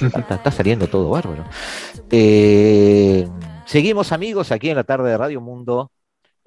Está, 0.30 0.50
saliendo 0.50 0.88
todo 0.88 1.10
bárbaro. 1.10 1.44
Eh, 2.10 3.28
seguimos 3.66 4.12
amigos 4.12 4.52
aquí 4.52 4.70
en 4.70 4.76
la 4.76 4.84
tarde 4.84 5.10
de 5.10 5.18
Radio 5.18 5.40
Mundo, 5.40 5.92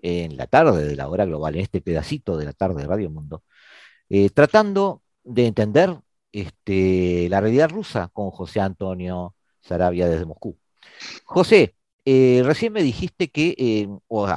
en 0.02 0.38
la 0.38 0.48
tarde 0.48 0.86
de 0.86 0.96
la 0.96 1.10
hora 1.10 1.26
global, 1.26 1.56
en 1.56 1.62
este 1.62 1.82
pedacito 1.82 2.38
de 2.38 2.46
la 2.46 2.54
tarde 2.54 2.82
de 2.82 2.88
Radio 2.88 3.10
Mundo, 3.10 3.44
eh, 4.10 4.30
tratando 4.30 5.04
de 5.24 5.48
entender 5.48 5.98
este, 6.32 7.28
la 7.30 7.42
realidad 7.42 7.70
rusa 7.70 8.10
con 8.14 8.32
José 8.32 8.62
Antonio 8.62 9.36
Sarabia 9.62 10.08
desde 10.08 10.26
Moscú. 10.26 10.58
José, 11.26 11.76
eh, 12.06 12.42
recién 12.46 12.74
me 12.74 12.84
dijiste 12.84 13.30
que, 13.30 13.56
eh, 13.58 13.88
o, 14.08 14.28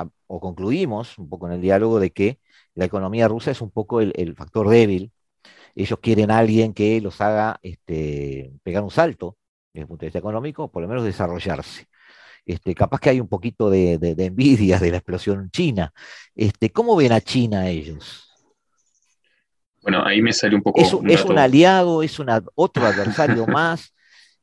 concluimos 0.40 1.18
un 1.18 1.28
poco 1.28 1.46
en 1.46 1.54
el 1.54 1.60
diálogo 1.60 2.00
de 2.00 2.10
que 2.10 2.40
la 2.74 2.86
economía 2.86 3.28
rusa 3.28 3.50
es 3.52 3.60
un 3.60 3.70
poco 3.70 4.00
el 4.00 4.34
factor 4.36 4.68
débil. 4.68 5.12
Ellos 5.74 5.98
quieren 6.00 6.30
a 6.30 6.38
alguien 6.38 6.72
que 6.74 7.00
los 7.00 7.20
haga 7.20 7.58
este, 7.62 8.52
pegar 8.62 8.82
un 8.84 8.90
salto 8.90 9.36
desde 9.72 9.82
el 9.82 9.88
punto 9.88 10.02
de 10.02 10.06
vista 10.08 10.18
económico, 10.20 10.70
por 10.70 10.82
lo 10.82 10.88
menos 10.88 11.04
desarrollarse. 11.04 11.86
Este, 12.46 12.74
capaz 12.74 13.00
que 13.00 13.10
hay 13.10 13.20
un 13.20 13.28
poquito 13.28 13.70
de, 13.70 13.98
de, 13.98 14.14
de 14.14 14.26
envidia 14.26 14.78
de 14.78 14.90
la 14.92 14.98
explosión 14.98 15.50
china. 15.50 15.92
Este, 16.34 16.70
¿Cómo 16.72 16.96
ven 16.96 17.12
a 17.12 17.20
China 17.20 17.68
ellos? 17.68 18.24
Bueno, 19.82 20.02
ahí 20.04 20.22
me 20.22 20.32
sale 20.32 20.56
un 20.56 20.62
poco. 20.62 20.80
¿Es, 20.80 20.92
un- 20.92 21.00
un 21.04 21.10
es 21.10 21.18
dato. 21.18 21.32
un 21.32 21.38
aliado? 21.38 22.02
¿Es 22.02 22.18
una- 22.18 22.42
otro 22.54 22.86
adversario 22.86 23.46
más? 23.46 23.94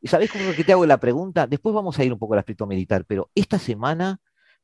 ¿Y 0.01 0.07
sabés 0.07 0.31
cómo 0.31 0.45
es 0.49 0.55
que 0.55 0.63
te 0.63 0.71
hago 0.73 0.85
la 0.85 0.99
pregunta? 0.99 1.47
Después 1.47 1.73
vamos 1.75 1.97
a 1.97 2.03
ir 2.03 2.11
un 2.13 2.19
poco 2.19 2.33
al 2.33 2.39
aspecto 2.39 2.65
militar, 2.65 3.05
pero 3.07 3.29
esta 3.35 3.59
semana, 3.59 4.19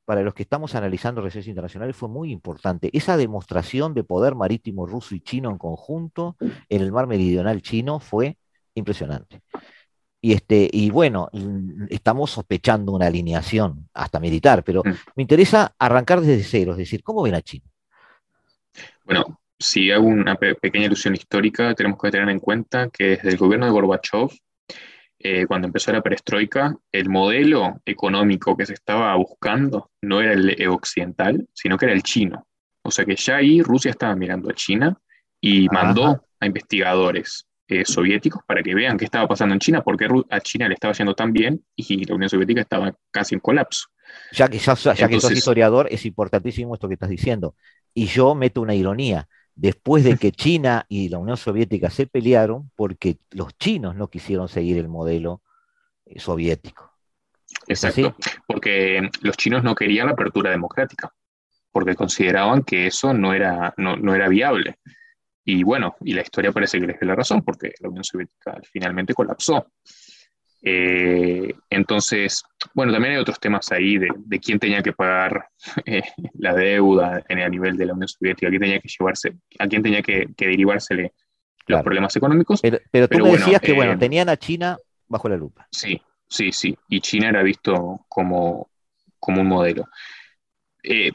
para 0.08 0.22
los 0.22 0.34
que 0.34 0.44
estamos 0.44 0.74
analizando 0.74 1.20
relaciones 1.20 1.50
internacionales, 1.50 1.94
fue 1.94 2.08
muy 2.08 2.32
importante. 2.32 2.90
Esa 2.94 3.18
demostración 3.18 3.94
de 3.94 4.06
poder 4.06 4.36
marítimo 4.36 4.86
ruso 4.86 5.16
y 5.16 5.20
chino 5.20 5.50
en 5.52 5.58
conjunto 5.58 6.38
en 6.40 6.82
el 6.82 6.94
mar 6.94 7.08
meridional 7.08 7.62
chino 7.62 8.00
fue 8.00 8.38
impresionante. 8.74 9.42
Y, 10.22 10.32
este, 10.32 10.70
y 10.72 10.92
bueno, 10.92 11.28
mm, 11.34 11.88
estamos 11.90 12.32
sospechando 12.32 12.94
una 12.94 13.08
alineación 13.08 13.90
hasta 13.94 14.22
militar, 14.22 14.64
pero 14.64 14.82
Mm. 14.86 14.92
me 15.18 15.24
interesa 15.24 15.76
arrancar 15.78 16.22
desde 16.22 16.42
cero, 16.42 16.72
es 16.72 16.78
decir, 16.78 17.04
¿cómo 17.04 17.22
ven 17.24 17.36
a 17.36 17.42
China? 17.42 17.66
Bueno, 19.04 19.42
si 19.60 19.92
hago 19.92 20.08
una 20.08 20.36
pe- 20.36 20.56
pequeña 20.56 20.86
ilusión 20.86 21.16
histórica, 21.16 21.76
tenemos 21.76 22.00
que 22.02 22.12
tener 22.12 22.30
en 22.30 22.40
cuenta 22.40 22.90
que 22.90 23.10
desde 23.18 23.30
el 23.30 23.38
gobierno 23.38 23.66
de 23.66 23.74
Gorbachev, 23.74 24.30
eh, 25.20 25.46
cuando 25.48 25.68
empezó 25.68 25.92
la 25.92 26.02
perestroika, 26.02 26.76
el 26.92 27.10
modelo 27.10 27.82
económico 27.86 28.56
que 28.56 28.66
se 28.66 28.74
estaba 28.74 29.16
buscando 29.16 29.92
no 30.02 30.22
era 30.22 30.34
el 30.34 30.68
occidental, 30.70 31.48
sino 31.54 31.78
que 31.78 31.86
era 31.86 31.94
el 31.94 32.04
chino. 32.04 32.48
O 32.84 32.92
sea 32.92 33.04
que 33.06 33.16
ya 33.16 33.38
ahí 33.38 33.62
Rusia 33.62 33.92
estaba 33.92 34.16
mirando 34.16 34.50
a 34.50 34.54
China 34.54 34.98
y 35.42 35.68
Ajá. 35.68 35.84
mandó 35.84 36.24
a 36.40 36.46
investigadores 36.46 37.48
eh, 37.68 37.84
soviéticos 37.84 38.42
para 38.48 38.64
que 38.64 38.74
vean 38.74 38.98
qué 38.98 39.06
estaba 39.06 39.28
pasando 39.28 39.54
en 39.54 39.60
China, 39.60 39.82
porque 39.82 40.08
a 40.30 40.40
China 40.40 40.70
le 40.70 40.76
estaba 40.76 40.94
yendo 40.94 41.14
tan 41.14 41.34
bien 41.34 41.62
y 41.76 42.06
la 42.06 42.16
Unión 42.16 42.30
Soviética 42.30 42.62
estaba 42.62 42.96
casi 43.12 43.36
en 43.36 43.42
colapso. 43.42 43.88
Ya 44.32 44.48
que, 44.48 44.58
ya, 44.58 44.74
ya 44.94 45.08
que 45.10 45.20
sos 45.20 45.34
historiador, 45.34 45.88
es 45.92 46.06
importantísimo 46.06 46.76
esto 46.76 46.88
que 46.88 46.94
estás 46.94 47.10
diciendo. 47.10 47.56
Y 47.94 48.06
yo 48.06 48.36
meto 48.36 48.62
una 48.62 48.74
ironía. 48.74 49.28
Después 49.58 50.04
de 50.04 50.18
que 50.18 50.32
China 50.32 50.86
y 50.88 51.10
la 51.10 51.18
Unión 51.18 51.36
Soviética 51.36 51.90
se 51.90 52.06
pelearon, 52.06 52.70
porque 52.76 53.18
los 53.32 53.58
chinos 53.58 53.96
no 53.96 54.08
quisieron 54.08 54.48
seguir 54.48 54.78
el 54.78 54.88
modelo 54.88 55.42
eh, 56.06 56.20
soviético. 56.20 56.94
Exacto, 57.68 58.16
porque 58.46 59.10
los 59.22 59.36
chinos 59.36 59.64
no 59.64 59.74
querían 59.74 60.06
la 60.06 60.14
apertura 60.14 60.52
democrática, 60.52 61.12
porque 61.72 61.96
consideraban 61.96 62.62
que 62.62 62.86
eso 62.86 63.16
no 63.16 63.34
era, 63.34 63.74
no, 63.78 63.96
no 63.96 64.14
era 64.14 64.30
viable. 64.30 64.78
Y 65.44 65.64
bueno, 65.64 65.96
y 66.02 66.14
la 66.14 66.22
historia 66.22 66.52
parece 66.52 66.80
que 66.80 66.86
les 66.86 67.00
dio 67.00 67.08
la 67.08 67.16
razón, 67.16 67.42
porque 67.42 67.74
la 67.80 67.90
Unión 67.90 68.04
Soviética 68.04 68.60
finalmente 68.72 69.16
colapsó. 69.16 69.72
Eh, 70.62 71.54
entonces, 71.70 72.44
bueno, 72.74 72.92
también 72.92 73.14
hay 73.14 73.20
otros 73.20 73.40
temas 73.40 73.72
ahí 73.72 73.98
de, 73.98 74.10
de 74.16 74.40
quién 74.40 74.60
tenía 74.60 74.82
que 74.82 74.94
pagar 74.94 75.48
eh, 75.86 76.02
la 76.34 76.54
deuda 76.54 77.24
en 77.30 77.40
a 77.40 77.50
nivel 77.50 77.78
de 77.78 77.86
la 77.86 77.94
Unión 77.94 78.08
Soviética, 78.08 78.48
a 78.48 78.50
quién 78.50 78.62
tenía 78.62 78.80
que 78.80 78.90
llevarse, 78.90 79.36
a 79.60 79.68
quién 79.68 79.84
tenía 79.84 80.02
que, 80.02 80.28
que 80.36 80.48
derivársele 80.48 81.14
los 81.68 81.84
problemas 81.84 82.16
económicos. 82.16 82.62
Pero, 82.62 82.80
pero 82.92 83.08
tú 83.08 83.12
Pero 83.12 83.26
me 83.26 83.30
bueno, 83.32 83.46
decías 83.46 83.62
que, 83.62 83.72
eh, 83.72 83.76
bueno, 83.76 83.98
tenían 83.98 84.30
a 84.30 84.38
China 84.38 84.78
bajo 85.08 85.30
la 85.30 85.38
lupa. 85.38 85.68
Sí, 85.72 86.02
sí, 86.28 86.52
sí. 86.52 86.78
Y 86.90 87.02
China 87.02 87.30
era 87.30 87.44
visto 87.44 88.06
como, 88.08 88.70
como 89.20 89.42
un 89.42 89.48
modelo. 89.48 89.86
Eh, 90.84 91.12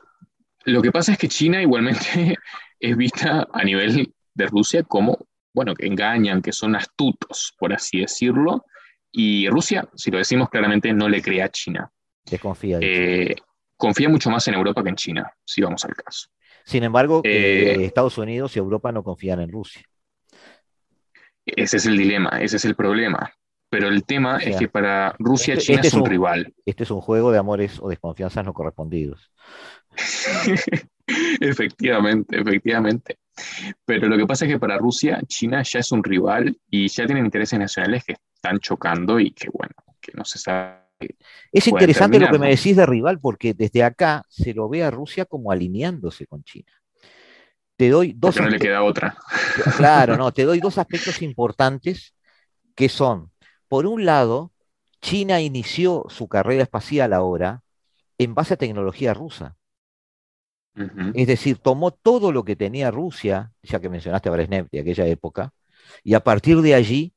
lo 0.64 0.82
que 0.82 0.92
pasa 0.92 1.12
es 1.12 1.18
que 1.18 1.28
China 1.28 1.60
igualmente 1.60 2.36
es 2.80 2.96
vista 2.96 3.48
a 3.52 3.64
nivel 3.64 4.12
de 4.34 4.46
Rusia 4.46 4.82
como, 4.82 5.26
bueno, 5.52 5.74
que 5.74 5.86
engañan, 5.86 6.42
que 6.42 6.52
son 6.52 6.76
astutos, 6.76 7.54
por 7.58 7.72
así 7.72 8.00
decirlo. 8.00 8.64
Y 9.12 9.48
Rusia, 9.48 9.86
si 9.94 10.10
lo 10.10 10.18
decimos 10.18 10.48
claramente, 10.48 10.92
no 10.92 11.08
le 11.08 11.20
cree 11.22 11.42
a 11.42 11.48
China. 11.50 11.90
Desconfía. 12.24 12.78
Eh, 12.80 13.36
confía 13.76 14.08
mucho 14.08 14.30
más 14.30 14.46
en 14.48 14.54
Europa 14.54 14.82
que 14.82 14.88
en 14.88 14.96
China, 14.96 15.30
si 15.44 15.60
vamos 15.60 15.84
al 15.84 15.94
caso. 15.94 16.28
Sin 16.64 16.82
embargo, 16.82 17.20
eh, 17.24 17.76
eh, 17.78 17.84
Estados 17.84 18.16
Unidos 18.18 18.56
y 18.56 18.58
Europa 18.58 18.90
no 18.92 19.02
confían 19.02 19.40
en 19.40 19.50
Rusia. 19.52 19.82
Ese 21.44 21.76
es 21.76 21.86
el 21.86 21.96
dilema, 21.98 22.38
ese 22.40 22.56
es 22.56 22.64
el 22.64 22.74
problema. 22.74 23.32
Pero 23.68 23.88
el 23.88 24.04
tema 24.04 24.36
O 24.36 24.40
sea, 24.40 24.50
es 24.50 24.56
que 24.58 24.68
para 24.68 25.14
Rusia 25.18 25.54
este- 25.54 25.64
China 25.66 25.76
este 25.76 25.88
es 25.88 25.94
es 25.94 25.96
un 25.96 26.02
un- 26.02 26.10
rival. 26.10 26.54
Este 26.64 26.84
es 26.84 26.90
un 26.90 27.00
juego 27.00 27.32
de 27.32 27.38
amores 27.38 27.78
o 27.80 27.88
desconfianzas 27.88 28.44
no 28.44 28.52
correspondidos. 28.52 29.32
Efectivamente, 31.40 32.40
efectivamente. 32.40 33.18
Pero 33.84 34.08
lo 34.08 34.16
que 34.16 34.26
pasa 34.26 34.44
es 34.44 34.52
que 34.52 34.58
para 34.58 34.78
Rusia, 34.78 35.20
China 35.26 35.62
ya 35.62 35.80
es 35.80 35.92
un 35.92 36.02
rival 36.02 36.56
y 36.70 36.88
ya 36.88 37.06
tienen 37.06 37.24
intereses 37.24 37.58
nacionales 37.58 38.04
que 38.04 38.16
están 38.34 38.58
chocando 38.58 39.20
y 39.20 39.32
que, 39.32 39.48
bueno, 39.50 39.74
que 40.00 40.12
no 40.14 40.24
se 40.24 40.38
sabe. 40.38 40.82
Es 41.50 41.66
interesante 41.66 42.18
lo 42.18 42.30
que 42.30 42.38
me 42.38 42.50
decís 42.50 42.76
de 42.76 42.86
rival, 42.86 43.18
porque 43.20 43.54
desde 43.54 43.82
acá 43.82 44.24
se 44.28 44.54
lo 44.54 44.68
ve 44.68 44.84
a 44.84 44.90
Rusia 44.90 45.24
como 45.24 45.50
alineándose 45.50 46.26
con 46.26 46.44
China. 46.44 46.72
Te 47.76 47.88
doy 47.88 48.14
dos 48.16 48.36
no 48.36 48.48
le 48.48 48.58
queda 48.58 48.82
otra. 48.82 49.16
Claro, 49.76 50.16
no, 50.16 50.32
te 50.32 50.44
doy 50.44 50.60
dos 50.60 50.78
aspectos 50.78 51.20
importantes 51.22 52.14
que 52.74 52.88
son, 52.88 53.32
por 53.68 53.86
un 53.86 54.04
lado, 54.04 54.52
China 55.00 55.40
inició 55.40 56.04
su 56.08 56.28
carrera 56.28 56.62
espacial 56.62 57.12
ahora 57.12 57.62
en 58.18 58.34
base 58.34 58.54
a 58.54 58.56
tecnología 58.56 59.14
rusa. 59.14 59.56
Es 61.14 61.26
decir, 61.26 61.58
tomó 61.58 61.90
todo 61.90 62.32
lo 62.32 62.44
que 62.44 62.56
tenía 62.56 62.90
Rusia, 62.90 63.52
ya 63.62 63.80
que 63.80 63.88
mencionaste 63.88 64.28
a 64.28 64.32
Brezhnev 64.32 64.68
de 64.70 64.80
aquella 64.80 65.06
época, 65.06 65.52
y 66.02 66.14
a 66.14 66.20
partir 66.20 66.60
de 66.62 66.74
allí 66.74 67.12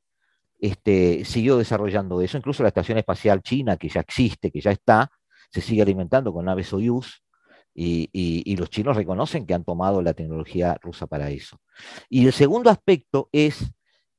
este, 0.58 1.24
siguió 1.24 1.56
desarrollando 1.58 2.20
eso. 2.22 2.36
Incluso 2.38 2.62
la 2.62 2.68
estación 2.70 2.98
espacial 2.98 3.42
china, 3.42 3.76
que 3.76 3.88
ya 3.88 4.00
existe, 4.00 4.50
que 4.50 4.60
ya 4.60 4.70
está, 4.72 5.10
se 5.50 5.60
sigue 5.60 5.82
alimentando 5.82 6.32
con 6.32 6.44
naves 6.46 6.68
Soyuz, 6.68 7.22
y, 7.74 8.08
y- 8.12 8.42
y 8.50 8.56
los 8.56 8.70
chinos 8.70 8.96
reconocen 8.96 9.46
que 9.46 9.54
han 9.54 9.64
tomado 9.64 10.00
la 10.02 10.14
tecnología 10.14 10.78
rusa 10.80 11.06
para 11.06 11.30
eso. 11.30 11.60
Y 12.08 12.26
el 12.26 12.32
segundo 12.32 12.70
aspecto 12.70 13.28
es 13.32 13.72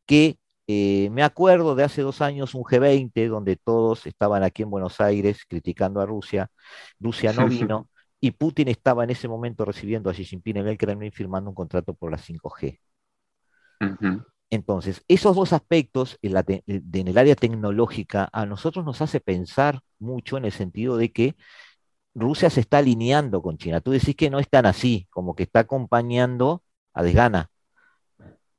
que 0.05 0.37
eh, 0.67 1.09
me 1.11 1.23
acuerdo 1.23 1.75
de 1.75 1.83
hace 1.83 2.01
dos 2.01 2.21
años 2.21 2.53
un 2.53 2.63
G20 2.63 3.27
donde 3.29 3.55
todos 3.55 4.05
estaban 4.05 4.43
aquí 4.43 4.63
en 4.63 4.69
Buenos 4.69 4.99
Aires 5.01 5.39
criticando 5.47 6.01
a 6.01 6.05
Rusia. 6.05 6.49
Rusia 6.99 7.33
no 7.33 7.47
vino 7.49 7.89
y 8.21 8.31
Putin 8.31 8.67
estaba 8.69 9.03
en 9.03 9.11
ese 9.11 9.27
momento 9.27 9.65
recibiendo 9.65 10.09
a 10.09 10.13
Xi 10.13 10.25
Jinping 10.25 10.57
en 10.57 10.67
el 10.67 10.77
Kremlin 10.77 11.11
firmando 11.11 11.49
un 11.51 11.55
contrato 11.55 11.93
por 11.93 12.11
la 12.11 12.17
5G. 12.17 12.79
Ujú. 13.81 14.21
Entonces, 14.49 15.03
esos 15.09 15.35
dos 15.35 15.51
aspectos 15.53 16.17
en, 16.21 16.33
la 16.33 16.43
te- 16.43 16.63
de- 16.65 16.99
en 17.01 17.07
el 17.09 17.17
área 17.17 17.35
tecnológica 17.35 18.29
a 18.31 18.45
nosotros 18.45 18.85
nos 18.85 19.01
hace 19.01 19.19
pensar 19.19 19.81
mucho 19.99 20.37
en 20.37 20.45
el 20.45 20.51
sentido 20.53 20.95
de 20.97 21.11
que 21.11 21.35
Rusia 22.15 22.49
se 22.49 22.61
está 22.61 22.79
alineando 22.79 23.41
con 23.43 23.57
China. 23.57 23.81
Tú 23.81 23.91
decís 23.91 24.15
que 24.15 24.29
no 24.31 24.39
es 24.39 24.49
tan 24.49 24.65
así, 24.67 25.07
como 25.11 25.35
que 25.35 25.43
está 25.43 25.61
acompañando 25.61 26.63
a 26.93 27.03
desgana. 27.03 27.51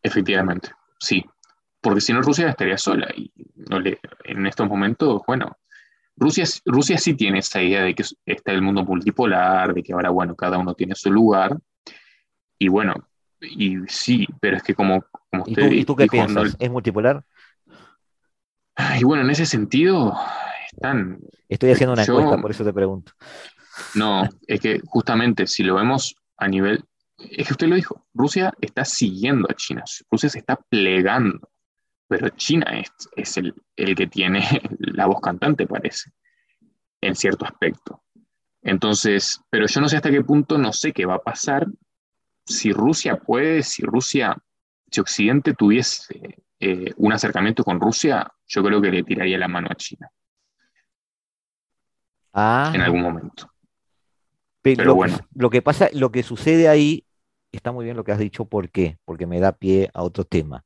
Efectivamente, 0.03 0.71
sí. 0.99 1.25
Porque 1.81 2.01
si 2.01 2.13
no, 2.13 2.23
Rusia 2.23 2.51
estaría 2.51 2.79
sola. 2.79 3.09
Y 3.17 3.33
no 3.71 3.81
le, 3.81 4.01
en 4.25 4.47
estos 4.47 4.69
momentos, 4.69 5.23
bueno, 5.27 5.57
Rusia, 6.19 6.45
Rusia 6.65 6.99
sí 6.99 7.15
tiene 7.15 7.39
esa 7.39 7.63
idea 7.63 7.83
de 7.83 7.95
que 7.95 8.05
está 8.27 8.53
el 8.53 8.63
mundo 8.63 8.85
multipolar, 8.85 9.73
de 9.75 9.83
que 9.83 9.93
ahora, 9.93 10.11
bueno, 10.11 10.35
cada 10.35 10.59
uno 10.59 10.75
tiene 10.75 10.95
su 10.95 11.11
lugar. 11.11 11.57
Y 12.59 12.69
bueno, 12.69 12.95
y 13.41 13.77
sí, 13.87 14.27
pero 14.41 14.57
es 14.57 14.63
que 14.63 14.75
como, 14.75 15.05
como 15.31 15.45
¿Y 15.47 15.51
usted 15.53 15.69
tú, 15.69 15.75
y 15.75 15.85
tú 15.85 15.97
qué 15.97 16.05
dijo, 16.05 16.17
no- 16.17 16.25
piensas? 16.43 16.57
¿Es 16.59 16.71
multipolar? 16.71 17.25
y 19.01 19.05
bueno, 19.05 19.23
en 19.25 19.31
ese 19.31 19.47
sentido, 19.47 20.15
están, 20.73 21.19
Estoy 21.49 21.71
haciendo 21.73 21.95
una 21.95 22.05
Yo- 22.05 22.19
encuesta, 22.21 22.41
por 22.41 22.51
eso 22.51 22.65
te 22.65 22.73
pregunto. 22.73 23.13
No, 23.95 24.29
es 24.47 24.61
que 24.61 24.81
justamente 24.87 25.47
si 25.47 25.63
lo 25.63 25.75
vemos 25.77 26.15
a 26.37 26.47
nivel, 26.47 26.85
es 27.19 27.47
que 27.47 27.53
usted 27.53 27.67
lo 27.69 27.75
dijo, 27.77 28.07
Rusia 28.15 28.53
está 28.61 28.85
siguiendo 28.85 29.49
a 29.51 29.55
China, 29.55 29.83
Rusia 30.11 30.29
se 30.29 30.39
está 30.39 30.57
plegando, 30.57 31.49
pero 32.09 32.29
China 32.31 32.67
es, 32.81 32.91
es 33.17 33.37
el, 33.37 33.55
el 33.77 33.95
que 33.95 34.07
tiene 34.07 34.43
la 34.79 35.07
voz 35.07 35.21
cantante, 35.21 35.67
parece, 35.67 36.11
en 37.01 37.15
cierto 37.17 37.45
aspecto. 37.45 38.03
Entonces, 38.63 39.41
pero 39.51 39.67
yo 39.67 39.81
no 39.81 39.89
sé 39.89 39.97
hasta 39.97 40.11
qué 40.11 40.23
punto, 40.23 40.59
no 40.59 40.73
sé 40.73 40.93
qué 40.93 41.07
va 41.07 41.17
a 41.17 41.23
pasar 41.23 41.67
si 42.47 42.73
Rusia 42.73 43.17
puede, 43.19 43.63
si 43.63 43.83
Rusia, 43.85 44.37
si 44.91 45.01
Occidente 45.01 45.55
tuviese 45.55 46.43
eh, 46.61 46.93
un 46.97 47.13
acercamiento 47.13 47.65
con 47.65 47.81
Rusia, 47.81 48.31
yo 48.47 48.63
creo 48.65 48.81
que 48.83 48.91
le 48.91 49.05
tiraría 49.05 49.39
la 49.39 49.49
mano 49.49 49.69
a 49.71 49.77
China 49.77 50.11
Ah, 52.33 52.73
en 52.75 52.81
algún 52.83 53.03
momento. 53.03 53.51
Pe- 54.63 54.77
Pero 54.77 54.91
lo, 54.91 54.97
bueno. 54.97 55.17
lo 55.35 55.51
que 55.51 55.63
pasa, 55.63 55.89
lo 55.93 56.11
que 56.11 56.23
sucede 56.23 56.69
ahí, 56.69 57.05
está 57.53 57.73
muy 57.73 57.85
bien 57.85 57.97
lo 57.97 58.05
que 58.05 58.13
has 58.13 58.19
dicho, 58.19 58.45
¿por 58.47 58.71
qué? 58.71 58.99
Porque 59.05 59.27
me 59.27 59.41
da 59.41 59.53
pie 59.53 59.91
a 59.95 60.03
otro 60.03 60.25
tema. 60.25 60.65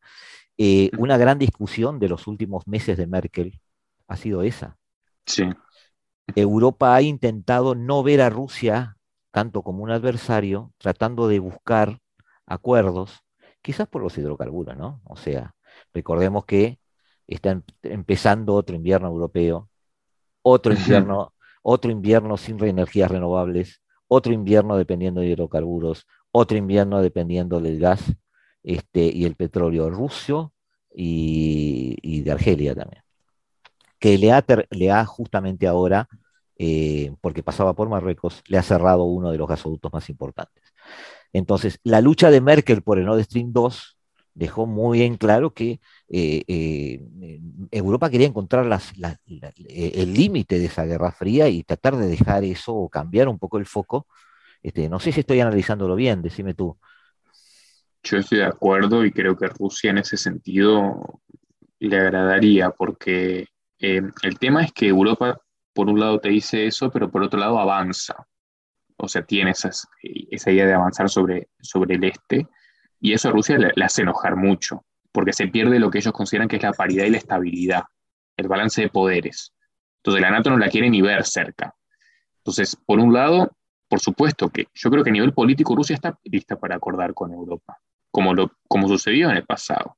Eh, 0.58 0.90
una 0.98 1.16
gran 1.16 1.38
discusión 1.38 1.98
de 1.98 2.08
los 2.08 2.26
últimos 2.26 2.66
meses 2.66 2.96
de 2.96 3.06
Merkel 3.06 3.60
ha 4.08 4.16
sido 4.16 4.42
esa. 4.42 4.78
Sí. 5.26 5.44
Europa 6.34 6.94
ha 6.94 7.02
intentado 7.02 7.74
no 7.74 8.02
ver 8.02 8.20
a 8.20 8.30
Rusia 8.30 8.96
tanto 9.30 9.62
como 9.62 9.82
un 9.82 9.90
adversario, 9.90 10.72
tratando 10.78 11.26
de 11.28 11.38
buscar 11.38 11.98
acuerdos, 12.46 13.20
quizás 13.62 13.88
por 13.88 14.02
los 14.02 14.16
hidrocarburos, 14.18 14.76
¿no? 14.76 15.00
O 15.04 15.16
sea, 15.16 15.54
recordemos 15.94 16.44
que 16.44 16.78
está 17.26 17.50
em- 17.52 17.62
empezando 17.82 18.54
otro 18.54 18.76
invierno 18.76 19.08
europeo, 19.08 19.70
otro 20.42 20.74
invierno, 20.74 21.34
otro 21.62 21.90
invierno 21.90 22.36
sin 22.36 22.62
energías 22.64 23.10
renovables, 23.10 23.82
otro 24.08 24.32
invierno 24.32 24.76
dependiendo 24.76 25.20
de 25.20 25.28
hidrocarburos, 25.28 26.06
otro 26.32 26.56
invierno 26.58 27.00
dependiendo 27.02 27.60
del 27.60 27.78
gas 27.80 28.02
este, 28.62 29.04
y 29.04 29.24
el 29.24 29.36
petróleo 29.36 29.90
ruso 29.90 30.52
y, 30.94 32.20
de 32.22 32.30
Argelia 32.30 32.74
también, 32.74 33.02
que 33.98 34.18
le 34.18 34.32
ha, 34.32 34.44
le 34.70 34.90
ha 34.90 35.04
justamente 35.04 35.66
ahora, 35.66 36.08
eh, 36.58 37.14
porque 37.20 37.42
pasaba 37.42 37.74
por 37.74 37.88
Marruecos, 37.88 38.42
le 38.46 38.58
ha 38.58 38.62
cerrado 38.62 39.04
uno 39.04 39.30
de 39.30 39.38
los 39.38 39.48
gasoductos 39.48 39.92
más 39.92 40.08
importantes. 40.10 40.62
Entonces, 41.32 41.78
la 41.82 42.00
lucha 42.00 42.30
de 42.30 42.40
Merkel 42.40 42.82
por 42.82 42.98
el 42.98 43.06
Nord 43.06 43.22
Stream 43.24 43.52
2 43.52 43.98
dejó 44.34 44.66
muy 44.66 45.02
en 45.02 45.16
claro 45.16 45.52
que 45.52 45.80
eh, 46.08 46.42
eh, 46.46 47.00
Europa 47.70 48.10
quería 48.10 48.26
encontrar 48.26 48.66
el 48.66 50.14
límite 50.14 50.58
de 50.58 50.66
esa 50.66 50.84
guerra 50.84 51.12
fría 51.12 51.48
y 51.48 51.64
tratar 51.64 51.96
de 51.96 52.06
dejar 52.06 52.44
eso 52.44 52.74
o 52.74 52.88
cambiar 52.88 53.28
un 53.28 53.38
poco 53.38 53.58
el 53.58 53.66
foco. 53.66 54.06
Este, 54.62 54.88
no 54.88 55.00
sé 55.00 55.12
si 55.12 55.20
estoy 55.20 55.40
analizándolo 55.40 55.96
bien, 55.96 56.22
decime 56.22 56.54
tú. 56.54 56.78
Yo 58.04 58.18
estoy 58.18 58.38
de 58.38 58.44
acuerdo 58.44 59.04
y 59.04 59.12
creo 59.12 59.36
que 59.36 59.46
Rusia 59.46 59.90
en 59.90 59.98
ese 59.98 60.16
sentido 60.16 61.20
le 61.78 61.98
agradaría, 61.98 62.70
porque 62.70 63.46
eh, 63.78 64.02
el 64.22 64.38
tema 64.38 64.64
es 64.64 64.72
que 64.72 64.88
Europa, 64.88 65.40
por 65.72 65.88
un 65.88 66.00
lado, 66.00 66.18
te 66.18 66.30
dice 66.30 66.66
eso, 66.66 66.90
pero 66.90 67.10
por 67.10 67.22
otro 67.22 67.38
lado 67.38 67.58
avanza. 67.60 68.26
O 68.96 69.08
sea, 69.08 69.22
tiene 69.22 69.52
esas, 69.52 69.86
esa 70.02 70.50
idea 70.50 70.66
de 70.66 70.74
avanzar 70.74 71.08
sobre, 71.08 71.48
sobre 71.60 71.94
el 71.94 72.04
este, 72.04 72.48
y 73.00 73.12
eso 73.12 73.28
a 73.28 73.32
Rusia 73.32 73.56
le, 73.58 73.70
le 73.74 73.84
hace 73.84 74.02
enojar 74.02 74.36
mucho, 74.36 74.84
porque 75.12 75.32
se 75.32 75.48
pierde 75.48 75.78
lo 75.78 75.90
que 75.90 75.98
ellos 75.98 76.12
consideran 76.12 76.48
que 76.48 76.56
es 76.56 76.62
la 76.62 76.72
paridad 76.72 77.04
y 77.04 77.10
la 77.10 77.18
estabilidad, 77.18 77.82
el 78.36 78.48
balance 78.48 78.82
de 78.82 78.88
poderes. 78.88 79.54
Entonces 79.98 80.22
la 80.22 80.30
NATO 80.30 80.50
no 80.50 80.58
la 80.58 80.68
quiere 80.68 80.90
ni 80.90 81.02
ver 81.02 81.24
cerca. 81.24 81.74
Entonces, 82.38 82.76
por 82.84 82.98
un 82.98 83.12
lado, 83.12 83.56
por 83.88 84.00
supuesto 84.00 84.50
que 84.50 84.66
yo 84.74 84.90
creo 84.90 85.04
que 85.04 85.10
a 85.10 85.12
nivel 85.12 85.32
político 85.32 85.76
Rusia 85.76 85.94
está 85.94 86.18
lista 86.24 86.56
para 86.58 86.74
acordar 86.76 87.14
con 87.14 87.32
Europa 87.32 87.78
como, 88.12 88.34
lo, 88.34 88.52
como 88.68 88.86
sucedió 88.86 89.30
en 89.30 89.38
el 89.38 89.44
pasado. 89.44 89.96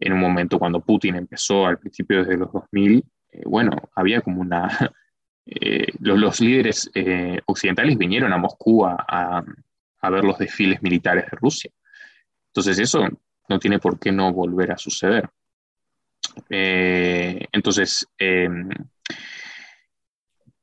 En 0.00 0.14
un 0.14 0.20
momento 0.20 0.58
cuando 0.58 0.80
Putin 0.80 1.16
empezó 1.16 1.66
al 1.66 1.78
principio 1.78 2.20
desde 2.20 2.38
los 2.38 2.50
2000, 2.50 3.04
eh, 3.32 3.42
bueno, 3.44 3.76
había 3.94 4.22
como 4.22 4.40
una... 4.40 4.68
Eh, 5.44 5.88
los, 5.98 6.20
los, 6.20 6.40
líderes 6.40 6.88
eh, 6.94 7.40
occidentales 7.46 7.98
vinieron 7.98 8.32
a 8.32 8.38
Moscú 8.38 8.86
a, 8.86 9.44
a, 10.00 10.10
ver 10.10 10.22
los 10.22 10.38
desfiles 10.38 10.80
militares 10.82 11.24
de 11.24 11.36
Rusia. 11.36 11.68
Entonces 12.46 12.78
eso 12.78 13.08
no 13.48 13.58
tiene 13.58 13.80
por 13.80 13.98
qué 13.98 14.12
no 14.12 14.32
volver 14.32 14.70
a 14.70 14.78
suceder. 14.78 15.28
Eh, 16.48 17.46
Entonces, 17.52 18.06
eh, 18.18 18.48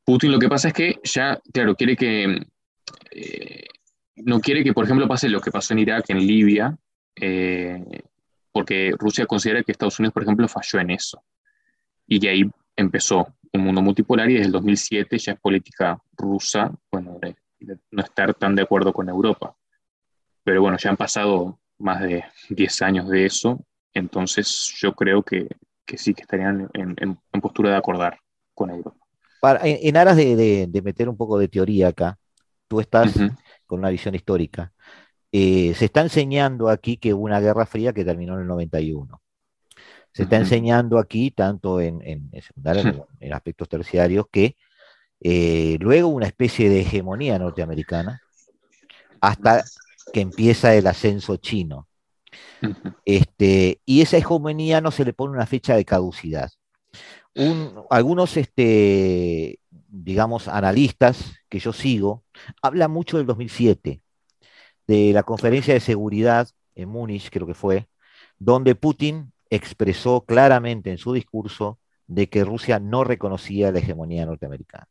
Putin 0.03 0.31
lo 0.31 0.39
que 0.39 0.49
pasa 0.49 0.69
es 0.69 0.73
que 0.73 0.99
ya, 1.03 1.39
claro, 1.53 1.75
quiere 1.75 1.95
que, 1.95 2.41
no 4.25 4.39
quiere 4.39 4.63
que, 4.63 4.73
por 4.73 4.85
ejemplo, 4.85 5.07
pase 5.07 5.29
lo 5.29 5.41
que 5.41 5.51
pasó 5.51 5.73
en 5.73 5.79
Irak, 5.79 6.05
en 6.09 6.19
Libia, 6.19 6.77
eh, 7.15 7.83
porque 8.51 8.91
Rusia 8.97 9.25
considera 9.25 9.63
que 9.63 9.71
Estados 9.71 9.99
Unidos, 9.99 10.13
por 10.13 10.23
ejemplo, 10.23 10.47
falló 10.47 10.79
en 10.79 10.91
eso. 10.91 11.23
Y 12.07 12.19
de 12.19 12.29
ahí 12.29 12.51
empezó 12.75 13.27
un 13.53 13.61
mundo 13.61 13.81
multipolar 13.81 14.29
y 14.29 14.33
desde 14.33 14.47
el 14.47 14.51
2007 14.51 15.17
ya 15.17 15.33
es 15.33 15.39
política 15.39 15.99
rusa, 16.17 16.71
bueno, 16.91 17.17
de, 17.21 17.35
de 17.59 17.77
no 17.91 18.03
estar 18.03 18.33
tan 18.33 18.55
de 18.55 18.61
acuerdo 18.63 18.93
con 18.93 19.09
Europa. 19.09 19.55
Pero 20.43 20.61
bueno, 20.61 20.77
ya 20.77 20.89
han 20.89 20.97
pasado 20.97 21.59
más 21.77 22.01
de 22.01 22.23
10 22.49 22.81
años 22.81 23.07
de 23.09 23.25
eso, 23.25 23.63
entonces 23.93 24.73
yo 24.79 24.93
creo 24.93 25.23
que, 25.23 25.47
que 25.85 25.97
sí, 25.97 26.13
que 26.13 26.21
estarían 26.23 26.69
en, 26.73 26.95
en- 26.97 27.19
en 27.31 27.41
postura 27.41 27.71
de 27.71 27.77
acordar 27.77 28.19
con 28.53 28.69
Europa. 28.69 28.97
Para- 29.39 29.65
en, 29.65 29.77
en 29.81 29.97
aras 29.97 30.17
de, 30.17 30.35
de- 30.35 30.67
de 30.67 30.81
meter 30.81 31.07
un 31.09 31.15
poco 31.17 31.37
de 31.39 31.47
teoría 31.47 31.89
acá, 31.89 32.17
tú 32.67 32.79
estás. 32.79 33.15
Con 33.69 33.79
una 33.79 33.91
visión 33.91 34.15
histórica. 34.15 34.73
Eh, 35.31 35.73
se 35.75 35.85
está 35.85 36.01
enseñando 36.01 36.69
aquí 36.69 36.97
que 36.97 37.13
hubo 37.13 37.25
una 37.25 37.39
guerra 37.39 37.65
fría 37.67 37.93
que 37.93 38.05
terminó 38.05 38.33
en 38.35 38.41
el 38.41 38.47
91. 38.47 39.21
Se 40.13 40.23
está 40.23 40.37
enseñando 40.37 40.99
aquí, 40.99 41.31
tanto 41.31 41.79
en, 41.81 42.01
en, 42.03 42.29
en 42.33 42.41
secundaria 42.41 42.83
como 42.91 43.07
en 43.21 43.33
aspectos 43.33 43.69
terciarios, 43.69 44.25
que 44.31 44.57
eh, 45.21 45.77
luego 45.81 46.09
una 46.09 46.27
especie 46.27 46.69
de 46.69 46.81
hegemonía 46.81 47.39
norteamericana 47.39 48.21
hasta 49.21 49.63
que 50.13 50.21
empieza 50.21 50.75
el 50.75 50.87
ascenso 50.87 51.37
chino. 51.37 51.87
Este, 53.05 53.81
y 53.85 54.01
esa 54.01 54.17
hegemonía 54.17 54.81
no 54.81 54.91
se 54.91 55.05
le 55.05 55.13
pone 55.13 55.33
una 55.33 55.45
fecha 55.47 55.75
de 55.75 55.85
caducidad. 55.85 56.49
Un- 57.35 57.83
algunos, 57.89 58.37
este, 58.37 59.58
digamos, 59.89 60.47
analistas 60.47 61.35
que 61.49 61.59
yo 61.59 61.73
sigo, 61.73 62.23
hablan 62.61 62.91
mucho 62.91 63.17
del 63.17 63.25
2007, 63.25 64.01
de 64.87 65.13
la 65.13 65.23
conferencia 65.23 65.73
de 65.73 65.79
seguridad 65.79 66.49
en 66.75 66.89
Múnich, 66.89 67.29
creo 67.29 67.47
que 67.47 67.53
fue, 67.53 67.89
donde 68.37 68.75
Putin 68.75 69.33
expresó 69.49 70.21
claramente 70.25 70.91
en 70.91 70.97
su 70.97 71.13
discurso 71.13 71.79
de 72.07 72.29
que 72.29 72.45
Rusia 72.45 72.79
no 72.79 73.03
reconocía 73.03 73.71
la 73.71 73.79
hegemonía 73.79 74.25
norteamericana. 74.25 74.87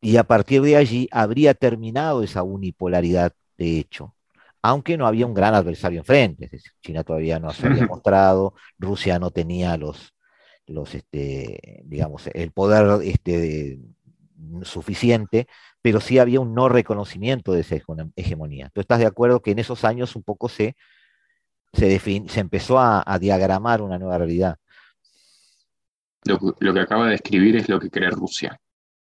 Y 0.00 0.18
a 0.18 0.24
partir 0.24 0.62
de 0.62 0.76
allí 0.76 1.08
habría 1.10 1.54
terminado 1.54 2.22
esa 2.22 2.42
unipolaridad 2.42 3.32
de 3.56 3.78
hecho 3.78 4.16
aunque 4.66 4.96
no 4.96 5.06
había 5.06 5.26
un 5.26 5.34
gran 5.34 5.54
adversario 5.54 6.00
enfrente. 6.00 6.46
Es 6.46 6.50
decir, 6.50 6.72
China 6.80 7.04
todavía 7.04 7.38
no 7.38 7.52
se 7.52 7.68
había 7.68 7.86
mostrado, 7.86 8.54
Rusia 8.78 9.18
no 9.20 9.30
tenía 9.30 9.76
los, 9.76 10.12
los 10.66 10.94
este, 10.94 11.82
digamos, 11.84 12.28
el 12.34 12.52
poder 12.52 13.02
este, 13.04 13.78
suficiente, 14.62 15.46
pero 15.82 16.00
sí 16.00 16.18
había 16.18 16.40
un 16.40 16.54
no 16.54 16.68
reconocimiento 16.68 17.52
de 17.52 17.60
esa 17.60 17.76
hege- 17.76 18.12
hegemonía. 18.16 18.70
¿Tú 18.74 18.80
estás 18.80 18.98
de 18.98 19.06
acuerdo 19.06 19.40
que 19.42 19.52
en 19.52 19.58
esos 19.60 19.84
años 19.84 20.16
un 20.16 20.22
poco 20.22 20.48
se, 20.48 20.76
se, 21.72 21.98
se 22.00 22.40
empezó 22.40 22.78
a, 22.78 23.02
a 23.06 23.18
diagramar 23.18 23.82
una 23.82 23.98
nueva 23.98 24.18
realidad? 24.18 24.58
Lo, 26.24 26.38
que- 26.38 26.52
lo 26.64 26.74
que 26.74 26.80
acaba 26.80 27.08
de 27.08 27.14
escribir 27.14 27.56
es 27.56 27.68
lo 27.68 27.78
que 27.78 27.90
cree 27.90 28.10
Rusia. 28.10 28.58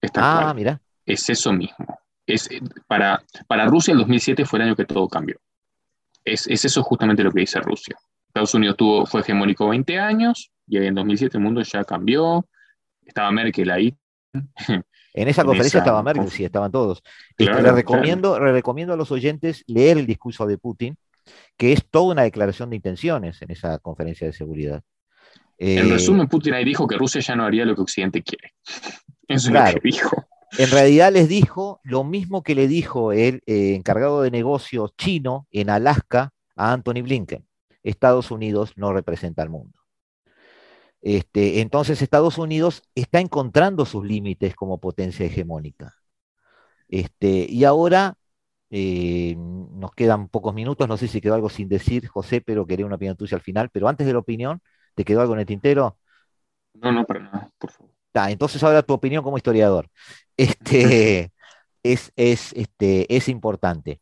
Está 0.01 0.22
Ah, 0.22 0.24
claro. 0.24 0.55
mira, 0.55 0.82
Es 1.05 1.30
eso 1.30 1.51
mismo. 1.51 1.99
Es, 2.26 2.47
para, 2.88 3.24
para 3.47 3.66
Rusia 3.66 3.91
el 3.93 3.99
2007 3.99 4.45
fue 4.45 4.60
el 4.60 4.66
año 4.66 4.76
que 4.76 4.86
todo 4.86 5.07
cambió. 5.07 5.38
Es, 6.24 6.47
es 6.47 6.66
eso 6.66 6.84
justamente 6.84 7.24
lo 7.24 7.32
que 7.32 7.41
dice 7.41 7.60
Rusia. 7.62 7.97
Estados 8.28 8.53
Unidos 8.55 8.78
tuvo, 8.78 9.05
fue 9.05 9.22
hegemónico 9.22 9.70
20 9.70 9.99
años 9.99 10.51
y 10.70 10.78
en 10.78 10.95
2007 10.95 11.38
el 11.38 11.43
mundo 11.43 11.61
ya 11.61 11.84
cambió. 11.84 12.47
Estaba 13.03 13.32
Merkel 13.32 13.72
ahí. 13.72 13.97
en 15.13 15.28
esa 15.28 15.41
en 15.41 15.47
conferencia 15.47 15.80
esa 15.80 15.80
estaba 15.80 16.03
Merkel, 16.03 16.30
sí, 16.30 16.45
estaban 16.45 16.72
todos. 16.72 17.01
Este, 17.32 17.45
Claro, 17.45 17.61
le, 17.61 17.72
recomiendo, 17.72 18.39
le 18.39 18.51
recomiendo 18.51 18.93
a 18.93 18.97
los 18.97 19.11
oyentes 19.11 19.63
leer 19.67 19.97
el 19.97 20.05
discurso 20.05 20.45
de 20.45 20.57
Putin, 20.57 20.95
que 21.57 21.74
es 21.74 21.86
toda 21.89 22.13
una 22.13 22.24
declaración 22.24 22.70
de 22.70 22.76
intenciones 22.76 23.41
en 23.41 23.51
esa 23.51 23.80
conferencia 23.80 24.28
de 24.28 24.34
seguridad. 24.34 24.84
En 25.57 25.88
Eh, 25.88 25.91
resumen, 25.91 26.28
Putin 26.28 26.53
ahí 26.53 26.63
dijo 26.63 26.88
que 26.88 26.97
Rusia 26.97 27.20
ya 27.20 27.36
no 27.36 27.43
haría 27.43 27.65
lo 27.65 27.76
que 27.76 27.82
Occidente 27.82 28.22
quiere. 28.24 28.53
Eso 29.28 29.49
es 29.49 29.53
lo 29.53 29.63
que 29.74 29.80
dijo. 29.84 30.28
En 30.57 30.72
realidad 30.72 31.11
les 31.13 31.30
dijo 31.30 31.80
lo 31.84 32.03
mismo 32.03 32.41
que 32.41 32.55
le 32.55 32.67
dijo 32.67 33.11
el 33.11 33.41
eh, 33.45 33.76
encargado 33.76 34.24
de 34.24 34.32
negocios 34.32 34.95
chino 34.97 35.47
en 35.51 35.70
Alaska 35.70 36.32
a 36.55 36.74
Anthony 36.74 37.03
Blinken. 37.03 37.45
Estados 37.84 38.32
Unidos 38.32 38.74
no 38.76 38.91
representa 38.91 39.43
al 39.43 39.49
mundo. 39.49 39.79
Este, 41.02 41.62
entonces 41.62 42.02
Estados 42.02 42.38
Unidos 42.38 42.84
está 42.95 43.20
encontrando 43.20 43.86
sus 43.86 44.06
límites 44.06 44.56
como 44.56 44.80
potencia 44.80 45.26
hegemónica. 45.26 45.95
Este, 46.88 47.45
y 47.50 47.64
ahora 47.64 48.16
eh, 48.72 49.36
nos 49.38 49.91
quedan 49.93 50.28
pocos 50.28 50.54
minutos, 50.54 50.88
no 50.88 50.97
sé 50.97 51.08
si 51.08 51.22
quedó 51.22 51.36
algo 51.36 51.50
sin 51.50 51.70
decir, 51.70 52.08
José, 52.08 52.41
pero 52.41 52.66
quería 52.66 52.86
una 52.86 52.95
opinión 52.95 53.16
tuya 53.16 53.36
al 53.38 53.41
final. 53.43 53.70
Pero 53.72 53.88
antes 53.88 54.06
de 54.08 54.14
la 54.14 54.20
opinión, 54.20 54.62
¿te 54.95 55.06
quedó 55.06 55.22
algo 55.22 55.34
en 55.34 55.41
el 55.41 55.45
tintero? 55.45 55.97
No, 56.74 56.91
no, 56.91 57.06
para 57.06 57.22
nada, 57.22 57.52
por 57.58 57.72
favor. 57.72 57.93
Ta, 58.12 58.32
entonces 58.32 58.62
ahora 58.64 58.84
tu 58.84 58.93
opinión 58.93 59.24
como 59.24 59.38
historiador. 59.38 59.89
Este, 60.39 61.34
es, 61.84 62.14
es, 62.16 62.54
este, 62.54 63.14
es 63.14 63.28
importante. 63.28 64.00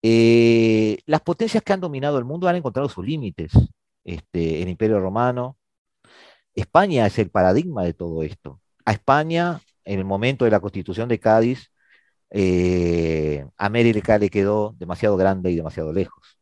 Eh, 0.00 0.98
las 1.06 1.20
potencias 1.22 1.62
que 1.64 1.72
han 1.72 1.80
dominado 1.80 2.18
el 2.18 2.24
mundo 2.24 2.46
han 2.46 2.54
encontrado 2.54 2.88
sus 2.88 3.04
límites. 3.04 3.52
Este, 4.04 4.62
el 4.62 4.68
Imperio 4.68 5.00
Romano. 5.00 5.56
España 6.56 7.06
es 7.06 7.18
el 7.18 7.30
paradigma 7.30 7.84
de 7.84 7.92
todo 7.94 8.22
esto. 8.22 8.60
A 8.84 8.92
España, 8.92 9.60
en 9.84 9.98
el 9.98 10.04
momento 10.04 10.44
de 10.44 10.50
la 10.50 10.60
constitución 10.60 11.08
de 11.08 11.20
Cádiz, 11.20 11.70
eh, 12.30 13.46
América 13.56 14.18
le 14.18 14.30
quedó 14.30 14.74
demasiado 14.78 15.16
grande 15.16 15.50
y 15.50 15.56
demasiado 15.56 15.92
lejos. 15.92 16.38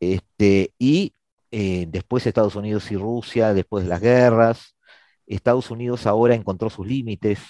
Este, 0.00 0.72
y 0.78 1.12
eh, 1.50 1.86
después 1.88 2.26
Estados 2.26 2.54
Unidos 2.54 2.90
y 2.92 2.96
Rusia, 2.96 3.52
después 3.52 3.84
de 3.84 3.90
las 3.90 4.00
guerras, 4.00 4.76
Estados 5.26 5.70
Unidos 5.70 6.06
ahora 6.06 6.34
encontró 6.34 6.70
sus 6.70 6.86
límites. 6.86 7.40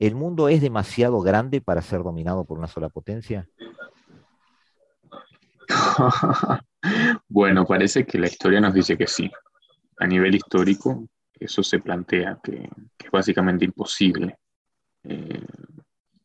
¿El 0.00 0.16
mundo 0.16 0.48
es 0.48 0.60
demasiado 0.60 1.20
grande 1.20 1.60
para 1.60 1.80
ser 1.80 2.02
dominado 2.02 2.44
por 2.44 2.58
una 2.58 2.66
sola 2.66 2.88
potencia? 2.88 3.48
bueno, 7.28 7.64
parece 7.66 8.04
que 8.04 8.18
la 8.18 8.26
historia 8.26 8.60
nos 8.60 8.74
dice 8.74 8.98
que 8.98 9.06
sí. 9.06 9.30
A 10.00 10.06
nivel 10.06 10.34
histórico, 10.34 11.06
eso 11.38 11.62
se 11.62 11.78
plantea 11.78 12.38
que, 12.42 12.68
que 12.96 13.06
es 13.06 13.10
básicamente 13.10 13.64
imposible. 13.64 14.36
Eh, 15.04 15.46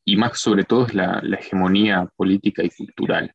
y 0.06 0.18
más 0.18 0.40
sobre 0.40 0.64
todo 0.64 0.88
es 0.88 0.94
la, 0.94 1.20
la 1.24 1.38
hegemonía 1.38 2.10
política 2.16 2.64
y 2.64 2.70
cultural. 2.70 3.34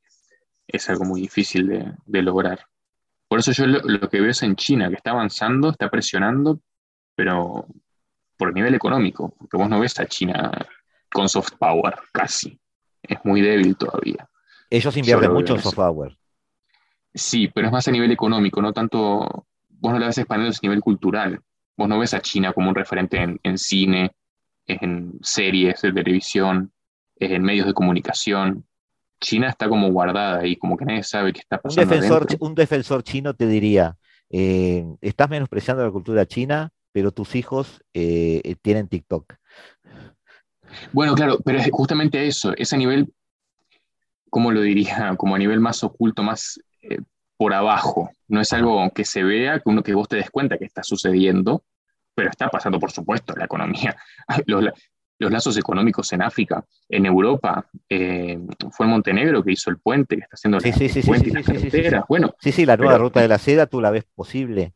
Es 0.67 0.89
algo 0.91 1.05
muy 1.05 1.21
difícil 1.21 1.69
de, 1.69 1.93
de 2.05 2.23
lograr. 2.23 2.61
Por 3.29 3.39
eso 3.39 3.53
yo 3.53 3.67
lo, 3.67 3.81
lo 3.81 4.09
que 4.09 4.21
veo 4.21 4.31
es 4.31 4.43
en 4.43 4.57
China, 4.57 4.89
que 4.89 4.97
está 4.97 5.11
avanzando, 5.13 5.71
está 5.71 5.89
presionando, 5.89 6.61
pero 7.15 7.67
por 8.37 8.55
nivel 8.55 8.75
económico, 8.75 9.35
porque 9.39 9.57
vos 9.57 9.69
no 9.69 9.79
ves 9.79 10.01
a 10.01 10.07
China 10.07 10.51
con 11.13 11.29
soft 11.29 11.53
power, 11.59 11.95
casi. 12.13 12.59
Es 13.03 13.19
muy 13.25 13.41
débil 13.41 13.77
todavía. 13.77 14.29
Ellos 14.71 14.97
invierten 14.97 15.33
mucho 15.33 15.55
en 15.55 15.63
soft 15.63 15.77
power. 15.77 16.17
Sí, 17.13 17.49
pero 17.49 17.67
es 17.67 17.73
más 17.73 17.89
a 17.89 17.91
nivel 17.91 18.13
económico, 18.13 18.63
no 18.63 18.73
tanto, 18.73 19.47
vos 19.81 19.93
no 19.93 19.99
la 19.99 20.07
ves 20.07 20.19
expandiendo 20.19 20.55
a 20.57 20.61
nivel 20.63 20.81
cultural. 20.81 21.41
Vos 21.77 21.89
no 21.89 21.99
ves 21.99 22.15
a 22.15 22.21
China 22.21 22.53
como 22.53 22.69
un 22.69 22.75
referente 22.75 23.17
en, 23.19 23.41
en 23.43 23.59
cine, 23.59 24.13
en 24.67 25.19
series 25.23 25.81
de 25.83 25.93
televisión, 25.93 26.73
en 27.17 27.43
medios 27.43 27.67
de 27.67 27.75
comunicación. 27.75 28.67
China 29.21 29.49
está 29.49 29.69
como 29.69 29.91
guardada 29.91 30.41
ahí, 30.41 30.57
como 30.57 30.77
que 30.77 30.85
nadie 30.85 31.03
sabe 31.03 31.33
qué 31.33 31.41
está 31.41 31.57
Un 31.57 31.63
pasando 31.63 31.91
defensor, 31.95 32.23
adentro. 32.23 32.47
un 32.47 32.55
defensor 32.55 33.03
chino 33.03 33.35
te 33.35 33.47
diría, 33.47 33.97
eh, 34.31 34.85
estás 35.01 35.29
menospreciando 35.29 35.85
la 35.85 35.91
cultura 35.91 36.27
china, 36.27 36.71
pero 36.93 37.13
tus 37.13 37.35
hijos 37.35 37.83
eh, 37.95 38.41
eh, 38.45 38.57
tienen 38.63 38.89
TikTok. 38.89 39.35
Bueno, 40.93 41.15
claro, 41.15 41.39
pero 41.45 41.59
es 41.59 41.69
justamente 41.71 42.27
eso, 42.27 42.53
es 42.57 42.73
a 42.73 42.77
nivel, 42.77 43.13
¿cómo 44.31 44.53
lo 44.53 44.61
diría? 44.61 45.15
Como 45.17 45.35
a 45.35 45.39
nivel 45.39 45.61
más 45.61 45.83
oculto, 45.85 46.23
más 46.23 46.61
por 47.41 47.55
abajo. 47.55 48.11
No 48.29 48.43
es 48.43 48.53
algo 48.53 48.91
que 48.91 49.03
se 49.07 49.23
vea, 49.23 49.55
que 49.61 49.71
uno 49.71 49.83
que 49.83 49.95
vos 49.95 50.07
te 50.07 50.17
des 50.17 50.29
cuenta 50.31 50.59
que 50.59 50.67
está 50.67 50.83
sucediendo, 50.83 51.65
pero 52.15 52.29
está 52.29 52.51
pasando, 52.51 52.79
por 52.79 52.91
supuesto, 52.93 53.35
la 53.35 53.47
economía. 53.47 53.97
Los, 54.47 54.67
los 55.19 55.31
lazos 55.33 55.57
económicos 55.57 56.13
en 56.13 56.21
África, 56.21 56.63
en 56.87 57.07
Europa, 57.07 57.67
eh, 57.89 58.39
fue 58.73 58.87
Montenegro 58.87 59.43
que 59.43 59.53
hizo 59.53 59.71
el 59.71 59.79
puente, 59.79 60.17
que 60.17 60.23
está 60.23 60.35
haciendo 60.35 60.59
el 60.59 60.65
puente 60.65 60.79
sí, 60.79 60.85
y 60.85 60.87
las 60.89 60.93
sí, 60.93 61.03
sí, 61.03 61.31
sí, 61.31 61.43
sí. 61.43 61.43
carreteras. 61.71 62.05
Bueno, 62.11 62.35
Sí, 62.43 62.53
sí, 62.53 62.67
la 62.67 62.77
nueva 62.77 62.93
Pero- 62.93 63.05
ruta 63.05 63.21
de 63.23 63.29
la 63.29 63.39
seda, 63.39 63.67
tú 63.67 63.81
la 63.81 63.91
ves 63.91 64.05
posible. 64.15 64.75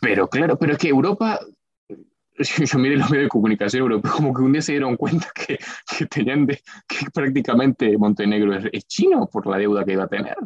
pero 0.00 0.28
claro, 0.28 0.58
pero 0.58 0.72
es 0.74 0.78
que 0.78 0.88
Europa, 0.88 1.40
yo 2.38 2.78
miré 2.78 2.98
los 2.98 3.10
medios 3.10 3.24
de 3.24 3.28
comunicación 3.30 3.80
europeos, 3.82 4.14
como 4.14 4.34
que 4.34 4.42
un 4.42 4.52
día 4.52 4.60
se 4.60 4.72
dieron 4.72 4.96
cuenta 4.98 5.28
que, 5.34 5.56
que 5.96 6.04
tenían 6.04 6.44
de, 6.44 6.60
que 6.86 7.06
prácticamente 7.14 7.96
Montenegro 7.96 8.54
es, 8.56 8.66
es 8.72 8.86
chino 8.86 9.26
por 9.26 9.46
la 9.46 9.56
deuda 9.56 9.84
que 9.86 9.92
iba 9.94 10.04
a 10.04 10.08
tener, 10.08 10.36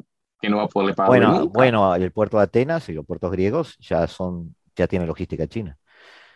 que 0.40 0.48
no 0.48 0.58
va 0.58 0.64
a 0.64 0.68
poderle 0.68 0.94
pagar 0.94 1.12
Bueno, 1.12 1.26
nunca. 1.26 1.48
bueno, 1.48 1.94
el 1.94 2.12
puerto 2.12 2.36
de 2.38 2.44
Atenas 2.44 2.88
y 2.88 2.92
los 2.92 3.06
puertos 3.06 3.30
griegos 3.32 3.76
ya 3.80 4.06
son 4.06 4.54
ya 4.76 4.86
tiene 4.86 5.06
logística 5.06 5.46
china. 5.48 5.78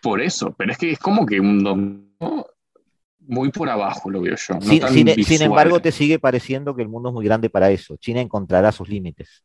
Por 0.03 0.21
eso, 0.21 0.53
pero 0.57 0.73
es 0.73 0.79
que 0.79 0.91
es 0.91 0.99
como 0.99 1.25
que 1.27 1.41
un 1.41 1.63
dominó 1.63 2.47
muy 3.21 3.51
por 3.51 3.71
abajo, 3.71 4.11
lo 4.11 4.23
veo 4.23 4.37
yo. 4.37 4.55
no 4.61 4.65
Sin, 4.67 4.79
tan 4.79 5.05
sin- 5.05 5.19
sin 5.23 5.43
visual. 5.43 5.43
embargo, 5.43 5.81
te 5.81 5.93
sigue 5.93 6.19
pareciendo 6.19 6.75
que 6.77 6.83
el 6.83 6.89
mundo 6.89 7.09
es 7.11 7.15
muy 7.15 7.25
grande 7.25 7.51
para 7.51 7.71
eso. 7.71 7.97
China 7.97 8.21
encontrará 8.21 8.71
sus 8.73 8.89
límites. 8.89 9.45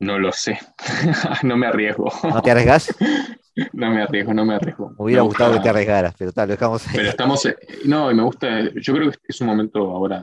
No 0.00 0.18
lo 0.18 0.32
sé. 0.32 0.58
no 1.44 1.56
me 1.56 1.66
arriesgo. 1.66 2.10
¿No 2.28 2.42
te 2.42 2.50
arriesgas? 2.50 2.94
no 3.72 3.90
me 3.90 4.02
arriesgo, 4.02 4.34
no 4.34 4.44
me 4.44 4.54
arriesgo. 4.54 4.92
Me 4.96 5.04
hubiera 5.04 5.22
Me 5.22 5.24
gustado 5.24 5.52
que 5.52 5.60
te 5.60 5.68
arriesgaras, 5.68 6.14
pero 6.18 6.32
tal, 6.32 6.48
lo 6.48 6.52
dejamos 6.54 6.86
ahí. 6.88 6.94
Pero 6.94 7.08
estamos, 7.08 7.48
no, 7.84 8.10
y 8.10 8.14
me 8.14 8.22
gusta, 8.22 8.62
yo 8.74 8.94
creo 8.94 9.10
que 9.10 9.18
es 9.28 9.40
un 9.40 9.46
momento 9.48 9.78
ahora 9.90 10.22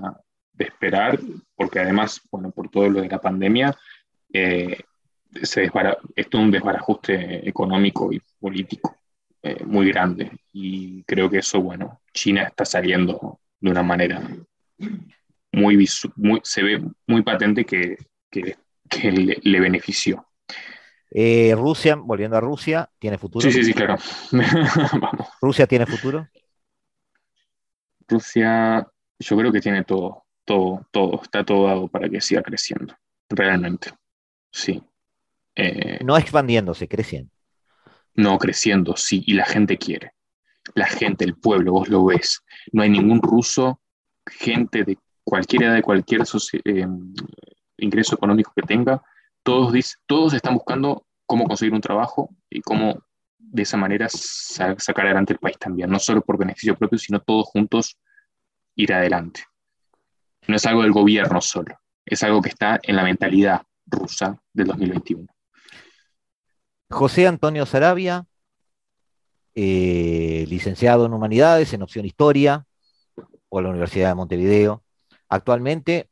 de 0.58 0.66
esperar, 0.66 1.20
porque 1.56 1.80
además, 1.80 2.22
bueno, 2.32 2.52
por 2.52 2.70
todo 2.70 2.90
lo 2.90 3.02
de 3.02 3.10
la 3.10 3.20
pandemia, 3.22 3.76
eh, 4.34 4.78
se 5.44 5.62
desbara- 5.62 5.98
esto 6.16 6.38
es 6.38 6.44
un 6.44 6.52
desbarajuste 6.52 7.48
económico 7.48 8.12
y 8.12 8.22
político 8.40 8.96
eh, 9.44 9.64
muy 9.66 9.88
grande. 9.92 10.32
Y 10.54 11.04
creo 11.04 11.30
que 11.30 11.40
eso, 11.40 11.62
bueno, 11.62 12.02
China 12.14 12.44
está 12.44 12.66
saliendo 12.66 13.40
de 13.60 13.70
una 13.72 13.84
manera 13.84 14.22
muy, 15.52 15.76
visu- 15.76 16.12
muy 16.16 16.40
se 16.44 16.64
ve 16.64 16.82
muy 17.08 17.22
patente 17.22 17.66
que, 17.66 17.98
que, 18.32 18.58
que 18.90 19.12
le, 19.12 19.38
le 19.42 19.60
benefició. 19.60 20.26
Eh, 21.12 21.54
Rusia, 21.56 21.96
volviendo 21.96 22.36
a 22.38 22.42
Rusia, 22.42 22.90
¿tiene 23.00 23.18
futuro? 23.18 23.44
Sí, 23.44 23.52
sí, 23.52 23.64
sí, 23.64 23.74
claro. 23.74 23.96
Vamos. 24.32 25.28
¿Rusia 25.42 25.66
tiene 25.68 25.86
futuro? 25.86 26.28
Rusia, 28.08 28.88
yo 29.20 29.38
creo 29.38 29.52
que 29.52 29.60
tiene 29.62 29.84
todo, 29.84 30.26
todo, 30.48 30.88
todo, 30.92 31.22
está 31.24 31.46
todo 31.46 31.68
dado 31.68 31.90
para 31.90 32.10
que 32.10 32.22
siga 32.22 32.42
creciendo, 32.42 32.96
realmente. 33.30 33.92
Sí. 34.52 34.82
Eh, 35.56 36.00
No 36.04 36.18
expandiéndose, 36.18 36.88
creciendo. 36.88 37.32
no 38.16 38.38
creciendo, 38.38 38.96
sí, 38.96 39.24
y 39.26 39.34
la 39.34 39.46
gente 39.46 39.78
quiere. 39.78 40.14
La 40.76 40.88
gente, 40.88 41.26
el 41.26 41.36
pueblo, 41.36 41.74
vos 41.74 41.90
lo 41.90 42.06
ves. 42.06 42.44
No 42.72 42.82
hay 42.84 42.90
ningún 42.90 43.22
ruso, 43.22 43.82
gente 44.28 44.84
de 44.84 44.98
cualquier 45.24 45.64
edad, 45.64 45.76
de 45.76 45.82
cualquier 45.84 46.22
eh, 46.66 46.88
ingreso 47.78 48.16
económico 48.16 48.52
que 48.56 48.64
tenga, 48.64 49.02
todos, 49.44 49.74
dic- 49.74 49.98
todos 50.06 50.34
están 50.34 50.56
buscando 50.56 51.06
cómo 51.26 51.46
conseguir 51.46 51.74
un 51.74 51.82
trabajo 51.82 52.30
y 52.50 52.62
cómo 52.62 53.04
de 53.38 53.62
esa 53.64 53.78
manera 53.78 54.08
sa- 54.10 54.76
sacar 54.80 55.06
adelante 55.06 55.34
el 55.34 55.40
país 55.40 55.58
también, 55.58 55.90
no 55.90 56.00
solo 56.00 56.22
por 56.22 56.38
beneficio 56.38 56.76
propio, 56.78 56.98
sino 57.00 57.20
todos 57.22 57.48
juntos 57.48 57.98
ir 58.76 58.94
adelante. 58.94 59.44
No 60.48 60.56
es 60.56 60.66
algo 60.66 60.84
del 60.84 60.94
gobierno 60.94 61.42
solo, 61.42 61.80
es 62.06 62.24
algo 62.24 62.42
que 62.42 62.50
está 62.50 62.80
en 62.82 62.96
la 62.96 63.04
mentalidad 63.04 63.64
rusa 63.86 64.42
del 64.54 64.68
2021. 64.68 65.28
José 66.90 67.28
Antonio 67.28 67.66
Sarabia, 67.66 68.26
eh, 69.56 70.46
licenciado 70.48 71.06
en 71.06 71.14
Humanidades, 71.14 71.74
en 71.74 71.82
opción 71.82 72.06
Historia, 72.06 72.66
por 73.50 73.64
la 73.64 73.70
Universidad 73.70 74.10
de 74.10 74.16
Montevideo, 74.16 74.84
actualmente 75.28 76.10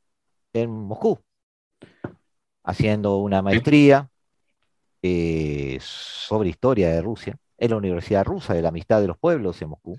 en 0.51 0.69
Moscú, 0.69 1.19
haciendo 2.63 3.17
una 3.17 3.41
maestría 3.41 4.09
eh, 5.01 5.77
sobre 5.81 6.49
historia 6.49 6.89
de 6.89 7.01
Rusia, 7.01 7.38
en 7.57 7.69
la 7.69 7.77
Universidad 7.77 8.25
Rusa 8.25 8.53
de 8.53 8.61
la 8.61 8.69
Amistad 8.69 8.99
de 8.99 9.07
los 9.07 9.17
Pueblos 9.17 9.61
en 9.61 9.69
Moscú. 9.69 9.97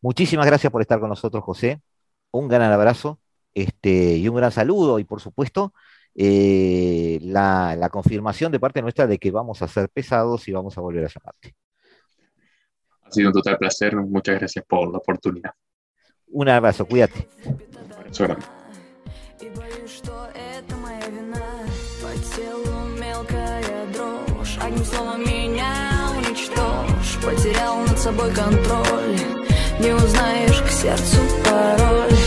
Muchísimas 0.00 0.46
gracias 0.46 0.70
por 0.72 0.80
estar 0.80 0.98
con 0.98 1.10
nosotros, 1.10 1.44
José. 1.44 1.82
Un 2.30 2.48
gran 2.48 2.72
abrazo 2.72 3.20
este, 3.53 4.17
y 4.17 4.27
un 4.27 4.35
gran 4.35 4.51
saludo, 4.51 4.99
y 4.99 5.03
por 5.03 5.21
supuesto, 5.21 5.73
eh, 6.15 7.19
la, 7.21 7.75
la 7.75 7.89
confirmación 7.89 8.51
de 8.51 8.59
parte 8.59 8.81
nuestra 8.81 9.07
de 9.07 9.17
que 9.17 9.31
vamos 9.31 9.61
a 9.61 9.67
ser 9.67 9.89
pesados 9.89 10.47
y 10.47 10.51
vamos 10.51 10.77
a 10.77 10.81
volver 10.81 11.05
a 11.05 11.09
llamarte. 11.09 11.55
Ha 13.03 13.11
sido 13.11 13.29
un 13.29 13.33
total 13.33 13.57
placer, 13.57 13.95
muchas 13.95 14.37
gracias 14.39 14.65
por 14.65 14.91
la 14.91 14.99
oportunidad. 14.99 15.51
Un 16.31 16.49
abrazo, 16.49 16.85
cuídate. 16.85 17.27
Un 17.45 17.91
abrazo 17.91 18.23
grande. 18.23 18.45
И 19.41 19.49
боюсь, 19.55 19.89
что 19.89 20.27
это 20.35 20.75
моя 20.75 21.07
вина 21.07 21.41
По 22.01 22.11
телу 22.35 22.89
мелкая 22.99 23.85
дрожь 23.93 24.57
Одним 24.61 24.83
словом 24.83 25.21
меня 25.21 26.11
уничтожь 26.17 27.17
Потерял 27.23 27.77
над 27.87 27.97
собой 27.97 28.33
контроль 28.33 29.17
Не 29.79 29.93
узнаешь 29.93 30.61
к 30.61 30.67
сердцу 30.67 31.21
пароль 31.45 32.22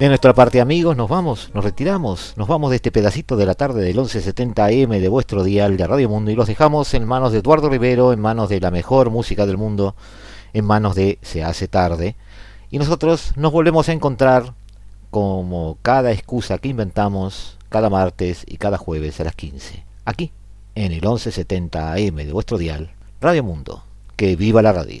De 0.00 0.08
nuestra 0.08 0.32
parte, 0.32 0.62
amigos, 0.62 0.96
nos 0.96 1.10
vamos, 1.10 1.50
nos 1.52 1.62
retiramos, 1.62 2.32
nos 2.38 2.48
vamos 2.48 2.70
de 2.70 2.76
este 2.76 2.90
pedacito 2.90 3.36
de 3.36 3.44
la 3.44 3.54
tarde 3.54 3.82
del 3.82 3.96
1170 3.96 4.64
AM 4.64 4.88
de 4.98 5.08
vuestro 5.10 5.44
dial 5.44 5.76
de 5.76 5.86
Radio 5.86 6.08
Mundo 6.08 6.30
y 6.30 6.34
los 6.34 6.46
dejamos 6.46 6.94
en 6.94 7.06
manos 7.06 7.32
de 7.32 7.40
Eduardo 7.40 7.68
Rivero, 7.68 8.14
en 8.14 8.18
manos 8.18 8.48
de 8.48 8.60
la 8.60 8.70
mejor 8.70 9.10
música 9.10 9.44
del 9.44 9.58
mundo, 9.58 9.94
en 10.54 10.64
manos 10.64 10.94
de 10.94 11.18
Se 11.20 11.44
hace 11.44 11.68
tarde. 11.68 12.16
Y 12.70 12.78
nosotros 12.78 13.34
nos 13.36 13.52
volvemos 13.52 13.90
a 13.90 13.92
encontrar 13.92 14.54
como 15.10 15.76
cada 15.82 16.12
excusa 16.12 16.56
que 16.56 16.68
inventamos 16.68 17.58
cada 17.68 17.90
martes 17.90 18.44
y 18.46 18.56
cada 18.56 18.78
jueves 18.78 19.20
a 19.20 19.24
las 19.24 19.34
15, 19.34 19.84
aquí, 20.06 20.32
en 20.76 20.92
el 20.92 21.02
1170 21.02 21.92
AM 21.92 22.16
de 22.16 22.32
vuestro 22.32 22.56
dial, 22.56 22.90
Radio 23.20 23.44
Mundo. 23.44 23.84
Que 24.16 24.34
viva 24.34 24.62
la 24.62 24.72
radio. 24.72 25.00